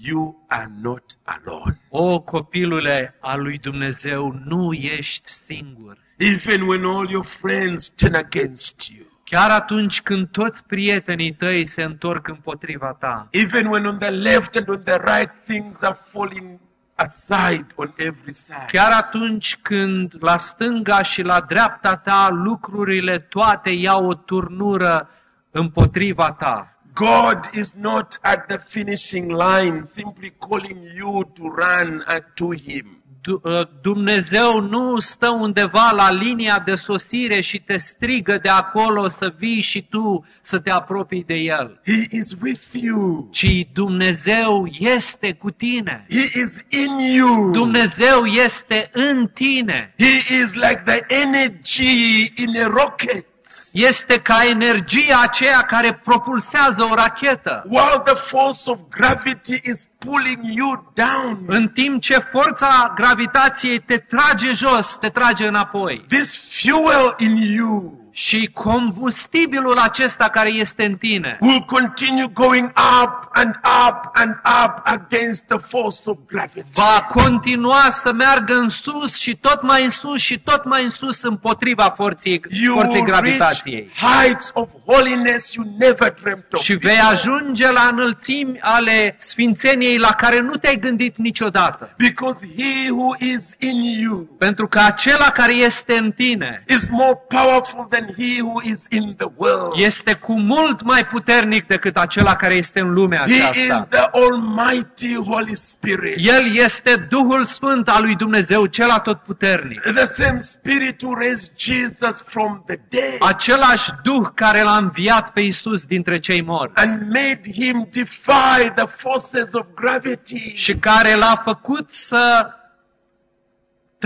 you 0.01 0.45
are 0.47 0.71
not 0.81 1.03
alone. 1.23 1.79
O 1.89 2.19
copilule 2.19 3.15
al 3.19 3.41
lui 3.41 3.57
Dumnezeu, 3.57 4.41
nu 4.45 4.73
ești 4.73 5.29
singur. 5.29 5.97
Even 6.17 6.61
when 6.61 6.85
all 6.85 7.09
your 7.09 7.25
friends 7.25 7.89
turn 7.89 8.15
against 8.15 8.87
you, 8.87 9.05
Chiar 9.23 9.49
atunci 9.49 10.01
când 10.01 10.27
toți 10.27 10.63
prietenii 10.63 11.33
tăi 11.33 11.65
se 11.65 11.83
întorc 11.83 12.27
împotriva 12.27 12.95
ta, 12.99 13.27
even 13.31 13.65
when 13.65 13.85
on 13.85 13.97
the 13.97 14.09
left 14.09 14.55
and 14.55 14.69
on 14.69 14.81
the 14.83 14.97
right 14.97 15.31
things 15.45 15.81
are 15.81 15.97
falling 16.11 16.59
aside 16.95 17.65
on 17.75 17.93
every 17.95 18.33
side, 18.33 18.65
chiar 18.71 18.91
atunci 18.91 19.57
când 19.61 20.13
la 20.19 20.37
stânga 20.37 21.01
și 21.01 21.21
la 21.21 21.39
dreapta 21.39 21.95
ta 21.95 22.29
lucrurile 22.31 23.19
toate 23.19 23.69
iau 23.69 24.05
o 24.05 24.13
turnură 24.13 25.09
împotriva 25.51 26.31
ta, 26.31 26.74
God 26.95 27.39
is 27.53 27.73
not 27.73 28.17
at 28.21 28.47
the 28.47 28.57
finishing 28.57 29.29
line 29.29 29.83
simply 29.83 30.31
calling 30.39 30.79
you 30.95 31.23
to 31.35 31.43
run 31.43 32.03
uh, 32.07 32.19
to 32.35 32.53
Him. 32.53 32.99
Du- 33.21 33.41
uh, 33.43 33.61
Dumnezeu 33.81 34.59
nu 34.59 34.99
stă 34.99 35.29
undeva 35.29 35.91
la 35.91 36.11
linia 36.11 36.59
de 36.65 36.75
sosire 36.75 37.41
și 37.41 37.59
te 37.59 37.77
strigă 37.77 38.37
de 38.37 38.49
acolo 38.49 39.07
să 39.07 39.33
vii 39.37 39.61
și 39.61 39.87
tu 39.89 40.25
să 40.41 40.59
te 40.59 40.71
apropii 40.71 41.23
de 41.23 41.33
El, 41.33 41.81
He 41.85 42.07
is 42.17 42.35
with 42.41 42.71
you. 42.73 43.27
ci 43.31 43.67
Dumnezeu 43.73 44.65
este 44.79 45.33
cu 45.33 45.51
tine. 45.51 46.05
He 46.09 46.39
is 46.39 46.63
in 46.69 46.99
you. 46.99 47.51
Dumnezeu 47.51 48.23
este 48.25 48.89
în 48.93 49.27
tine. 49.33 49.93
He 49.97 50.35
is 50.41 50.53
like 50.53 50.81
the 50.85 51.05
energy 51.07 52.33
in 52.35 52.57
a 52.63 52.67
rocket. 52.67 53.25
Este 53.71 54.19
ca 54.19 54.45
energia 54.49 55.19
aceea 55.21 55.61
care 55.61 55.93
propulsează 56.03 56.83
o 56.91 56.93
rachetă. 56.95 57.63
While 57.69 58.01
the 58.05 58.15
force 58.15 58.69
of 58.71 58.79
gravity 58.89 59.61
is 59.63 59.85
pulling 59.97 60.39
you 60.43 60.91
down, 60.93 61.43
În 61.47 61.67
timp 61.67 62.01
ce 62.01 62.17
forța 62.31 62.91
gravitației 62.95 63.79
te 63.79 63.97
trage 63.97 64.51
jos, 64.51 64.97
te 64.97 65.09
trage 65.09 65.47
înapoi. 65.47 66.05
this 66.07 66.59
fuel 66.61 67.15
in 67.17 67.35
you 67.35 68.03
Și 68.17 68.49
combustibilul 68.53 69.77
acesta 69.77 70.29
care 70.29 70.49
este 70.49 70.85
în 70.85 70.95
tine 70.95 71.37
will 71.41 71.63
continue 71.65 72.27
going 72.33 72.71
up 73.03 73.29
and 73.33 73.55
up 73.87 74.09
and 74.13 74.35
up 74.65 74.81
against 74.83 75.43
the 75.47 75.57
force 75.57 75.97
of 76.05 76.17
gravity. 76.27 76.65
va 76.73 77.07
continua 77.13 77.89
să 77.89 78.13
meargă 78.13 78.53
în 78.53 78.69
sus 78.69 79.17
și 79.19 79.35
tot 79.35 79.61
mai 79.61 79.83
în 79.83 79.89
sus 79.89 80.21
și 80.21 80.39
tot 80.39 80.65
mai 80.65 80.83
în 80.83 80.89
sus 80.89 81.21
împotriva 81.21 81.93
forței, 81.95 82.41
You 82.49 82.75
forței 82.75 82.99
will 83.01 83.11
reach 83.11 83.25
gravitației. 83.25 83.91
heights 84.21 84.51
of 84.53 84.69
holiness 84.85 85.53
you 85.53 85.65
never 85.79 86.13
dreamt 86.21 86.45
of. 86.53 86.61
Și 86.61 86.73
vei 86.73 86.95
before. 86.95 87.13
ajunge 87.13 87.71
la 87.71 87.89
înălțimi 87.91 88.59
ale 88.61 89.15
sfințeniei 89.19 89.97
la 89.97 90.11
care 90.11 90.39
nu 90.39 90.53
te-ai 90.55 90.75
gândit 90.79 91.17
niciodată. 91.17 91.93
Because 91.97 92.47
he 92.57 92.89
who 92.91 93.15
is 93.19 93.51
in 93.59 93.81
you 94.01 94.27
Pentru 94.37 94.67
că 94.67 94.79
acela 94.79 95.29
care 95.29 95.53
este 95.53 95.97
în 95.97 96.11
tine 96.11 96.63
is 96.67 96.89
more 96.89 97.19
powerful 97.27 97.87
than 97.89 98.04
he 98.17 98.41
who 98.41 98.61
is 98.63 98.85
in 98.89 99.13
the 99.17 99.27
world. 99.35 99.73
este 99.75 100.13
cu 100.13 100.39
mult 100.39 100.81
mai 100.83 101.05
puternic 101.05 101.67
decât 101.67 101.97
acela 101.97 102.35
care 102.35 102.53
este 102.53 102.79
în 102.79 102.93
lumea 102.93 103.19
He 103.27 103.33
is 103.33 103.43
aceasta. 103.43 103.87
the 103.89 104.09
Almighty 104.11 105.15
Holy 105.15 105.55
Spirit. 105.55 106.15
El 106.27 106.41
este 106.63 106.95
Duhul 107.09 107.43
Sfânt 107.43 107.89
al 107.89 108.03
lui 108.03 108.15
Dumnezeu, 108.15 108.65
cel 108.65 108.89
atotputernic. 108.89 109.81
The 109.81 110.05
same 110.05 110.39
Spirit 110.39 111.01
who 111.01 111.13
raised 111.15 111.51
Jesus 111.57 112.21
from 112.25 112.63
the 112.67 112.79
dead 112.89 113.15
Același 113.19 113.89
Duh 114.03 114.27
care 114.33 114.61
l-a 114.61 114.77
înviat 114.77 115.29
pe 115.29 115.39
Isus 115.41 115.83
dintre 115.83 116.19
cei 116.19 116.41
morți 116.41 116.83
and 116.83 117.01
made 117.01 117.41
him 117.53 117.87
defy 117.91 118.69
the 118.75 118.85
forces 118.85 119.53
of 119.53 119.65
gravity. 119.75 120.53
și 120.55 120.75
care 120.75 121.15
l-a 121.15 121.41
făcut 121.43 121.93
să 121.93 122.47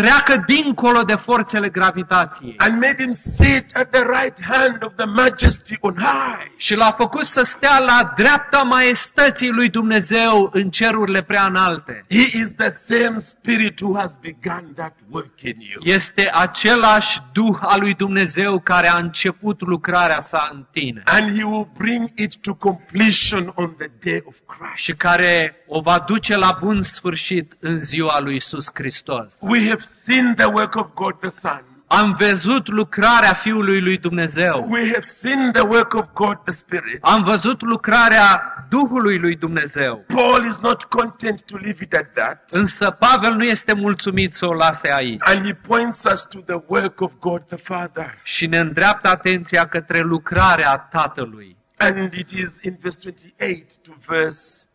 treacă 0.01 0.43
dincolo 0.47 1.01
de 1.01 1.15
forțele 1.15 1.69
gravitației 1.69 2.53
And 2.57 2.71
made 2.81 2.95
him 2.99 3.11
sit 3.11 3.75
at 3.75 3.89
the 3.91 4.01
right 4.21 4.43
hand 4.43 4.83
of 4.83 4.91
the 4.95 5.05
majesty 5.05 5.77
on 5.79 5.95
high. 5.97 6.51
și 6.57 6.75
l-a 6.75 6.91
făcut 6.91 7.25
să 7.25 7.43
stea 7.43 7.79
la 7.79 8.13
dreapta 8.15 8.61
maestății 8.61 9.49
lui 9.49 9.69
Dumnezeu 9.69 10.49
în 10.53 10.69
cerurile 10.69 11.21
prea 11.21 11.45
înalte. 11.45 12.05
He 12.09 12.37
is 12.41 12.51
the 12.51 12.69
same 12.69 13.17
Spirit 13.19 13.79
who 13.81 13.97
has 13.97 14.17
begun 14.21 14.71
that 14.75 14.93
work 15.09 15.41
in 15.41 15.55
you. 15.59 15.81
Este 15.95 16.29
același 16.33 17.19
Duh 17.33 17.57
al 17.61 17.79
lui 17.79 17.93
Dumnezeu 17.93 18.59
care 18.59 18.87
a 18.87 18.97
început 18.97 19.61
lucrarea 19.61 20.19
sa 20.19 20.49
în 20.53 20.65
tine 20.71 21.01
And 21.05 21.37
he 21.37 21.43
will 21.43 21.67
bring 21.77 22.09
it 22.15 22.37
to 22.41 22.53
completion 22.53 23.51
on 23.55 23.75
the 23.77 23.89
day 23.99 24.23
of 24.25 24.33
și 24.75 24.91
Christ. 24.91 24.99
care 25.01 25.55
o 25.67 25.81
va 25.81 26.03
duce 26.07 26.37
la 26.37 26.57
bun 26.61 26.81
sfârșit 26.81 27.53
în 27.59 27.81
ziua 27.81 28.19
lui 28.19 28.35
Isus 28.35 28.65
Hristos. 28.73 29.37
We 29.39 29.67
have 29.69 29.81
seen 30.05 30.35
the 30.35 30.45
work 30.45 30.75
of 30.75 30.93
God 30.93 31.19
the 31.19 31.29
Son. 31.29 31.63
Am 31.91 32.15
văzut 32.19 32.67
lucrarea 32.67 33.33
Fiului 33.33 33.81
lui 33.81 33.97
Dumnezeu. 33.97 34.67
We 34.69 34.85
have 34.85 35.01
seen 35.01 35.51
the 35.51 35.61
work 35.61 35.93
of 35.93 36.07
God 36.13 36.37
the 36.43 36.51
Spirit. 36.51 37.03
Am 37.03 37.23
văzut 37.23 37.61
lucrarea 37.61 38.53
Duhului 38.69 39.17
lui 39.17 39.35
Dumnezeu. 39.35 40.03
Paul 40.07 40.45
is 40.45 40.57
not 40.57 40.83
content 40.83 41.41
to 41.41 41.57
leave 41.57 41.83
it 41.83 41.93
at 41.93 42.13
that. 42.13 42.51
Însă 42.51 42.91
Pavel 42.91 43.33
nu 43.33 43.43
este 43.43 43.73
mulțumit 43.73 44.33
să 44.33 44.45
o 44.45 44.53
lase 44.53 44.91
aici. 44.93 45.21
And 45.23 45.45
he 45.45 45.53
points 45.53 46.03
us 46.03 46.25
to 46.25 46.39
the 46.39 46.63
work 46.67 47.01
of 47.01 47.11
God 47.19 47.41
the 47.47 47.57
Father. 47.57 48.17
Și 48.23 48.47
ne 48.47 48.57
îndreaptă 48.57 49.07
atenția 49.07 49.67
către 49.67 49.99
lucrarea 49.99 50.77
Tatălui. 50.77 51.57
And 51.77 52.13
it 52.13 52.29
is 52.29 52.57
in 52.61 52.77
verse 52.81 52.99
28 53.01 53.77
to 53.77 53.91
verse 54.07 54.65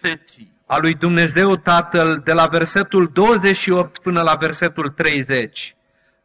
30. 0.00 0.46
A 0.70 0.78
lui 0.78 0.94
Dumnezeu 0.94 1.56
Tatăl 1.56 2.20
de 2.24 2.32
la 2.32 2.46
versetul 2.46 3.10
28 3.12 3.98
până 3.98 4.22
la 4.22 4.34
versetul 4.34 4.88
30. 4.88 5.76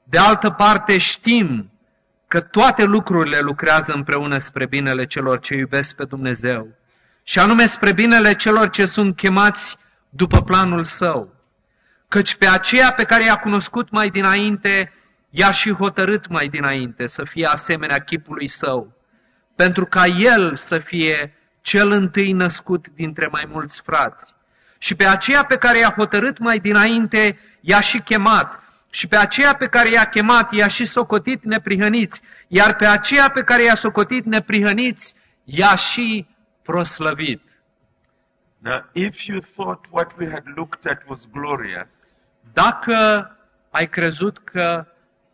De 0.03 0.17
altă 0.17 0.49
parte 0.49 0.97
știm 0.97 1.71
că 2.27 2.39
toate 2.39 2.83
lucrurile 2.83 3.39
lucrează 3.39 3.93
împreună 3.93 4.37
spre 4.37 4.65
binele 4.65 5.05
celor 5.05 5.39
ce 5.39 5.55
iubesc 5.55 5.95
pe 5.95 6.03
Dumnezeu, 6.03 6.67
și 7.23 7.39
anume 7.39 7.65
spre 7.65 7.93
binele 7.93 8.35
celor 8.35 8.69
ce 8.69 8.85
sunt 8.85 9.15
chemați 9.15 9.77
după 10.09 10.41
planul 10.41 10.83
său. 10.83 11.33
Căci 12.07 12.35
pe 12.35 12.47
aceea 12.47 12.93
pe 12.93 13.03
care 13.03 13.23
i-a 13.23 13.35
cunoscut 13.35 13.89
mai 13.91 14.09
dinainte, 14.09 14.91
i-a 15.29 15.51
și 15.51 15.73
hotărât 15.73 16.27
mai 16.27 16.47
dinainte 16.47 17.05
să 17.05 17.23
fie 17.23 17.45
asemenea 17.45 17.99
chipului 17.99 18.47
său, 18.47 18.93
pentru 19.55 19.85
ca 19.85 20.05
el 20.05 20.55
să 20.55 20.77
fie 20.77 21.33
cel 21.64 21.91
întâi 21.91 22.32
născut 22.32 22.88
dintre 22.95 23.28
mai 23.32 23.47
mulți 23.51 23.82
frați. 23.82 24.34
Și 24.78 24.95
pe 24.95 25.05
aceea 25.05 25.45
pe 25.45 25.57
care 25.57 25.78
i-a 25.78 25.93
hotărât 25.97 26.38
mai 26.38 26.59
dinainte, 26.59 27.39
i-a 27.59 27.80
și 27.80 27.99
chemat. 27.99 28.59
Și 28.89 29.07
pe 29.07 29.16
aceea 29.16 29.55
pe 29.55 29.68
care 29.68 29.89
i-a 29.89 30.05
chemat, 30.05 30.51
i-a 30.51 30.68
și 30.68 30.86
socotit 30.86 31.43
neprihăniți. 31.43 32.22
Iar 32.47 32.76
pe 32.76 32.86
aceea 32.86 33.30
pe 33.30 33.43
care 33.43 33.64
i-a 33.64 33.76
socotit 33.76 34.26
neprihăniți, 34.26 35.16
i-a 35.43 35.76
și 35.76 36.28
proslăvit. 36.61 37.41
Now, 38.57 38.89
if 38.91 39.26
you 39.26 39.39
thought 39.55 39.86
what 39.89 40.11
we 40.18 40.30
had 40.30 40.43
looked 40.55 40.91
at 40.91 41.01
was 41.07 41.28
glorious, 41.32 41.91
Dacă 42.53 43.30
ai 43.70 43.89
crezut 43.89 44.38
că 44.38 44.86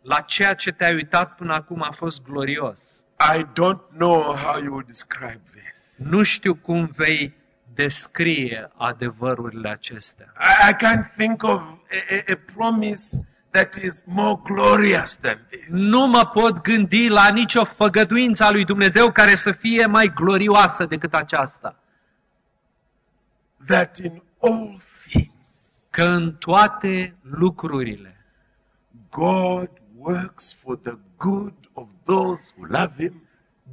la 0.02 0.20
ceea 0.20 0.54
ce 0.54 0.70
te-ai 0.72 0.94
uitat 0.94 1.34
până 1.34 1.54
acum 1.54 1.82
a 1.82 1.92
fost 1.96 2.22
glorios, 2.22 3.04
I 3.36 3.44
don't 3.44 3.96
know 3.96 4.36
how 4.36 4.62
you 4.62 4.72
would 4.72 4.86
describe 4.86 5.40
this. 5.52 5.79
Nu 6.08 6.22
știu 6.22 6.54
cum 6.54 6.90
vei 6.96 7.34
descrie 7.74 8.70
adevărurile 8.76 9.68
acestea. 9.68 10.32
I, 10.38 10.70
I 10.70 10.74
can't 10.74 11.14
think 11.16 11.42
of 11.42 11.60
a, 11.60 11.78
a, 12.10 12.32
a 12.32 12.38
promise 12.54 13.26
that 13.50 13.74
is 13.74 14.02
more 14.06 14.40
glorious 14.44 15.16
than 15.16 15.46
this. 15.50 15.64
Nu 15.68 16.06
mă 16.06 16.30
pot 16.32 16.62
gândi 16.62 17.08
la 17.08 17.28
nicio 17.28 17.64
făgăduință 17.64 18.44
a 18.44 18.50
lui 18.50 18.64
Dumnezeu 18.64 19.12
care 19.12 19.34
să 19.34 19.52
fie 19.52 19.86
mai 19.86 20.12
glorioasă 20.14 20.84
decât 20.84 21.14
aceasta. 21.14 21.76
That 23.66 23.96
in 23.96 24.22
all 24.40 24.82
things, 25.08 25.30
Că 25.90 26.02
în 26.02 26.34
toate 26.34 27.14
lucrurile 27.22 28.16
God 29.10 29.70
works 29.96 30.54
for 30.62 30.76
the 30.76 30.98
good 31.16 31.54
of 31.72 31.88
those 32.04 32.52
who 32.56 32.66
love 32.68 32.92
Him 32.96 33.22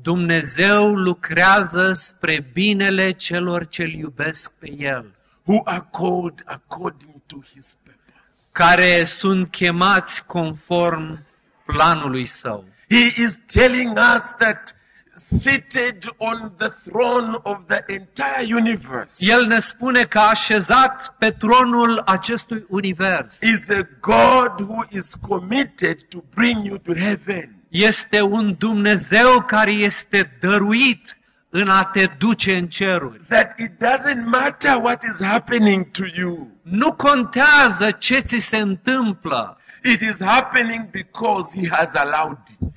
Dumnezeu 0.02 0.96
lucrează 0.96 1.94
spre 1.94 2.50
binele 2.54 3.12
celor 3.12 3.68
ce-L 3.68 3.94
iubesc 3.94 4.52
pe 4.52 4.72
El, 4.78 5.16
who 5.44 5.62
are 5.66 5.88
called 5.92 6.42
according 6.46 7.14
to 7.26 7.36
His 7.54 7.76
purpose. 7.84 8.50
care 8.52 9.04
sunt 9.06 9.52
chemați 9.52 10.26
conform 10.26 11.26
planului 11.66 12.26
Său. 12.26 12.66
He 12.90 13.22
is 13.24 13.40
telling 13.46 13.98
us 14.16 14.34
that 14.38 14.76
seated 15.14 16.14
on 16.18 16.52
the 16.58 16.70
throne 16.90 17.40
of 17.44 17.58
the 17.68 17.84
entire 17.88 18.54
universe 18.56 19.26
El 19.32 19.46
ne 19.48 19.60
spune 19.60 20.04
că 20.04 20.20
a 20.20 20.30
așezat 20.30 21.16
pe 21.18 21.32
tronul 21.32 22.02
acestui 22.06 22.66
univers. 22.70 23.42
is 23.42 23.70
a 23.70 23.88
God 24.00 24.68
who 24.70 24.84
is 24.90 25.14
committed 25.14 26.02
to 26.10 26.24
bring 26.34 26.66
you 26.66 26.78
to 26.78 26.94
heaven. 26.94 27.57
Este 27.70 28.22
un 28.22 28.56
Dumnezeu 28.58 29.42
care 29.42 29.72
este 29.72 30.38
dăruit 30.42 31.18
în 31.50 31.70
a 31.70 31.84
te 31.84 32.06
duce 32.18 32.56
în 32.58 32.68
ceruri. 32.68 33.22
That 33.28 33.60
it 33.60 33.72
doesn't 33.72 34.26
matter 34.26 34.76
what 34.82 35.04
is 35.04 35.24
happening 35.24 35.92
to 35.92 36.04
you. 36.16 36.52
Nu 36.62 36.94
contează 36.94 37.92
ce 37.92 38.20
ți 38.20 38.38
se 38.38 38.58
întâmplă. 38.58 39.58
It 39.84 40.02
is 40.02 40.24
happening 40.24 40.90
because 40.90 41.60
He 41.60 41.70
has 41.70 41.94
allowed 41.94 42.38
it. 42.60 42.70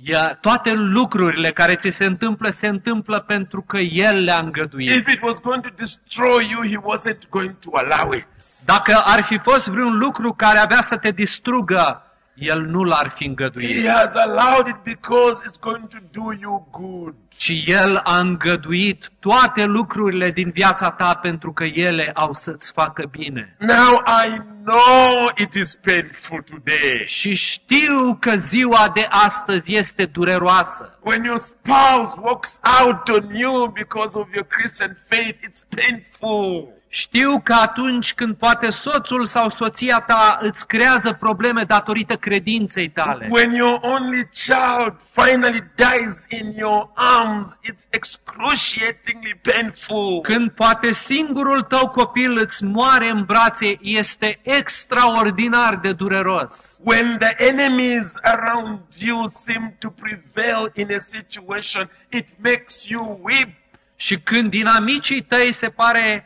Ia, 0.00 0.34
toate 0.40 0.72
lucrurile 0.72 1.50
care 1.50 1.74
ți 1.74 1.88
se 1.90 2.04
întâmplă, 2.04 2.50
se 2.50 2.66
întâmplă 2.66 3.18
pentru 3.20 3.62
că 3.62 3.78
El 3.78 4.16
le-a 4.18 4.38
îngăduit. 4.38 4.88
If 4.88 5.12
it 5.12 5.22
was 5.22 5.40
going 5.40 5.62
to 5.62 5.72
destroy 5.76 6.48
you, 6.50 6.62
He 6.66 6.76
wasn't 6.76 7.28
going 7.28 7.54
to 7.58 7.70
allow 7.72 8.12
it. 8.12 8.26
Dacă 8.64 9.02
ar 9.04 9.22
fi 9.22 9.38
fost 9.38 9.68
vreun 9.68 9.98
lucru 9.98 10.32
care 10.32 10.58
avea 10.58 10.80
să 10.82 10.96
te 10.96 11.10
distrugă, 11.10 12.02
El 12.38 12.60
nu 12.66 12.82
l-ar 12.82 13.08
fi 13.08 13.22
He 13.22 13.28
îngăduit. 13.28 13.86
has 13.88 14.14
allowed 14.14 14.66
it 14.66 14.76
because 14.84 15.42
it's 15.44 15.60
going 15.60 15.86
to 15.88 15.98
do 16.12 16.32
you 16.40 16.68
good. 16.70 17.14
Ci 17.36 17.52
El 17.66 18.00
a 18.04 18.18
îngăduit 18.18 19.10
toate 19.20 19.64
lucrurile 19.64 20.30
din 20.30 20.50
viața 20.50 20.90
ta 20.90 21.14
pentru 21.14 21.52
că 21.52 21.64
ele 21.64 22.10
au 22.14 22.32
să-ți 22.32 22.72
facă 22.72 23.04
bine. 23.10 23.56
Now 23.58 24.02
I 24.24 24.40
know 24.64 25.30
it 25.36 25.54
is 25.54 25.74
painful 25.74 26.42
today. 26.50 27.02
Și 27.06 27.34
știu 27.34 28.16
că 28.20 28.34
ziua 28.36 28.90
de 28.94 29.06
astăzi 29.10 29.74
este 29.74 30.04
dureroasă. 30.04 30.98
When 31.02 31.24
your 31.24 31.38
spouse 31.38 32.16
walks 32.22 32.60
out 32.82 33.08
on 33.08 33.34
you 33.34 33.66
because 33.66 34.18
of 34.18 34.26
your 34.34 34.46
Christian 34.46 34.98
faith, 35.08 35.38
it's 35.48 35.64
painful. 35.68 36.76
Știu 36.90 37.40
că 37.44 37.52
atunci 37.52 38.14
când 38.14 38.36
poate 38.36 38.70
soțul 38.70 39.24
sau 39.26 39.50
soția 39.50 40.00
ta 40.00 40.38
îți 40.42 40.66
creează 40.66 41.12
probleme 41.12 41.62
datorită 41.62 42.16
credinței 42.16 42.88
tale, 42.88 43.28
When 43.30 43.52
your 43.52 43.78
only 43.82 44.28
child 44.32 44.94
finally 45.12 45.64
dies 45.74 46.24
in 46.28 46.52
your 46.56 46.90
arms, 46.94 47.58
it's 47.70 47.86
excruciatingly 47.90 49.40
painful. 49.42 50.20
când 50.20 50.50
poate 50.50 50.92
singurul 50.92 51.62
tău 51.62 51.88
copil 51.88 52.38
îți 52.38 52.64
moare 52.64 53.10
în 53.10 53.24
brațe, 53.24 53.78
este 53.80 54.38
extraordinar 54.42 55.76
de 55.76 55.92
dureros. 55.92 56.78
When 56.84 57.18
the 57.18 57.46
enemies 57.48 58.12
around 58.22 58.78
you 58.98 59.26
seem 59.26 59.74
to 59.78 59.88
prevail 59.88 60.70
in 60.74 60.94
a 60.94 60.98
situation, 60.98 61.90
it 62.08 62.28
makes 62.42 62.84
you 62.84 63.20
weep. 63.22 63.48
Și 63.96 64.18
când 64.20 64.50
dinamicii 64.50 65.22
tăi 65.22 65.52
se 65.52 65.68
pare 65.68 66.22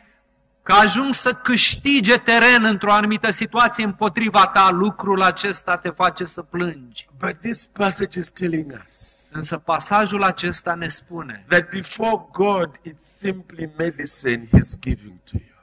că 0.63 0.73
ajung 0.73 1.13
să 1.13 1.33
câștige 1.33 2.17
teren 2.17 2.63
într-o 2.63 2.91
anumită 2.91 3.29
situație 3.29 3.83
împotriva 3.83 4.47
ta, 4.47 4.71
lucrul 4.71 5.21
acesta 5.21 5.77
te 5.77 5.89
face 5.89 6.25
să 6.25 6.41
plângi. 6.41 7.07
But 7.17 7.39
this 7.39 7.65
passage 7.65 8.19
is 8.19 8.29
telling 8.29 8.81
us 8.85 9.27
Însă 9.31 9.57
pasajul 9.57 10.23
acesta 10.23 10.73
ne 10.73 10.87
spune 10.87 11.45
that 11.47 11.69
before 11.69 12.25
God, 12.31 12.79
it's 12.87 13.17
simply 13.17 13.69
medicine 13.77 14.47
He's 14.53 14.79
giving 14.79 15.19
to 15.23 15.37
you. 15.37 15.57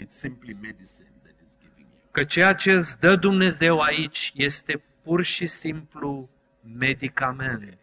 It's 0.00 0.16
simply 0.16 0.56
medicine 0.60 1.12
that 1.22 1.32
He's 1.32 1.58
giving 1.60 1.86
you. 1.90 1.98
că 2.10 2.24
ceea 2.24 2.52
ce 2.54 2.72
îți 2.72 2.98
dă 3.00 3.16
Dumnezeu 3.16 3.78
aici 3.78 4.32
este 4.34 4.82
pur 5.02 5.22
și 5.22 5.46
simplu 5.46 6.28
medicament. 6.78 7.78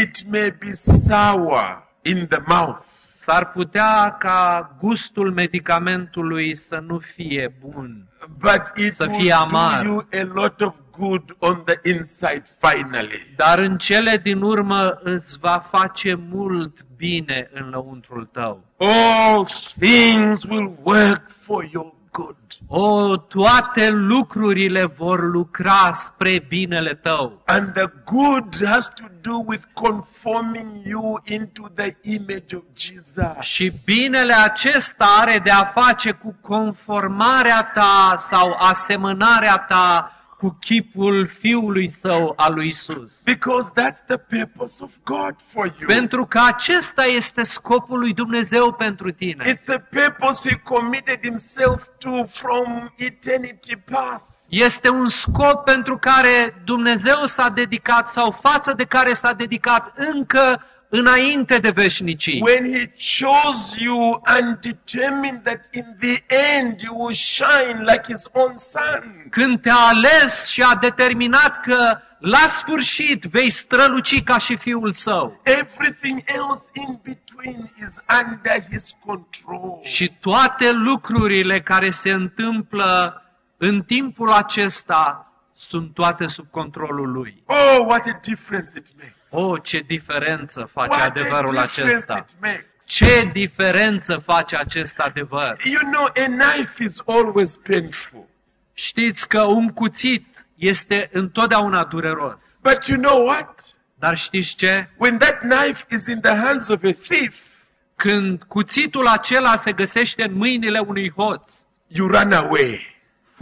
It 0.00 0.26
may 0.28 0.50
be 0.50 0.72
sour 0.72 1.92
in 2.02 2.26
the 2.28 2.40
mouth, 2.46 2.84
S-ar 3.24 3.50
putea 3.50 4.16
ca 4.18 4.70
gustul 4.80 5.32
medicamentului 5.32 6.54
să 6.56 6.82
nu 6.86 6.98
fie 6.98 7.54
bun, 7.60 8.06
but 8.38 8.62
it 8.76 8.92
Să 8.92 9.06
will 9.08 9.20
fie 9.22 9.32
amar. 9.32 9.82
do 9.84 9.88
you 9.88 10.06
a 10.12 10.32
lot 10.34 10.60
of 10.60 10.74
good 10.98 11.36
on 11.38 11.62
the 11.64 11.90
inside 11.94 12.42
finally. 12.60 13.32
dar 13.36 13.58
în 13.58 13.78
cele 13.78 14.16
din 14.16 14.42
urmă 14.42 14.98
îți 15.02 15.38
va 15.38 15.64
face 15.70 16.14
mult 16.30 16.84
bine 16.96 17.50
în 17.52 17.68
lăuntrul 17.68 18.24
tău. 18.32 18.64
All 18.78 19.46
things 19.78 20.42
will 20.44 20.74
work 20.82 21.30
for 21.30 21.68
your 21.72 21.92
good. 22.12 22.36
O, 22.66 23.16
toate 23.16 23.88
lucrurile 23.90 24.84
vor 24.84 25.20
lucra 25.32 25.92
spre 25.92 26.44
binele 26.48 26.94
tău. 26.94 27.42
And 27.46 27.72
the 27.72 27.92
good 28.04 28.66
has 28.66 28.88
to 28.88 29.04
do 29.20 29.42
with 29.46 29.62
conforming 29.72 30.86
you 30.86 31.20
into 31.24 31.68
the 31.74 31.96
image 32.02 32.54
of 32.54 32.62
Jesus. 32.76 33.40
Și 33.40 33.72
binele 33.84 34.34
acesta 34.34 35.16
are 35.20 35.38
de 35.38 35.50
a 35.50 35.64
face 35.64 36.10
cu 36.10 36.34
conformarea 36.40 37.70
ta 37.74 38.14
sau 38.18 38.56
asemănarea 38.58 39.58
ta 39.58 40.12
cu 40.42 40.56
chipul 40.60 41.26
Fiului 41.26 41.88
Său 41.88 42.32
al 42.36 42.54
lui 42.54 42.66
Isus. 42.66 43.22
Because 43.24 43.70
that's 43.70 44.06
the 44.06 44.16
purpose 44.16 44.84
of 44.84 44.90
God 45.04 45.34
for 45.52 45.64
you. 45.66 45.86
Pentru 45.86 46.26
că 46.26 46.40
acesta 46.46 47.04
este 47.04 47.42
scopul 47.42 47.98
lui 47.98 48.12
Dumnezeu 48.12 48.72
pentru 48.72 49.10
tine. 49.10 49.54
It's 49.54 49.74
a 49.74 49.78
purpose 49.78 50.48
He 50.48 50.56
committed 50.56 51.18
Himself 51.22 51.86
to 51.98 52.24
from 52.24 52.92
eternity 52.96 53.76
past. 53.76 54.46
Este 54.48 54.88
un 54.88 55.08
scop 55.08 55.64
pentru 55.64 55.98
care 55.98 56.62
Dumnezeu 56.64 57.24
s-a 57.24 57.48
dedicat 57.48 58.08
sau 58.08 58.30
față 58.30 58.72
de 58.72 58.84
care 58.84 59.12
s-a 59.12 59.32
dedicat 59.32 59.92
încă 59.96 60.62
înainte 60.94 61.58
de 61.58 61.70
veșnicii. 61.70 62.40
When 62.40 62.74
He 62.74 62.92
chose 63.24 63.76
you 63.78 64.20
and 64.24 64.58
determined 64.60 65.42
that 65.42 65.64
in 65.70 65.84
the 66.00 66.24
end 66.58 66.80
you 66.80 66.94
will 66.98 67.14
shine 67.14 67.78
like 67.80 68.12
His 68.12 68.24
own 68.32 68.56
Son. 68.56 69.26
Când 69.30 69.60
te-a 69.60 69.74
ales 69.74 70.46
și 70.46 70.62
a 70.62 70.74
determinat 70.74 71.60
că 71.60 71.98
la 72.18 72.46
sfârșit 72.46 73.24
vei 73.24 73.50
străluci 73.50 74.22
ca 74.22 74.38
și 74.38 74.56
Fiul 74.56 74.92
Său. 74.92 75.40
Everything 75.42 76.22
else 76.24 76.64
in 76.72 76.98
between 77.02 77.72
is 77.86 77.96
under 78.24 78.64
His 78.70 78.96
control. 79.06 79.80
Și 79.82 80.12
toate 80.20 80.72
lucrurile 80.72 81.60
care 81.60 81.90
se 81.90 82.10
întâmplă 82.10 83.22
în 83.56 83.82
timpul 83.82 84.30
acesta 84.30 85.31
sunt 85.54 85.94
toate 85.94 86.26
sub 86.26 86.50
controlul 86.50 87.12
Lui. 87.12 87.42
Oh, 87.46 87.84
what 87.86 88.06
a 88.06 88.18
difference 88.22 88.78
it 88.78 88.86
makes. 88.96 89.16
Oh, 89.30 89.62
ce 89.62 89.78
diferență 89.78 90.70
face 90.72 90.88
What 90.88 91.00
a 91.00 91.04
adevărul 91.04 91.56
difference 91.56 91.82
acesta! 91.82 92.24
it 92.28 92.34
makes. 92.40 92.86
Ce 92.86 93.30
diferență 93.32 94.16
face 94.16 94.56
acest 94.56 94.98
adevăr! 94.98 95.60
You 95.64 95.90
know, 95.90 96.04
a 96.04 96.26
knife 96.26 96.84
is 96.84 96.96
always 97.06 97.56
painful. 97.56 98.24
Știți 98.72 99.28
că 99.28 99.42
un 99.42 99.68
cuțit 99.68 100.46
este 100.56 101.08
întotdeauna 101.12 101.84
dureros. 101.84 102.40
But 102.62 102.86
you 102.86 103.00
know 103.00 103.26
what? 103.26 103.60
Dar 103.98 104.18
știți 104.18 104.54
ce? 104.54 104.88
When 104.96 105.18
that 105.18 105.38
knife 105.38 105.84
is 105.90 106.06
in 106.06 106.20
the 106.20 106.34
hands 106.34 106.68
of 106.68 106.82
a 106.84 106.90
thief, 106.90 107.50
Când 107.96 108.42
cuțitul 108.42 109.06
acela 109.06 109.56
se 109.56 109.72
găsește 109.72 110.22
în 110.22 110.34
mâinile 110.34 110.78
unui 110.78 111.10
hoț, 111.10 111.62
you 111.86 112.06
run 112.08 112.32
away. 112.32 112.91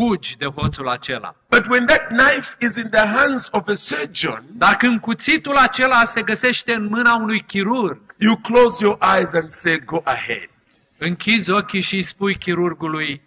Fugi 0.01 0.37
de 0.37 0.47
hoțul 0.47 0.89
acela. 0.89 1.35
But 1.49 1.67
when 1.69 1.87
that 1.87 2.07
knife 2.09 2.57
is 2.61 2.77
in 2.77 2.89
the 2.91 3.07
hands 3.07 3.49
of 3.53 3.69
a 3.69 3.75
surgeon, 3.75 4.45
Dar 4.53 4.77
când 4.77 5.01
cuțitul 5.01 5.57
acela 5.57 6.05
se 6.05 6.23
găsește 6.23 6.75
în 6.75 6.87
mâna 6.91 7.15
unui 7.15 7.41
chirurg, 7.41 7.99
you 8.19 8.37
close 8.37 8.85
your 8.85 8.99
eyes 9.17 9.33
and 9.35 9.49
say, 9.49 9.79
Go 9.85 10.01
ahead. 10.05 10.49
închizi 10.99 11.51
ochii 11.51 11.81
și 11.81 11.95
îi 11.95 12.03
spui 12.03 12.35
chirurgului, 12.37 13.23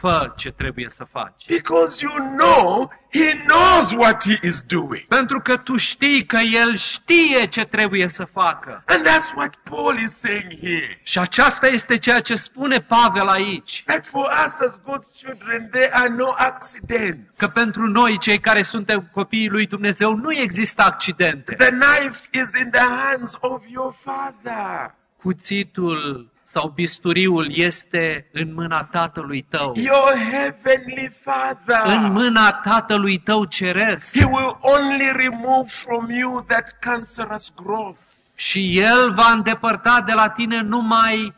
fă 0.00 0.32
ce 0.36 0.50
trebuie 0.50 0.88
să 0.88 1.04
faci. 1.12 1.46
Because 1.46 2.04
you 2.04 2.36
know 2.36 2.90
he 3.12 3.32
knows 3.46 3.92
what 3.92 4.22
he 4.24 4.38
is 4.42 4.60
doing. 4.60 5.04
Pentru 5.08 5.40
că 5.40 5.56
tu 5.56 5.76
știi 5.76 6.24
că 6.24 6.36
el 6.36 6.76
știe 6.76 7.46
ce 7.46 7.64
trebuie 7.64 8.08
să 8.08 8.24
facă. 8.24 8.82
And 8.86 9.06
that's 9.06 9.34
what 9.36 9.54
Paul 9.70 9.98
is 9.98 10.12
saying 10.18 10.52
here. 10.60 11.00
Și 11.02 11.18
aceasta 11.18 11.66
este 11.66 11.98
ceea 11.98 12.20
ce 12.20 12.34
spune 12.34 12.78
Pavel 12.80 13.26
aici. 13.28 13.82
That 13.86 14.06
for 14.06 14.30
us 14.46 14.52
as 14.68 14.78
God's 14.78 15.22
children, 15.22 15.68
there 15.72 15.90
are 15.92 16.08
no 16.08 16.34
accidents. 16.36 17.38
Că 17.38 17.46
pentru 17.54 17.86
noi, 17.86 18.18
cei 18.18 18.38
care 18.38 18.62
suntem 18.62 19.08
copiii 19.12 19.48
lui 19.48 19.66
Dumnezeu, 19.66 20.14
nu 20.14 20.32
există 20.32 20.82
accidente. 20.82 21.54
The 21.54 21.70
knife 21.70 22.28
is 22.30 22.52
in 22.64 22.70
the 22.70 22.88
hands 22.88 23.36
of 23.40 23.62
your 23.68 23.94
father. 24.04 24.94
Cuțitul 25.22 26.30
sau 26.48 26.72
bisturiul 26.74 27.50
este 27.54 28.26
în 28.32 28.54
mâna 28.54 28.84
tatălui 28.84 29.46
tău. 29.48 29.72
Your 29.76 30.12
heavenly 30.30 31.10
father. 31.20 31.96
În 31.96 32.12
mâna 32.12 32.52
tatălui 32.52 33.18
tău 33.18 33.44
ceresc. 33.44 34.18
He 34.18 34.24
will 34.24 34.58
only 34.60 35.12
remove 35.12 35.68
from 35.68 36.10
you 36.10 36.40
that 36.40 36.76
cancerous 36.80 37.52
growth. 37.62 37.98
Și 38.34 38.78
el 38.78 39.14
va 39.14 39.30
îndepărta 39.30 40.00
de 40.06 40.12
la 40.12 40.28
tine 40.28 40.60
numai 40.60 41.34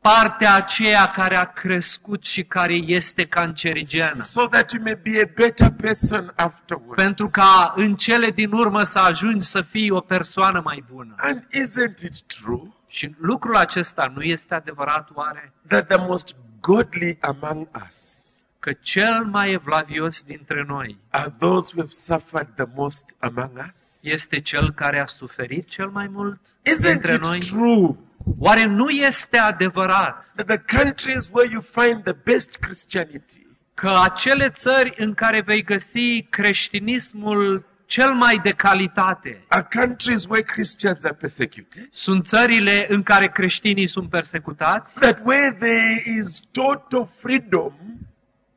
partea 0.00 0.54
aceea 0.54 1.06
care 1.06 1.36
a 1.36 1.44
crescut 1.44 2.24
și 2.24 2.42
care 2.42 2.74
este 2.74 3.26
cancerigenă. 3.26 4.20
So 4.20 4.46
that 4.46 4.72
you 4.72 4.82
may 4.82 4.98
be 5.02 5.20
a 5.22 5.30
better 5.34 5.70
person 5.70 6.32
afterwards. 6.36 7.02
Pentru 7.02 7.28
ca 7.32 7.72
în 7.76 7.94
cele 7.94 8.30
din 8.30 8.52
urmă 8.52 8.82
să 8.82 8.98
ajungi 8.98 9.46
să 9.46 9.60
fii 9.60 9.90
o 9.90 10.00
persoană 10.00 10.60
mai 10.64 10.84
bună. 10.92 11.14
And 11.18 11.42
isn't 11.42 12.02
it 12.04 12.22
true 12.22 12.80
Și 12.92 13.14
lucrul 13.18 13.56
acesta 13.56 14.12
nu 14.14 14.22
este 14.22 14.54
adevărat 14.54 15.08
oare? 15.14 15.52
that 15.68 15.86
the 15.86 16.06
most 16.06 16.36
godly 16.60 17.18
among 17.20 17.68
us 17.86 18.20
Că 18.58 18.72
cel 18.72 19.24
mai 19.24 19.52
evlavios 19.52 20.22
dintre 20.22 20.64
noi 20.68 20.98
are 21.10 21.34
those 21.38 21.70
who 21.74 21.80
have 21.80 21.90
suffered 21.92 22.48
the 22.54 22.64
most 22.74 23.16
among 23.18 23.50
us? 23.68 23.98
este 24.02 24.40
cel 24.40 24.72
care 24.72 25.00
a 25.00 25.06
suferit 25.06 25.68
cel 25.68 25.88
mai 25.88 26.06
mult 26.06 26.40
Isn't 26.40 26.90
dintre 26.90 27.16
noi? 27.16 27.36
it 27.38 27.46
true 27.46 27.96
Oare 28.38 28.64
nu 28.64 28.88
este 28.88 29.38
adevărat 29.38 30.32
that 30.34 30.46
the 30.46 30.78
countries 30.82 31.30
where 31.32 31.50
you 31.52 31.60
find 31.60 32.02
the 32.02 32.16
best 32.24 32.56
Christianity 32.56 33.46
că 33.74 33.98
acele 34.02 34.48
țări 34.50 34.94
în 34.96 35.14
care 35.14 35.40
vei 35.40 35.62
găsi 35.62 36.22
creștinismul 36.30 37.64
cel 37.92 38.12
mai 38.14 38.40
de 38.42 38.50
calitate 38.50 39.44
are 39.48 39.66
countries 39.80 40.24
where 40.28 40.42
Christians 40.42 41.04
are 41.04 41.14
persecuted? 41.14 41.88
sunt 41.90 42.26
țările 42.26 42.86
în 42.88 43.02
care 43.02 43.26
creștinii 43.28 43.86
sunt 43.86 44.08
persecutați 44.10 44.98
That 45.00 45.20
where 45.24 45.56
there 45.58 46.02
is 46.18 46.40
total 46.50 47.08
freedom, 47.16 47.72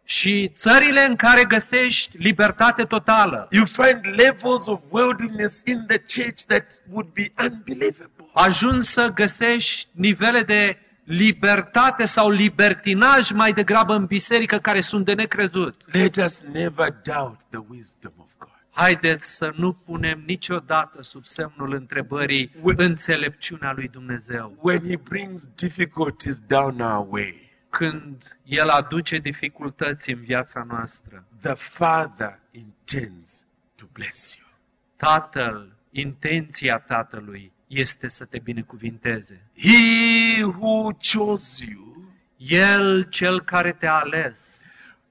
și 0.04 0.52
țările 0.56 1.06
în 1.06 1.16
care 1.16 1.44
găsești 1.44 2.18
libertate 2.18 2.84
totală. 2.84 3.48
you 3.52 3.66
find 3.66 4.00
levels 4.18 4.66
of 4.68 4.82
worldliness 4.90 5.62
in 5.66 5.86
the 5.88 5.98
church 5.98 6.42
that 6.48 6.82
would 6.90 7.08
be 7.14 7.34
unbelievable. 7.50 8.26
Ajungi 8.34 8.86
să 8.88 9.12
găsești 9.16 9.88
nivele 9.92 10.42
de 10.42 10.78
libertate 11.04 12.06
sau 12.06 12.30
libertinaj 12.30 13.32
mai 13.32 13.54
degrabă 13.54 13.94
în 13.94 14.06
biserică 14.06 14.58
care 14.58 14.82
sunt 14.82 15.06
de 15.06 15.14
necrezut. 15.14 15.76
Let 15.92 16.16
us 16.16 16.42
never 16.42 16.96
doubt 17.04 17.40
the 17.50 17.60
wisdom 17.70 18.14
of 18.18 18.28
God. 18.38 18.55
Haideți 18.78 19.36
să 19.36 19.54
nu 19.56 19.74
punem 19.74 20.24
niciodată 20.26 21.02
sub 21.02 21.26
semnul 21.26 21.74
întrebării 21.74 22.52
înțelepciunea 22.64 23.72
lui 23.72 23.88
Dumnezeu. 23.88 24.58
When 24.62 24.88
He 24.88 24.96
brings 24.96 25.48
difficulties 25.56 26.40
down 26.48 26.80
our 26.80 27.08
way, 27.10 27.52
Când 27.70 28.38
El 28.44 28.68
aduce 28.68 29.18
dificultăți 29.18 30.10
în 30.10 30.20
viața 30.22 30.66
noastră, 30.68 31.26
the 31.42 31.54
Father 31.54 32.40
intends 32.52 33.46
to 33.76 33.86
bless 33.94 34.36
you. 34.36 34.48
Tatăl, 34.96 35.76
intenția 35.92 36.78
Tatălui 36.78 37.52
este 37.68 38.08
să 38.08 38.26
te 38.26 38.40
binecuvinteze. 38.40 39.42
He 39.58 40.44
who 40.44 40.92
chose 41.14 41.66
you, 41.72 42.04
El, 42.38 43.04
cel 43.10 43.42
care 43.42 43.72
te-a 43.72 43.94
ales, 43.94 44.62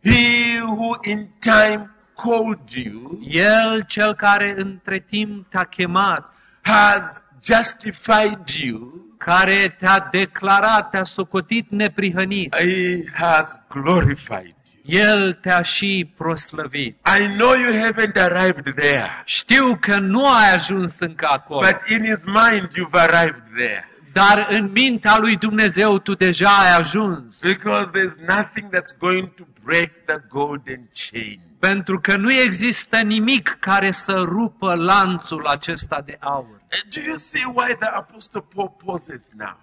He 0.02 0.60
who 0.62 0.96
in 1.02 1.28
time 1.38 1.94
called 2.22 2.70
you, 2.74 3.18
El, 3.30 3.84
cel 3.86 4.14
care 4.14 4.54
între 4.56 4.98
timp 5.10 5.46
te-a 5.50 5.64
chemat, 5.64 6.34
has 6.62 7.22
justified 7.44 8.48
you, 8.48 9.04
care 9.18 9.76
te-a 9.78 10.08
declarat, 10.10 10.90
te-a 10.90 11.04
socotit 11.04 11.66
neprihănit, 11.70 12.54
He 12.56 13.04
has 13.12 13.58
glorified 13.68 14.54
you. 14.82 15.02
El 15.02 15.32
te-a 15.32 15.62
și 15.62 16.12
proslăvit. 16.16 17.08
I 17.20 17.26
know 17.26 17.52
you 17.54 17.84
haven't 17.86 18.16
arrived 18.16 18.74
there, 18.76 19.22
Știu 19.24 19.76
că 19.80 19.98
nu 19.98 20.26
ai 20.26 20.54
ajuns 20.54 20.98
încă 20.98 21.28
acolo, 21.30 21.60
but 21.60 21.88
in 21.88 22.04
His 22.04 22.24
mind 22.24 22.68
you've 22.68 23.00
arrived 23.08 23.42
there. 23.56 23.88
dar 24.12 24.46
în 24.50 24.70
mintea 24.72 25.18
lui 25.18 25.36
Dumnezeu 25.36 25.98
tu 25.98 26.14
deja 26.14 26.48
ai 26.48 26.76
ajuns. 26.78 27.40
Because 27.42 27.90
there's 27.90 28.26
nothing 28.26 28.68
that's 28.74 28.98
going 28.98 29.34
to 29.34 29.44
break 29.64 29.90
the 30.06 30.18
golden 30.28 30.88
chain. 31.10 31.40
Pentru 31.64 32.00
că 32.00 32.16
nu 32.16 32.32
există 32.32 32.96
nimic 32.96 33.56
care 33.60 33.90
să 33.90 34.12
rupă 34.12 34.74
lanțul 34.74 35.46
acesta 35.46 36.00
de 36.00 36.16
aur. 36.20 36.60
Do 36.94 37.00
you 37.00 37.16
see 37.16 37.44
why 37.54 37.76
the 37.78 37.88
Apostle 37.88 38.44
Paul 38.54 38.76
pauses 38.84 39.28
now? 39.36 39.58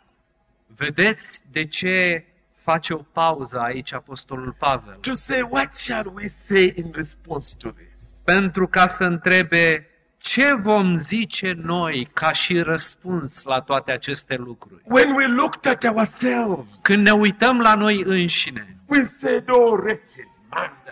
Vedeți 0.76 1.42
de 1.52 1.66
ce 1.66 2.26
face 2.64 2.94
o 2.94 2.98
pauză 2.98 3.60
aici 3.60 3.94
Apostolul 3.94 4.56
Pavel? 4.60 4.94
To 4.94 5.14
say, 5.14 5.48
what 5.50 5.76
shall 5.76 6.12
we 6.16 6.28
say 6.28 6.74
in 6.76 6.92
response 6.94 7.56
to 7.58 7.70
this? 7.70 8.22
Pentru 8.26 8.68
ca 8.68 8.88
să 8.88 9.04
întrebe 9.04 9.90
ce 10.18 10.54
vom 10.56 10.98
zice 10.98 11.54
noi 11.64 12.10
ca 12.14 12.32
și 12.32 12.60
răspuns 12.60 13.44
la 13.44 13.60
toate 13.60 13.92
aceste 13.92 14.36
lucruri. 14.36 14.82
When 14.86 15.14
we 15.16 15.28
looked 15.28 15.72
at 15.72 15.84
ourselves, 15.84 16.66
Când 16.82 17.04
ne 17.04 17.12
uităm 17.12 17.60
la 17.60 17.76
noi 17.76 18.04
înșine, 18.06 18.78
we 18.86 19.12
said, 19.20 19.44
Oh, 19.50 19.72
wretched 19.72 20.26
man 20.26 20.31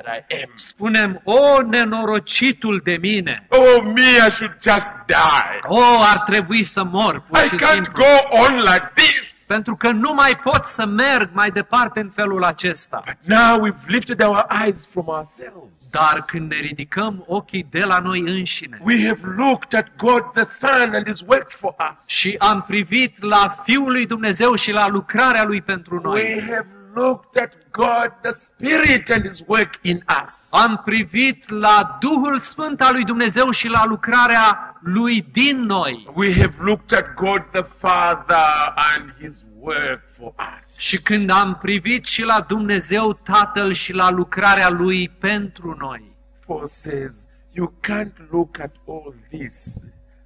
that 0.03 0.25
I 0.29 0.33
am. 0.43 0.49
spunem, 0.55 1.21
o, 1.23 1.61
nenorocitul 1.61 2.81
de 2.83 2.97
mine, 3.01 3.45
Oh, 3.49 3.83
me, 3.95 4.01
Și 4.01 4.29
should 4.31 4.55
just 4.61 4.93
die. 5.05 5.59
o, 5.67 5.81
ar 6.11 6.17
trebui 6.25 6.63
să 6.63 6.83
mor, 6.83 7.23
pur 7.27 7.37
I 7.37 7.47
și 7.47 7.55
can't 7.55 7.71
simplu. 7.73 7.91
go 8.03 8.37
on 8.45 8.55
like 8.59 8.91
this. 8.93 9.33
pentru 9.47 9.75
că 9.75 9.89
nu 9.91 10.13
mai 10.13 10.37
pot 10.43 10.65
să 10.65 10.85
merg 10.85 11.29
mai 11.33 11.51
departe 11.51 11.99
în 11.99 12.09
felul 12.09 12.43
acesta. 12.43 13.03
But 13.05 13.37
now 13.37 13.67
we've 13.67 13.85
lifted 13.87 14.21
our 14.23 14.45
eyes 14.65 14.87
from 14.91 15.07
ourselves. 15.07 15.63
Dar 15.91 16.23
când 16.27 16.49
ne 16.51 16.55
ridicăm 16.57 17.23
ochii 17.27 17.67
de 17.69 17.79
la 17.79 17.99
noi 17.99 18.19
înșine 18.19 18.79
We 18.83 19.07
have 19.07 19.19
looked 19.37 19.79
at 19.79 19.87
God 19.97 20.23
the 20.33 20.43
Son 20.45 20.93
and 20.93 21.05
His 21.07 21.21
work 21.27 21.51
for 21.51 21.75
us. 21.93 22.07
și 22.07 22.35
am 22.39 22.63
privit 22.67 23.23
la 23.23 23.55
Fiul 23.63 23.91
lui 23.91 24.05
Dumnezeu 24.05 24.55
și 24.55 24.71
la 24.71 24.87
lucrarea 24.87 25.43
Lui 25.43 25.61
pentru 25.61 25.95
We 25.95 26.01
noi, 26.03 26.43
have 26.49 26.67
looked 26.95 27.35
at 27.37 27.53
God 27.71 28.11
the 28.21 28.31
Spirit 28.31 29.09
and 29.09 29.25
His 29.25 29.43
work 29.47 29.79
in 29.81 30.03
us. 30.23 30.49
am 30.51 30.81
privit 30.85 31.49
la 31.49 31.97
Duhul 31.99 32.39
Sfânt 32.39 32.81
al 32.81 32.93
lui 32.93 33.03
Dumnezeu 33.03 33.51
și 33.51 33.67
la 33.67 33.85
lucrarea 33.85 34.77
Lui 34.81 35.21
din 35.21 35.57
noi. 35.61 36.07
We 36.13 36.33
have 36.33 36.55
looked 36.59 36.97
at 36.97 37.13
God 37.13 37.43
the 37.51 37.61
Father 37.61 38.73
and 38.95 39.13
His 39.19 39.43
work 39.59 40.01
for 40.17 40.33
us. 40.57 40.77
Și 40.77 41.01
când 41.01 41.29
am 41.29 41.55
privit 41.55 42.05
și 42.05 42.23
la 42.23 42.41
Dumnezeu 42.47 43.13
Tatăl 43.13 43.73
și 43.73 43.93
la 43.93 44.09
lucrarea 44.09 44.69
Lui 44.69 45.09
pentru 45.09 45.75
noi, 45.79 46.17
Paul 46.45 46.65
says, 46.65 47.27
you 47.51 47.73
can't 47.87 48.29
look 48.31 48.59
at 48.59 48.75
all 48.87 49.15
this 49.29 49.83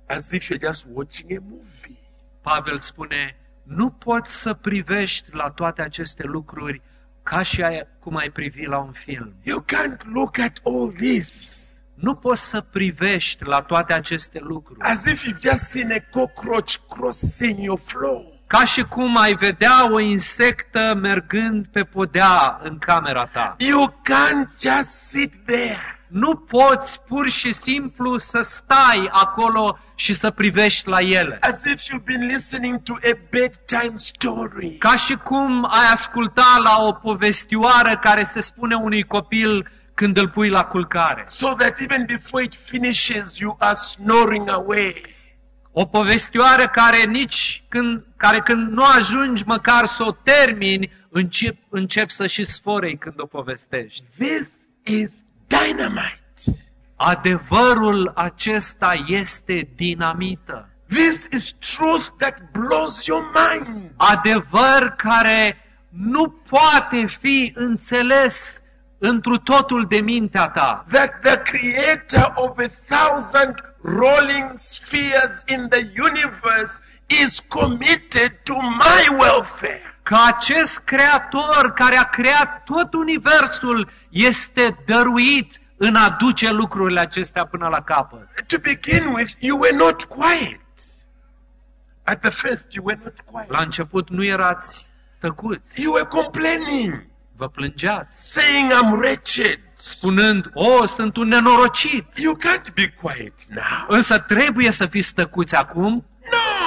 as 0.08 0.32
if 0.32 0.50
you're 0.50 0.66
just 0.66 0.86
watching 0.94 1.32
a 1.32 1.42
movie. 1.50 1.98
Pavel 2.42 2.80
spune, 2.80 3.36
nu 3.64 3.90
poți 3.90 4.42
să 4.42 4.54
privești 4.54 5.36
la 5.36 5.50
toate 5.50 5.82
aceste 5.82 6.24
lucruri 6.26 6.82
ca 7.24 7.44
și 7.44 7.62
ai- 7.62 7.88
cum 8.00 8.16
ai 8.16 8.30
privi 8.30 8.66
la 8.66 8.78
un 8.78 8.92
film. 8.92 9.34
You 9.44 9.66
can't 9.74 10.02
look 10.14 10.38
at 10.40 10.60
all 10.66 10.92
this 10.98 11.62
Nu 11.94 12.16
poți 12.16 12.50
să 12.50 12.62
privești 12.62 13.44
la 13.46 13.62
toate 13.62 13.94
aceste 13.94 14.40
lucruri 14.40 14.80
as 14.82 15.06
if 15.06 15.24
you've 15.26 15.40
just 15.42 15.64
seen 15.64 15.92
a 15.92 16.04
cockroach 16.12 16.74
crossing 16.90 17.60
your 17.60 17.80
floor. 17.80 18.22
ca 18.48 18.66
și 18.66 18.84
cum 18.84 19.18
ai 19.18 19.34
vedea 19.34 19.92
o 19.94 20.00
insectă 20.00 20.94
mergând 21.02 21.68
pe 21.68 21.84
podea 21.84 22.60
în 22.64 22.78
camera 22.78 23.26
ta. 23.26 23.56
You 23.58 23.88
can't 24.10 24.60
just 24.62 24.90
sit 24.90 25.34
there. 25.46 25.93
Nu 26.14 26.36
poți 26.36 27.04
pur 27.04 27.30
și 27.30 27.54
simplu 27.54 28.18
să 28.18 28.40
stai 28.42 29.10
acolo 29.12 29.78
și 29.96 30.14
să 30.14 30.32
privești 30.32 30.88
la 30.88 31.00
ele. 31.00 31.38
as 31.42 31.64
if 31.64 31.82
you've 31.82 32.04
been 32.06 32.28
listening 32.28 32.82
to 32.82 32.94
a 32.94 33.18
bedtime 33.30 33.94
story. 33.96 34.76
Ca 34.78 34.96
și 34.96 35.16
cum 35.16 35.66
ai 35.66 35.92
asculta 35.92 36.58
la 36.64 36.84
o 36.86 36.92
povestioară 36.92 37.98
care 38.02 38.24
se 38.24 38.40
spune 38.40 38.76
unui 38.76 39.04
copil 39.04 39.68
când 39.94 40.18
îl 40.18 40.30
pui 40.30 40.50
la 40.50 40.64
culcare. 40.64 41.24
So 41.26 41.54
that 41.54 41.80
even 41.80 42.06
before 42.06 42.44
it 42.44 42.56
finishes, 42.56 43.38
you 43.38 43.56
are 43.60 43.76
snoring 43.76 44.50
away. 44.50 45.02
O 45.72 45.86
povestioară 45.86 46.68
care 46.68 47.06
nici 47.06 47.64
când, 47.70 48.06
care 48.18 48.40
când 48.40 48.72
nu 48.72 48.84
ajungi 48.84 49.44
măcar 49.46 49.86
să 49.86 50.04
o 50.04 50.12
termini, 50.12 50.92
încep, 51.10 51.56
încep 51.70 52.10
să 52.10 52.28
și 52.28 52.44
sforei 52.44 52.98
când 52.98 53.16
o 53.18 53.26
povestești. 53.26 54.04
This 54.18 54.52
is 54.84 55.24
dynamite. 55.58 56.22
Adevărul 56.96 58.12
acesta 58.16 58.94
este 59.08 59.70
dinamită. 59.76 60.68
This 60.90 61.28
is 61.32 61.54
truth 61.76 62.06
that 62.18 62.38
blows 62.52 63.06
your 63.06 63.32
mind. 63.34 63.92
Adevăr 63.98 64.94
care 64.98 65.58
nu 65.90 66.30
poate 66.30 67.06
fi 67.06 67.52
înțeles 67.56 68.62
întru 68.98 69.38
totul 69.38 69.86
de 69.88 70.00
mintea 70.00 70.50
ta. 70.50 70.86
That 70.92 71.20
the 71.22 71.38
creator 71.38 72.34
of 72.36 72.58
a 72.58 72.68
thousand 72.96 73.56
rolling 73.82 74.52
spheres 74.54 75.42
in 75.46 75.68
the 75.70 75.92
universe 75.98 76.80
is 77.08 77.40
committed 77.40 78.32
to 78.44 78.54
my 78.62 79.18
welfare. 79.20 79.93
Că 80.04 80.18
acest 80.28 80.80
creator 80.80 81.72
care 81.76 81.96
a 81.96 82.04
creat 82.04 82.64
tot 82.64 82.94
universul 82.94 83.90
este 84.10 84.78
dăruit 84.86 85.62
în 85.78 85.96
a 85.96 86.10
duce 86.10 86.52
lucrurile 86.52 87.00
acestea 87.00 87.46
până 87.46 87.68
la 87.68 87.82
capăt. 87.82 88.28
To 88.48 88.58
begin 88.62 89.06
with, 89.06 89.32
you 89.40 89.60
were 89.60 89.76
not 89.76 90.04
quiet. 90.04 90.60
At 92.04 92.20
the 92.22 92.30
first, 92.32 92.74
you 92.74 92.86
were 92.86 93.00
not 93.04 93.14
quiet. 93.26 93.50
La 93.52 93.62
început 93.62 94.10
nu 94.10 94.24
erați 94.24 94.88
tăcuți, 95.20 95.82
You 95.82 95.94
were 95.94 96.06
complaining, 96.08 97.06
vă 97.36 97.48
plângeați, 97.50 98.32
saying, 98.32 98.72
I'm 98.72 98.92
wretched. 98.92 99.60
spunând, 99.74 100.50
o, 100.54 100.86
sunt 100.86 101.18
un 101.18 101.28
nenorocit, 101.28 102.06
You 102.20 102.38
can't 102.38 102.74
be 102.74 102.94
quiet 103.02 103.34
now. 103.50 103.86
însă 103.88 104.20
trebuie 104.20 104.72
să 104.72 104.86
fiți 104.86 105.14
tăcuți 105.14 105.56
acum, 105.56 106.06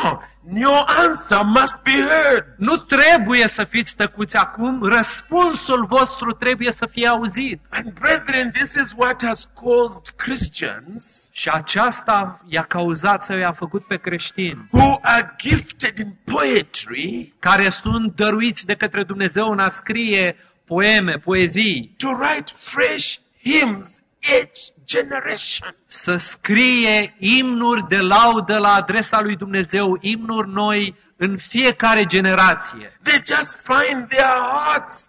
No, 0.07 0.21
your 0.61 0.85
answer 0.89 1.43
must 1.45 1.83
be 1.83 1.91
heard. 1.91 2.45
nu 2.57 2.77
trebuie 2.77 3.49
să 3.49 3.65
fiți 3.65 3.97
tăcuți 3.97 4.37
acum, 4.37 4.83
răspunsul 4.83 5.87
vostru 5.87 6.33
trebuie 6.33 6.73
să 6.73 6.87
fie 6.87 7.07
auzit. 7.07 7.61
And 7.71 7.93
brethren, 7.93 8.51
this 8.53 8.75
is 8.75 8.93
what 8.97 9.25
has 9.25 9.49
caused 9.55 10.15
Christians 10.17 11.29
Și 11.33 11.49
aceasta 11.49 12.45
i-a 12.49 12.63
cauzat 12.63 13.25
sau 13.25 13.37
i-a 13.39 13.53
făcut 13.53 13.87
pe 13.87 13.97
creștini, 13.97 14.69
who 14.71 14.99
are 15.03 15.35
gifted 15.39 15.99
in 15.99 16.17
poetry 16.25 17.35
care 17.39 17.71
sunt 17.71 18.17
dăruiți 18.17 18.67
de 18.67 18.75
către 18.75 19.03
Dumnezeu 19.03 19.51
în 19.51 19.59
a 19.59 19.69
scrie 19.69 20.37
poeme, 20.65 21.13
poezii, 21.13 21.95
to 21.97 22.09
write 22.09 22.53
fresh 22.55 23.15
hymns 23.43 24.01
each 24.21 24.59
generation. 24.85 25.77
să 25.87 26.17
scrie 26.17 27.15
imnuri 27.19 27.89
de 27.89 28.01
laudă 28.01 28.59
la 28.59 28.75
adresa 28.75 29.21
lui 29.21 29.37
Dumnezeu, 29.37 29.99
imnuri 30.01 30.49
noi 30.49 30.97
în 31.17 31.37
fiecare 31.37 32.05
generație. 32.05 32.99
They 33.03 33.23
just 33.27 33.67
find 33.67 34.09
their 34.09 34.39
hearts 34.41 35.09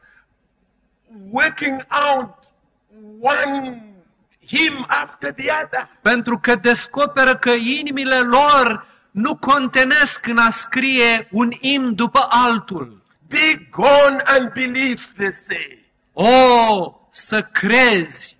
working 1.31 1.85
out 1.89 2.35
one 3.21 3.81
hymn 4.47 4.85
after 4.87 5.33
the 5.33 5.51
other. 5.63 5.89
Pentru 6.01 6.39
că 6.39 6.55
descoperă 6.55 7.35
că 7.35 7.51
inimile 7.51 8.19
lor 8.19 8.85
nu 9.11 9.35
contenesc 9.35 10.27
în 10.27 10.37
a 10.37 10.49
scrie 10.49 11.27
un 11.31 11.51
imn 11.59 11.95
după 11.95 12.27
altul. 12.29 13.01
Be 13.27 13.67
gone 13.71 14.23
unbelief, 14.39 15.05
they 15.11 15.31
say. 15.31 15.85
O, 16.13 16.93
să 17.11 17.41
crezi, 17.41 18.37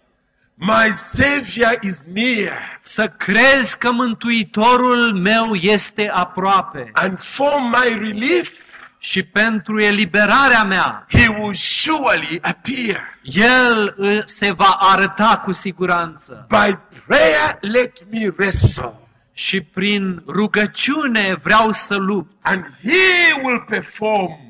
My 0.60 0.91
Savior 0.91 1.78
is 1.82 2.03
near, 2.14 2.80
să 2.82 3.08
crezi 3.08 3.78
că 3.78 3.91
Mântuitorul 3.91 5.14
meu 5.14 5.53
este 5.53 6.10
aproape 6.14 6.89
and 6.93 7.20
for 7.20 7.53
my 7.72 7.97
relief, 7.99 8.51
și 8.99 9.24
pentru 9.24 9.80
eliberarea 9.82 10.64
mea, 10.64 11.05
He 11.10 11.28
will 11.28 11.53
surely 11.53 12.39
appear. 12.41 13.20
El 13.24 13.95
uh, 13.97 14.18
se 14.26 14.51
va 14.51 14.78
arăta 14.80 15.41
cu 15.45 15.51
siguranță. 15.51 16.45
By 16.49 16.78
prayer, 17.08 17.58
let 17.62 18.03
me 18.12 18.28
wrestle, 18.38 18.93
Și 19.34 19.62
prin 19.62 20.24
rugăciune 20.28 21.36
vreau 21.43 21.72
să 21.72 21.95
lupt. 21.95 22.32
and 22.41 22.66
He 22.84 23.41
will 23.43 23.64
perform. 23.68 24.45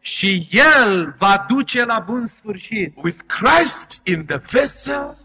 Și 0.00 0.48
El 0.50 1.14
va 1.18 1.44
duce 1.48 1.84
la 1.84 1.98
bun 1.98 2.26
sfârșit. 2.26 2.92
With 2.96 3.18
Christ 3.26 4.00
in 4.02 4.24
the 4.24 4.38
vessel, 4.50 5.16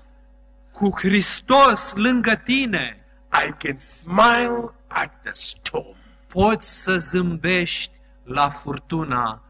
Cu 0.77 0.91
Hristos 0.95 1.93
lângă 1.93 2.41
tine 2.43 3.05
I 3.47 3.51
can 3.57 3.77
smile 3.77 4.71
at 4.87 5.11
the 5.23 5.31
storm. 5.33 5.95
poți 6.27 6.83
să 6.83 6.97
zâmbești 6.97 7.91
la 8.23 8.49
furtuna 8.49 9.41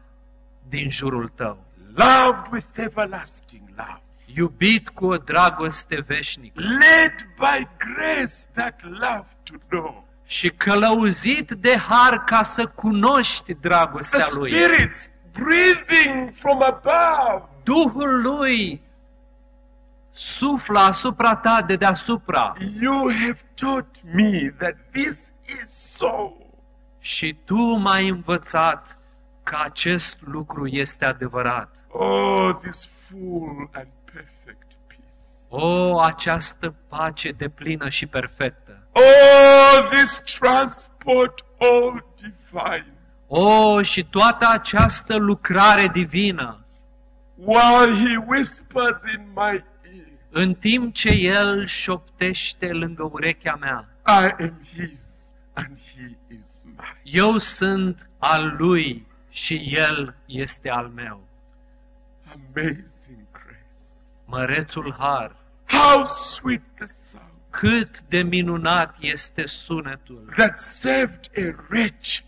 din 0.68 0.90
jurul 0.90 1.32
tău. 1.34 1.64
Loved 1.94 2.52
with 2.52 2.66
everlasting 2.74 3.62
love, 3.76 4.02
Iubit 4.34 4.88
cu 4.88 5.06
o 5.06 5.16
dragoste 5.16 6.04
veșnică 6.06 6.60
led 6.60 7.14
by 7.38 7.68
grace 7.76 8.34
that 8.54 8.82
love 8.82 9.26
to 9.42 9.54
know. 9.68 10.06
și 10.26 10.48
călăuzit 10.48 11.50
de 11.50 11.76
har 11.76 12.24
ca 12.24 12.42
să 12.42 12.66
cunoști 12.66 13.42
The 13.42 13.54
dragostea 13.60 14.26
Lui. 14.34 14.52
Spirit's 14.52 15.10
breathing 15.32 16.30
from 16.32 16.62
above. 16.62 17.44
Duhul 17.62 18.20
Lui 18.22 18.86
suflă 20.18 20.78
asupra 20.78 21.36
ta 21.36 21.62
de 21.66 21.76
deasupra 21.76 22.54
You 22.80 23.10
have 23.10 23.40
taught 23.54 23.96
me 24.12 24.54
that 24.58 24.74
this 24.92 25.32
is 25.62 25.96
so. 25.96 26.32
și 27.00 27.36
tu 27.44 27.56
m-ai 27.56 28.08
învățat 28.08 28.98
că 29.42 29.56
acest 29.64 30.18
lucru 30.20 30.66
este 30.66 31.04
adevărat. 31.04 31.74
Oh, 31.88 32.54
this 32.62 32.88
full 33.06 33.68
and 33.72 33.88
perfect 34.12 34.66
peace. 34.86 35.64
O, 35.64 36.00
această 36.00 36.74
pace 36.88 37.30
de 37.30 37.48
plină 37.48 37.88
și 37.88 38.06
perfectă. 38.06 38.82
Oh, 38.92 39.88
this 39.90 40.22
transport 40.38 41.44
all 41.58 42.04
divine. 42.16 42.92
O, 43.26 43.82
și 43.82 44.04
toată 44.04 44.48
această 44.52 45.16
lucrare 45.16 45.86
divină, 45.92 46.62
While 47.34 47.94
he 47.94 48.16
whispers 48.26 49.02
in 49.14 49.28
my 49.34 49.52
ear, 49.52 49.64
în 50.30 50.54
timp 50.54 50.94
ce 50.94 51.08
El 51.08 51.66
șoptește 51.66 52.66
lângă 52.72 53.08
urechea 53.12 53.56
mea, 53.56 53.88
I 54.06 54.42
am 54.42 54.60
his 54.74 55.32
and 55.52 55.78
he 55.94 56.16
is 56.40 56.58
mine. 56.64 56.76
eu 57.02 57.38
sunt 57.38 58.08
al 58.18 58.54
Lui 58.58 59.06
și 59.30 59.54
El 59.74 60.14
este 60.26 60.70
al 60.70 60.88
meu. 60.94 61.20
Amazing 62.24 63.26
grace. 63.32 63.78
Mărețul 64.26 64.94
har, 64.98 65.36
How 65.66 66.04
sweet 66.04 66.62
the 66.74 66.86
sound 66.86 67.28
cât 67.50 68.00
de 68.08 68.22
minunat 68.22 68.96
este 69.00 69.46
sunetul, 69.46 70.32
that 70.36 70.58
saved 70.58 71.30
a 71.36 71.64
wretch 71.70 72.18
like 72.18 72.27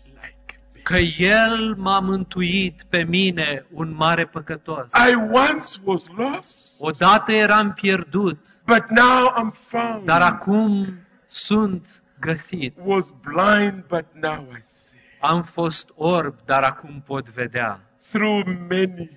Că 0.91 0.97
El 1.23 1.75
m-a 1.77 1.99
mântuit 1.99 2.83
pe 2.89 3.03
mine, 3.03 3.65
un 3.71 3.93
mare 3.95 4.25
păcătos. 4.25 4.87
I 5.11 5.15
once 5.15 5.79
was 5.83 6.03
lost, 6.15 6.73
Odată 6.79 7.31
eram 7.31 7.73
pierdut, 7.73 8.37
but 8.65 8.85
now 8.89 9.33
I'm 9.37 9.67
found. 9.67 10.05
dar 10.05 10.21
acum 10.21 10.97
sunt 11.27 12.01
găsit. 12.19 12.77
Was 12.83 13.13
blind, 13.21 13.83
but 13.87 14.05
now 14.13 14.47
I 14.57 14.59
see. 14.61 14.99
Am 15.19 15.43
fost 15.43 15.89
orb, 15.95 16.35
dar 16.45 16.63
acum 16.63 17.03
pot 17.05 17.29
vedea. 17.29 17.79
Through 18.11 18.45
many 18.69 19.09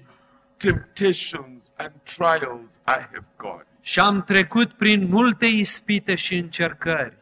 temptations 0.57 1.73
and 1.77 1.93
trials 2.03 2.75
I 2.75 2.99
have 3.13 3.25
gone. 3.37 3.67
Și 3.81 4.01
am 4.01 4.23
trecut 4.23 4.73
prin 4.73 5.09
multe 5.09 5.47
ispite 5.47 6.15
și 6.15 6.35
încercări. 6.35 7.17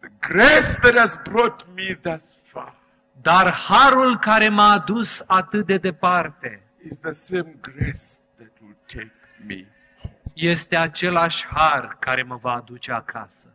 The 0.00 0.10
grace 0.32 0.78
that 0.80 0.96
has 0.96 1.18
brought 1.30 1.66
me 1.74 1.98
thus 2.02 2.36
far 2.42 2.78
Dar 3.22 3.52
harul 3.52 4.16
care 4.16 4.48
m-a 4.48 4.72
adus 4.72 5.22
atât 5.26 5.66
de 5.66 5.78
departe 5.78 6.62
is 6.88 6.98
the 6.98 7.10
same 7.10 7.54
grace 7.60 8.18
that 8.36 8.52
will 8.60 8.76
take 8.86 9.12
me 9.46 9.66
home. 10.00 10.12
este 10.34 10.76
același 10.76 11.46
har 11.46 11.96
care 11.98 12.22
mă 12.22 12.36
va 12.36 12.52
aduce 12.52 12.92
acasă. 12.92 13.54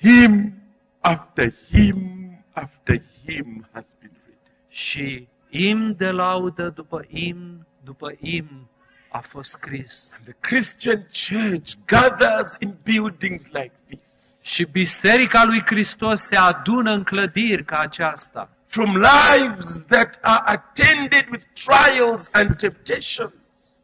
Hymn 0.00 0.52
after 1.00 1.54
hymn 1.70 2.44
after 2.52 3.02
hymn 3.24 3.68
has 3.72 3.94
been 4.00 4.12
written. 4.24 4.52
Și 4.68 5.28
imn 5.48 5.96
de 5.96 6.10
laudă 6.10 6.70
după 6.70 7.04
imn 7.08 7.66
după 7.84 8.12
imn 8.18 8.68
a 9.10 9.18
fost 9.20 9.50
scris. 9.50 10.12
And 10.16 10.24
the 10.24 10.36
Christian 10.40 11.06
church 11.26 11.74
gathers 11.84 12.56
in 12.60 12.76
buildings 12.82 13.46
like 13.46 13.72
this. 13.86 14.17
Și 14.48 14.64
Biserica 14.64 15.44
lui 15.44 15.62
Hristos 15.66 16.20
se 16.20 16.36
adună 16.36 16.92
în 16.92 17.02
clădiri 17.02 17.64
ca 17.64 17.78
aceasta. 17.78 18.50
From 18.66 18.96
lives 18.96 19.84
that 19.88 20.18
are 20.20 20.42
attended 20.44 21.26
with 21.30 21.44
trials 21.64 22.28
and 22.32 22.56
temptations. 22.56 23.32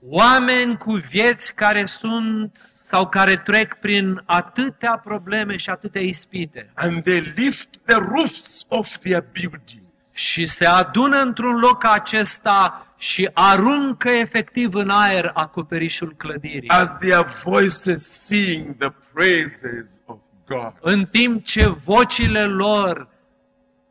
Oameni 0.09 0.77
cu 0.79 0.93
vieți 0.93 1.55
care 1.55 1.87
sunt 1.87 2.71
sau 2.83 3.09
care 3.09 3.37
trec 3.37 3.75
prin 3.75 4.23
atâtea 4.25 5.01
probleme 5.05 5.57
și 5.57 5.71
atâtea 5.71 6.01
ispite. 6.01 6.71
And 6.75 7.03
they 7.03 7.33
lift 7.37 7.69
the 7.87 7.97
roofs 7.99 8.65
of 8.69 8.97
their 8.99 9.25
buildings. 9.33 9.83
și 10.15 10.47
se 10.47 10.67
adună 10.67 11.21
într-un 11.21 11.59
loc 11.59 11.79
ca 11.79 11.91
acesta 11.91 12.87
și 12.99 13.31
aruncă 13.33 14.09
efectiv 14.09 14.75
în 14.75 14.91
aer 14.91 15.31
acoperișul 15.35 16.15
clădirii. 16.17 16.69
as 16.69 16.93
their 16.99 17.25
voices 17.45 18.25
sing 18.25 18.77
the 18.77 18.93
praises 19.13 20.01
of 20.05 20.17
God. 20.17 20.34
În 20.81 21.05
timp 21.05 21.45
ce 21.45 21.69
vocile 21.69 22.45
lor 22.45 23.09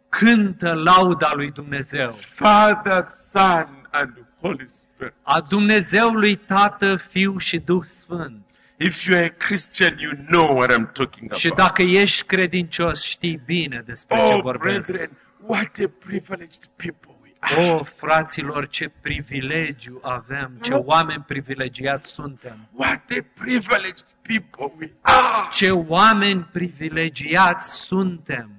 cântă 0.09 0.73
lauda 0.73 1.31
lui 1.33 1.51
Dumnezeu, 1.51 2.11
Father, 2.11 3.01
Son, 3.31 3.87
and 3.91 4.25
Holy 4.41 4.67
Spirit. 4.67 5.13
a 5.21 5.41
Dumnezeului 5.41 6.35
Tată, 6.35 6.95
Fiu 6.95 7.37
și 7.37 7.57
Duh 7.57 7.83
Sfânt. 7.83 8.45
If 8.77 9.05
you're 9.07 9.25
a 9.31 9.45
Christian, 9.45 9.97
you 9.97 10.11
know 10.29 10.55
what 10.55 10.71
I'm 10.71 10.91
talking 10.91 11.33
Și 11.33 11.47
about. 11.47 11.65
dacă 11.67 11.81
ești 11.81 12.25
credincios, 12.25 13.03
știi 13.03 13.41
bine 13.45 13.83
despre 13.85 14.17
ce 14.17 14.33
Oh, 14.33 14.41
vorbesc. 14.41 14.91
brethren, 14.91 15.17
what 15.45 15.77
a 15.83 15.89
privileged 16.05 16.65
people 16.75 17.12
we 17.49 17.63
are. 17.63 17.71
O, 17.71 17.83
fraților, 17.83 18.67
ce 18.67 18.91
privilegiu 19.01 19.99
avem, 20.03 20.57
ce 20.61 20.73
oameni 20.73 21.23
privilegiați 21.27 22.11
suntem. 22.11 22.57
What 22.71 23.11
a 23.11 23.25
privileged 23.33 24.05
people 24.21 24.71
we 24.79 24.91
are. 25.01 25.47
Ce 25.51 25.71
oameni 25.71 26.47
privilegiați 26.51 27.73
suntem. 27.73 28.49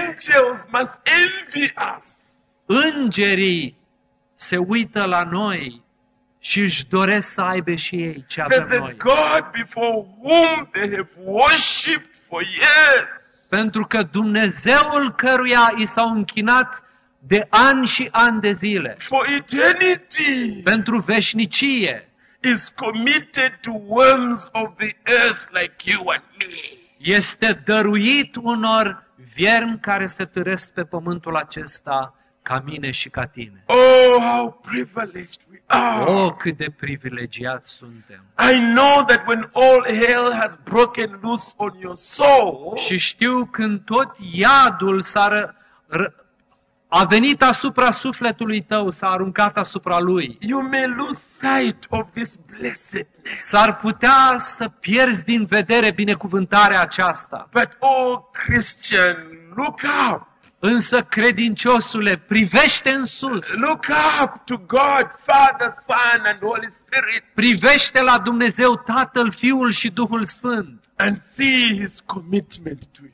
Angels 0.00 0.64
must 0.72 1.00
envy 1.04 1.72
us. 1.96 2.22
Îngerii 2.66 3.76
se 4.34 4.56
uită 4.56 5.04
la 5.04 5.22
noi 5.22 5.82
și 6.38 6.60
își 6.60 6.88
doresc 6.88 7.32
să 7.32 7.40
aibă 7.40 7.74
și 7.74 7.94
ei 7.94 8.24
ce 8.28 8.40
That 8.40 8.52
avem 8.52 8.68
the 8.68 8.78
noi. 8.78 8.96
God 8.96 9.50
before 9.52 10.06
whom 10.20 10.68
they 10.72 10.90
have 10.90 11.08
worshipped 11.24 12.10
for 12.28 12.42
years 12.42 13.22
Pentru 13.48 13.86
că 13.86 14.02
Dumnezeul 14.02 15.12
căruia 15.16 15.72
i 15.76 15.86
s-au 15.86 16.08
închinat 16.08 16.82
de 17.26 17.46
ani 17.50 17.86
și 17.86 18.08
ani 18.12 18.40
de 18.40 18.52
zile, 18.52 18.96
for 18.98 19.26
eternity 19.28 20.60
pentru 20.62 20.98
veșnicie, 20.98 22.08
is 22.42 22.68
committed 22.68 23.58
to 23.60 23.70
worms 23.86 24.48
of 24.52 24.74
the 24.76 24.96
earth 25.22 25.46
like 25.50 25.90
you 25.90 26.08
and 26.08 26.22
me. 26.38 26.78
este 26.98 27.62
dăruit 27.64 28.36
unor 28.36 29.02
viermi 29.34 29.78
care 29.80 30.06
se 30.06 30.24
târesc 30.24 30.72
pe 30.72 30.84
pământul 30.84 31.36
acesta 31.36 32.14
ca 32.42 32.62
mine 32.64 32.90
și 32.90 33.08
ca 33.08 33.26
tine. 33.26 33.64
Oh, 33.66 34.22
how 34.22 34.60
privileged 34.62 35.40
we 35.50 35.62
are. 35.66 36.10
O, 36.12 36.30
cât 36.30 36.56
de 36.56 36.66
privilegiați 36.76 37.68
suntem! 37.72 38.24
I 38.52 38.54
know 38.74 39.04
that 39.04 39.26
when 39.26 39.50
all 39.52 39.84
hell 39.86 40.32
has 40.40 40.58
broken 40.64 41.18
loose 41.22 41.52
on 41.56 41.72
your 41.80 41.94
soul, 41.94 42.76
Și 42.76 42.98
știu 42.98 43.44
când 43.44 43.80
tot 43.84 44.16
iadul 44.32 45.02
s-a 45.02 45.28
ră, 45.28 45.54
ră, 45.86 46.14
a 46.88 47.04
venit 47.04 47.42
asupra 47.42 47.90
sufletului 47.90 48.60
tău, 48.60 48.90
s-a 48.90 49.06
aruncat 49.06 49.56
asupra 49.58 49.98
lui. 49.98 50.36
you 50.40 50.62
may 50.62 50.94
lose 50.96 51.28
sight 51.36 51.86
of 51.88 52.06
this 52.12 52.36
blessedness. 52.58 53.44
S-ar 53.48 53.76
putea 53.76 54.34
să 54.38 54.68
pierzi 54.68 55.24
din 55.24 55.44
vedere 55.44 55.90
binecuvântarea 55.90 56.80
aceasta. 56.80 57.48
But, 57.52 57.76
oh, 57.78 58.18
Christian, 58.32 59.16
look 59.54 59.80
up. 60.10 60.26
Însă, 60.58 61.02
credinciosule, 61.02 62.16
privește 62.16 62.90
în 62.90 63.04
sus, 63.04 63.56
Look 63.56 63.84
up 64.22 64.44
to 64.44 64.56
God, 64.56 65.10
Father, 65.16 65.72
Son, 65.86 66.24
and 66.24 66.38
Holy 66.40 66.70
Spirit, 66.70 67.22
privește 67.34 68.02
la 68.02 68.18
Dumnezeu 68.18 68.76
Tatăl, 68.76 69.32
Fiul 69.32 69.70
și 69.70 69.90
Duhul 69.90 70.24
Sfânt, 70.24 70.84
and 70.96 71.18
see 71.18 71.78
His 71.80 72.00
commitment 72.06 72.86
to 72.92 73.00
you. 73.02 73.13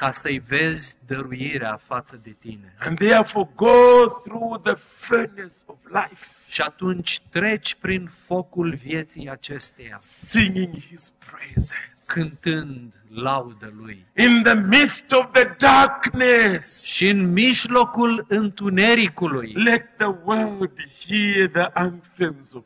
Ca 0.00 0.12
să-i 0.12 0.42
vezi 0.48 0.96
dăruirea 1.06 1.80
față 1.86 2.20
de 2.22 2.36
tine. 2.40 2.74
And 2.78 2.98
therefore, 2.98 3.48
go 3.54 4.06
through 4.24 4.60
the 4.62 4.74
furnace 4.74 5.54
of 5.66 5.76
life, 5.84 6.26
Și 6.48 6.60
atunci 6.60 7.20
treci 7.30 7.74
prin 7.74 8.10
focul 8.26 8.74
vieții 8.74 9.28
acesteia, 9.30 9.96
singing 9.98 10.74
His 10.90 11.12
praises. 11.30 12.04
cântând 12.06 12.92
laudă 13.14 13.72
Lui. 13.80 14.06
In 14.16 14.42
the 14.42 14.54
midst 14.54 15.12
of 15.12 15.26
the 15.32 15.54
darkness, 15.58 16.84
Și 16.84 17.08
în 17.08 17.32
mijlocul 17.32 18.24
întunericului, 18.28 19.52
let 19.52 19.96
the 19.96 20.14
world 20.24 20.72
hear 21.06 21.48
the 21.48 21.68
anthems 21.72 22.52
of 22.52 22.62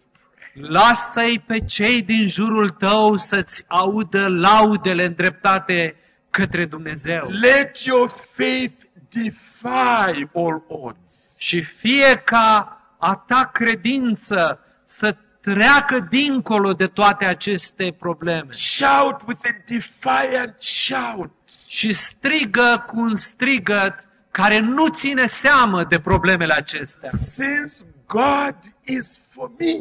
praise. 0.52 0.72
lasă-i 0.72 1.42
pe 1.46 1.60
cei 1.60 2.02
din 2.02 2.28
jurul 2.28 2.70
tău 2.70 3.16
să-ți 3.16 3.64
audă 3.68 4.28
laudele 4.28 5.04
îndreptate 5.04 5.96
către 6.36 6.64
Dumnezeu. 6.64 7.28
Let 7.28 7.84
your 7.84 8.08
faith 8.08 8.84
defy 9.08 10.28
all 10.34 10.64
odds. 10.68 11.36
Și 11.38 11.62
fie 11.62 12.22
ca 12.24 12.80
a 12.98 13.24
ta 13.26 13.50
credință 13.52 14.58
să 14.84 15.16
treacă 15.40 16.06
dincolo 16.10 16.72
de 16.72 16.86
toate 16.86 17.24
aceste 17.24 17.94
probleme. 17.98 18.46
Shout 18.50 19.20
with 19.26 19.40
a 19.44 19.62
defiant 19.66 20.54
shout. 20.58 21.30
Și 21.68 21.92
strigă 21.92 22.84
cu 22.86 23.00
un 23.00 23.16
strigăt 23.16 24.08
care 24.30 24.58
nu 24.58 24.88
ține 24.88 25.26
seamă 25.26 25.84
de 25.84 26.00
problemele 26.00 26.52
acestea. 26.52 27.10
Since 27.10 27.74
God 28.06 28.56
is 28.84 29.18
for 29.28 29.50
me, 29.58 29.74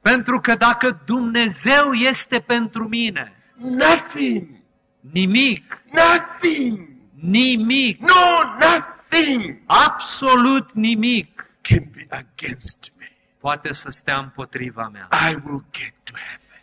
Pentru 0.00 0.40
că 0.40 0.54
dacă 0.54 1.00
Dumnezeu 1.04 1.92
este 1.92 2.38
pentru 2.38 2.88
mine, 2.88 3.32
nothing, 3.56 4.61
nimic, 5.10 5.62
nothing, 5.92 6.88
nimic, 7.24 8.00
no, 8.00 8.42
nothing 8.60 9.62
absolut 9.66 10.72
nimic 10.74 11.28
can 11.62 11.88
be 11.94 12.06
against 12.08 12.90
me. 12.98 13.06
poate 13.38 13.72
să 13.72 13.90
stea 13.90 14.18
împotriva 14.18 14.88
mea. 14.92 15.08
I 15.30 15.34
will 15.44 15.64
get 15.70 15.94
to 16.04 16.12
heaven 16.16 16.62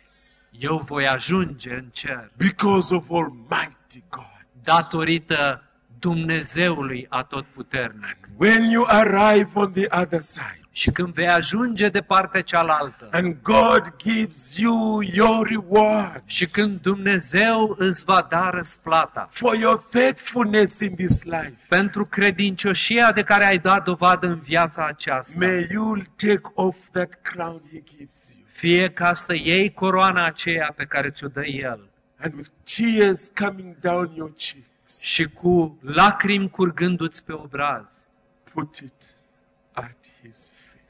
Eu 0.50 0.78
voi 0.78 1.06
ajunge 1.06 1.74
în 1.74 1.88
cer 1.92 2.30
because 2.36 2.94
of 2.94 3.10
Almighty 3.10 4.02
God. 4.10 4.46
datorită 4.62 5.64
Dumnezeului 5.98 7.06
atotputernic. 7.08 8.16
When 8.36 8.70
you 8.70 8.84
arrive 8.88 9.50
on 9.54 9.72
the 9.72 9.86
other 10.00 10.20
side, 10.20 10.59
și 10.72 10.90
când 10.90 11.14
vei 11.14 11.28
ajunge 11.28 11.88
de 11.88 12.00
partea 12.00 12.42
cealaltă 12.42 13.08
and 13.10 13.36
God 13.42 13.92
gives 13.96 14.56
you 14.56 15.00
your 15.00 15.46
reward 15.48 16.22
și 16.24 16.44
când 16.44 16.80
Dumnezeu 16.80 17.74
îți 17.78 18.04
va 18.04 18.26
da 18.30 18.50
răsplata 18.50 19.26
for 19.30 19.54
your 19.54 19.82
faithfulness 19.90 20.80
in 20.80 20.94
this 20.94 21.22
life, 21.22 21.56
pentru 21.68 22.04
credincioșia 22.04 23.12
de 23.12 23.22
care 23.22 23.44
ai 23.44 23.58
dat 23.58 23.84
dovadă 23.84 24.26
în 24.26 24.40
viața 24.40 24.86
aceasta, 24.86 25.34
may 25.38 25.68
you 25.70 26.02
take 26.16 26.42
off 26.54 26.76
that 26.92 27.18
crown 27.22 27.62
He 27.72 27.82
gives 27.96 28.32
you. 28.34 28.44
fie 28.46 28.90
ca 28.90 29.14
să 29.14 29.34
iei 29.34 29.72
coroana 29.72 30.24
aceea 30.24 30.72
pe 30.76 30.84
care 30.84 31.10
ți-o 31.10 31.28
dă 31.28 31.44
El 31.44 31.88
And 32.22 32.34
with 32.34 32.50
tears 32.64 33.30
coming 33.34 33.78
down 33.78 34.12
your 34.14 34.32
cheeks, 34.36 35.02
și 35.02 35.28
cu 35.28 35.78
lacrimi 35.82 36.50
curgându-ți 36.50 37.24
pe 37.24 37.32
obraz, 37.32 38.06
put 38.52 38.76
it 38.76 38.92
at 38.92 38.92
His 38.92 38.98
feet 38.98 39.19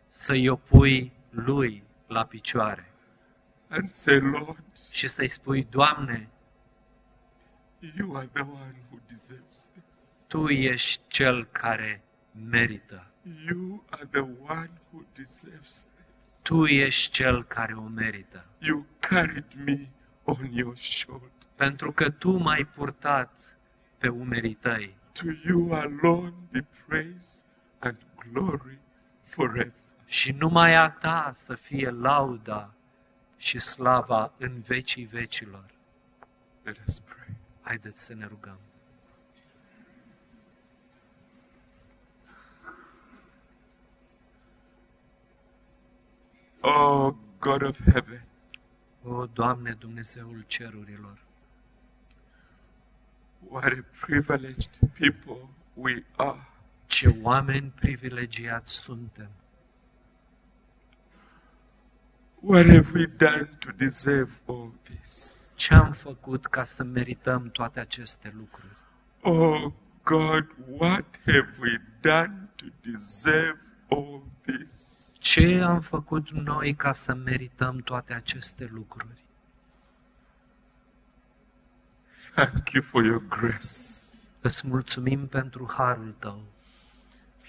să-i 0.09 0.49
o 0.49 0.57
pui 0.57 1.13
Lui 1.31 1.83
la 2.07 2.25
picioare 2.25 2.91
and 3.71 3.91
say, 3.91 4.21
Lord, 4.21 4.65
și 4.91 5.09
să-i 5.09 5.29
spui, 5.29 5.67
Doamne, 5.71 6.29
you 7.79 8.17
are 8.17 8.29
the 8.33 8.43
one 8.43 8.77
who 8.91 8.99
deserves 9.07 9.69
this. 9.73 10.13
Tu 10.27 10.49
ești 10.49 11.03
Cel 11.07 11.45
care 11.45 12.03
merită. 12.49 13.07
You 13.47 13.85
are 13.91 14.09
the 14.11 14.21
one 14.49 14.71
who 14.91 15.05
deserves 15.15 15.87
this. 15.97 16.41
Tu 16.43 16.67
ești 16.67 17.13
Cel 17.13 17.45
care 17.45 17.75
o 17.75 17.83
merită. 17.83 18.45
You 18.59 18.87
carried 18.99 19.53
me 19.65 19.89
on 20.25 20.53
your 20.53 20.77
shoulder. 20.77 21.31
Pentru 21.57 21.93
că 21.93 22.11
Tu 22.11 22.37
m-ai 22.37 22.65
purtat 22.65 23.59
pe 23.99 24.09
umerii 24.09 24.55
Tăi. 24.55 24.97
To 25.13 25.25
you 25.47 25.73
alone 25.73 26.35
be 26.51 26.67
praise 26.87 27.43
and 27.81 27.97
glory 28.33 28.79
forever. 29.25 29.73
Și 30.07 30.33
numai 30.33 30.75
a 30.75 30.91
Ta 30.91 31.31
să 31.35 31.55
fie 31.55 31.91
lauda 31.91 32.71
și 33.37 33.59
slava 33.59 34.33
în 34.39 34.61
vecii 34.61 35.05
vecilor. 35.05 35.65
Let 36.63 36.81
us 36.87 36.99
pray. 36.99 37.37
Haideți 37.61 38.05
să 38.05 38.15
ne 38.15 38.27
rugăm. 38.27 38.59
Oh 46.61 47.15
God 47.39 47.63
of 47.63 47.81
heaven, 47.93 48.23
O, 49.03 49.27
Doamne 49.27 49.73
Dumnezeul 49.79 50.45
cerurilor, 50.47 51.19
what 53.49 53.73
a 53.73 53.85
privileged 54.01 54.79
people 54.99 55.49
we 55.75 56.05
are. 56.17 56.50
Ce 56.91 57.17
oameni 57.23 57.73
privilegiați 57.75 58.75
suntem! 58.75 59.29
What 62.41 62.67
have 62.67 62.91
we 62.95 63.07
done 63.07 63.49
to 63.59 63.71
deserve 63.77 64.33
all 64.47 64.73
this? 64.83 65.41
Ce 65.55 65.75
am 65.75 65.93
făcut 65.93 66.47
ca 66.47 66.65
să 66.65 66.85
merităm 66.85 67.51
toate 67.51 67.81
aceste 67.81 68.35
lucruri? 68.37 68.77
Oh 69.21 69.73
God, 70.03 70.47
what 70.69 71.21
have 71.27 71.55
we 71.61 71.81
done 72.01 72.49
to 72.57 72.65
deserve 72.91 73.61
all 73.89 74.23
this? 74.47 74.99
Ce 75.19 75.61
am 75.61 75.81
făcut 75.81 76.31
noi 76.31 76.75
ca 76.75 76.93
să 76.93 77.15
merităm 77.15 77.79
toate 77.79 78.13
aceste 78.13 78.69
lucruri? 78.73 79.25
Thank 82.35 82.71
you 82.71 82.83
for 82.83 83.05
your 83.05 83.23
grace. 83.29 83.69
Îți 84.41 84.67
mulțumim 84.67 85.27
pentru 85.27 85.73
harul 85.77 86.15
Tău. 86.19 86.43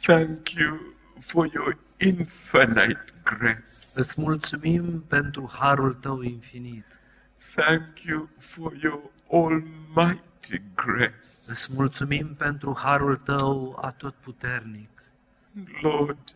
Thank 0.02 0.54
you 0.54 0.96
for 1.20 1.46
your 1.54 1.78
infinite 2.00 3.04
grace. 3.24 3.72
Îți 3.96 4.22
mulțumim 4.22 5.02
pentru 5.08 5.50
harul 5.60 5.94
Tău 5.94 6.22
infinit. 6.22 6.86
Thank 7.56 8.00
you 8.04 8.30
for 8.40 8.74
your 8.82 9.02
almighty 9.32 10.62
grace. 10.76 11.28
Îți 11.48 11.74
mulțumim 11.74 12.36
pentru 12.36 12.78
harul 12.78 13.16
Tău 13.18 13.80
atotputernic. 13.82 14.90
Lord, 15.82 16.36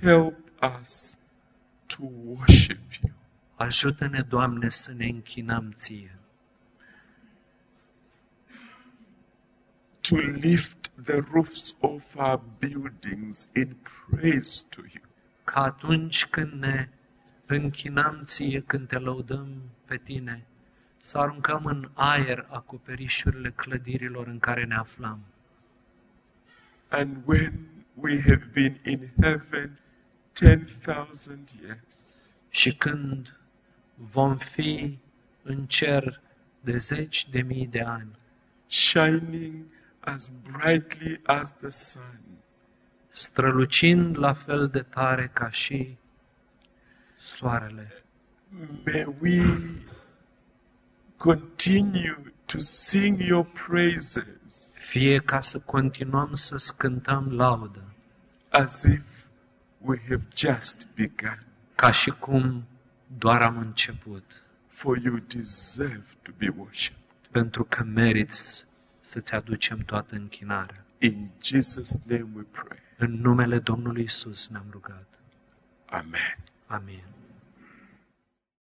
help 0.00 0.36
us 0.80 1.16
to 1.86 2.02
worship 2.24 2.92
you. 3.02 3.12
Ajută-ne, 3.56 4.20
Doamne, 4.20 4.68
să 4.70 4.92
ne 4.92 5.06
închinăm 5.06 5.72
Ție, 5.74 6.18
to 10.00 10.16
lift 10.16 10.75
the 11.04 11.20
roofs 11.32 11.74
of 11.80 12.16
our 12.16 12.40
buildings 12.58 13.48
in 13.54 13.76
praise 14.10 14.64
to 14.70 14.80
you. 14.80 15.02
ca 15.44 15.62
atunci 15.62 16.26
când 16.26 16.52
ne 16.52 16.88
închinăm 17.46 18.22
Ție, 18.24 18.62
când 18.66 18.88
Te 18.88 18.98
lăudăm 18.98 19.48
pe 19.84 19.96
Tine, 19.96 20.44
să 21.00 21.18
aruncăm 21.18 21.64
în 21.64 21.90
aer 21.94 22.46
acoperișurile 22.50 23.50
clădirilor 23.50 24.26
în 24.26 24.38
care 24.38 24.64
ne 24.64 24.74
aflăm. 24.74 25.18
And 26.88 27.16
when 27.24 27.68
we 27.94 28.20
have 28.20 28.50
been 28.52 28.80
in 28.84 29.10
heaven 29.20 29.78
10,000 30.34 31.44
years, 31.62 32.16
Și 32.48 32.74
când 32.76 33.36
vom 33.94 34.36
fi 34.36 34.98
în 35.42 35.66
cer 35.66 36.20
de 36.60 36.76
zeci 36.76 37.28
de 37.28 37.42
mii 37.42 37.66
de 37.66 37.80
ani, 37.80 38.18
shining 38.66 39.64
as 40.06 40.28
brightly 40.52 41.20
as 41.26 41.52
the 41.60 41.70
sun, 41.70 42.20
strălucind 43.08 44.18
la 44.18 44.32
fel 44.34 44.68
de 44.68 44.80
tare 44.82 45.30
ca 45.32 45.50
și 45.50 45.96
soarele, 47.18 48.04
may 48.84 49.06
we 49.20 49.42
continue 51.16 52.32
to 52.46 52.58
sing 52.58 53.20
your 53.20 53.44
praises 53.66 54.78
fie 54.78 55.18
ca 55.18 55.40
să 55.40 55.58
continuăm 55.58 56.34
să 56.34 56.56
scântăm 56.56 57.32
laudă, 57.32 57.82
as 58.48 58.82
if 58.82 59.02
we 59.78 59.98
have 60.08 60.22
just 60.36 60.86
begun. 60.94 61.42
ca 61.74 61.90
și 61.90 62.10
cum 62.10 62.64
doar 63.18 63.42
am 63.42 63.58
început, 63.58 64.24
For 64.68 64.96
you 64.98 65.16
deserve 65.26 66.06
to 66.22 66.30
be 66.36 66.48
worshipped. 66.56 67.00
pentru 67.30 67.64
că 67.64 67.82
meriți 67.84 68.66
să-ți 69.06 69.34
aducem 69.34 69.78
toată 69.78 70.14
închinarea. 70.14 70.84
In 70.98 71.28
Jesus' 71.44 72.02
name 72.04 72.26
we 72.34 72.42
pray. 72.50 72.78
În 72.96 73.20
numele 73.20 73.58
Domnului 73.58 74.02
Isus 74.02 74.48
ne-am 74.48 74.66
rugat. 74.70 75.06
Amen. 75.86 76.36
Amin. 76.66 77.02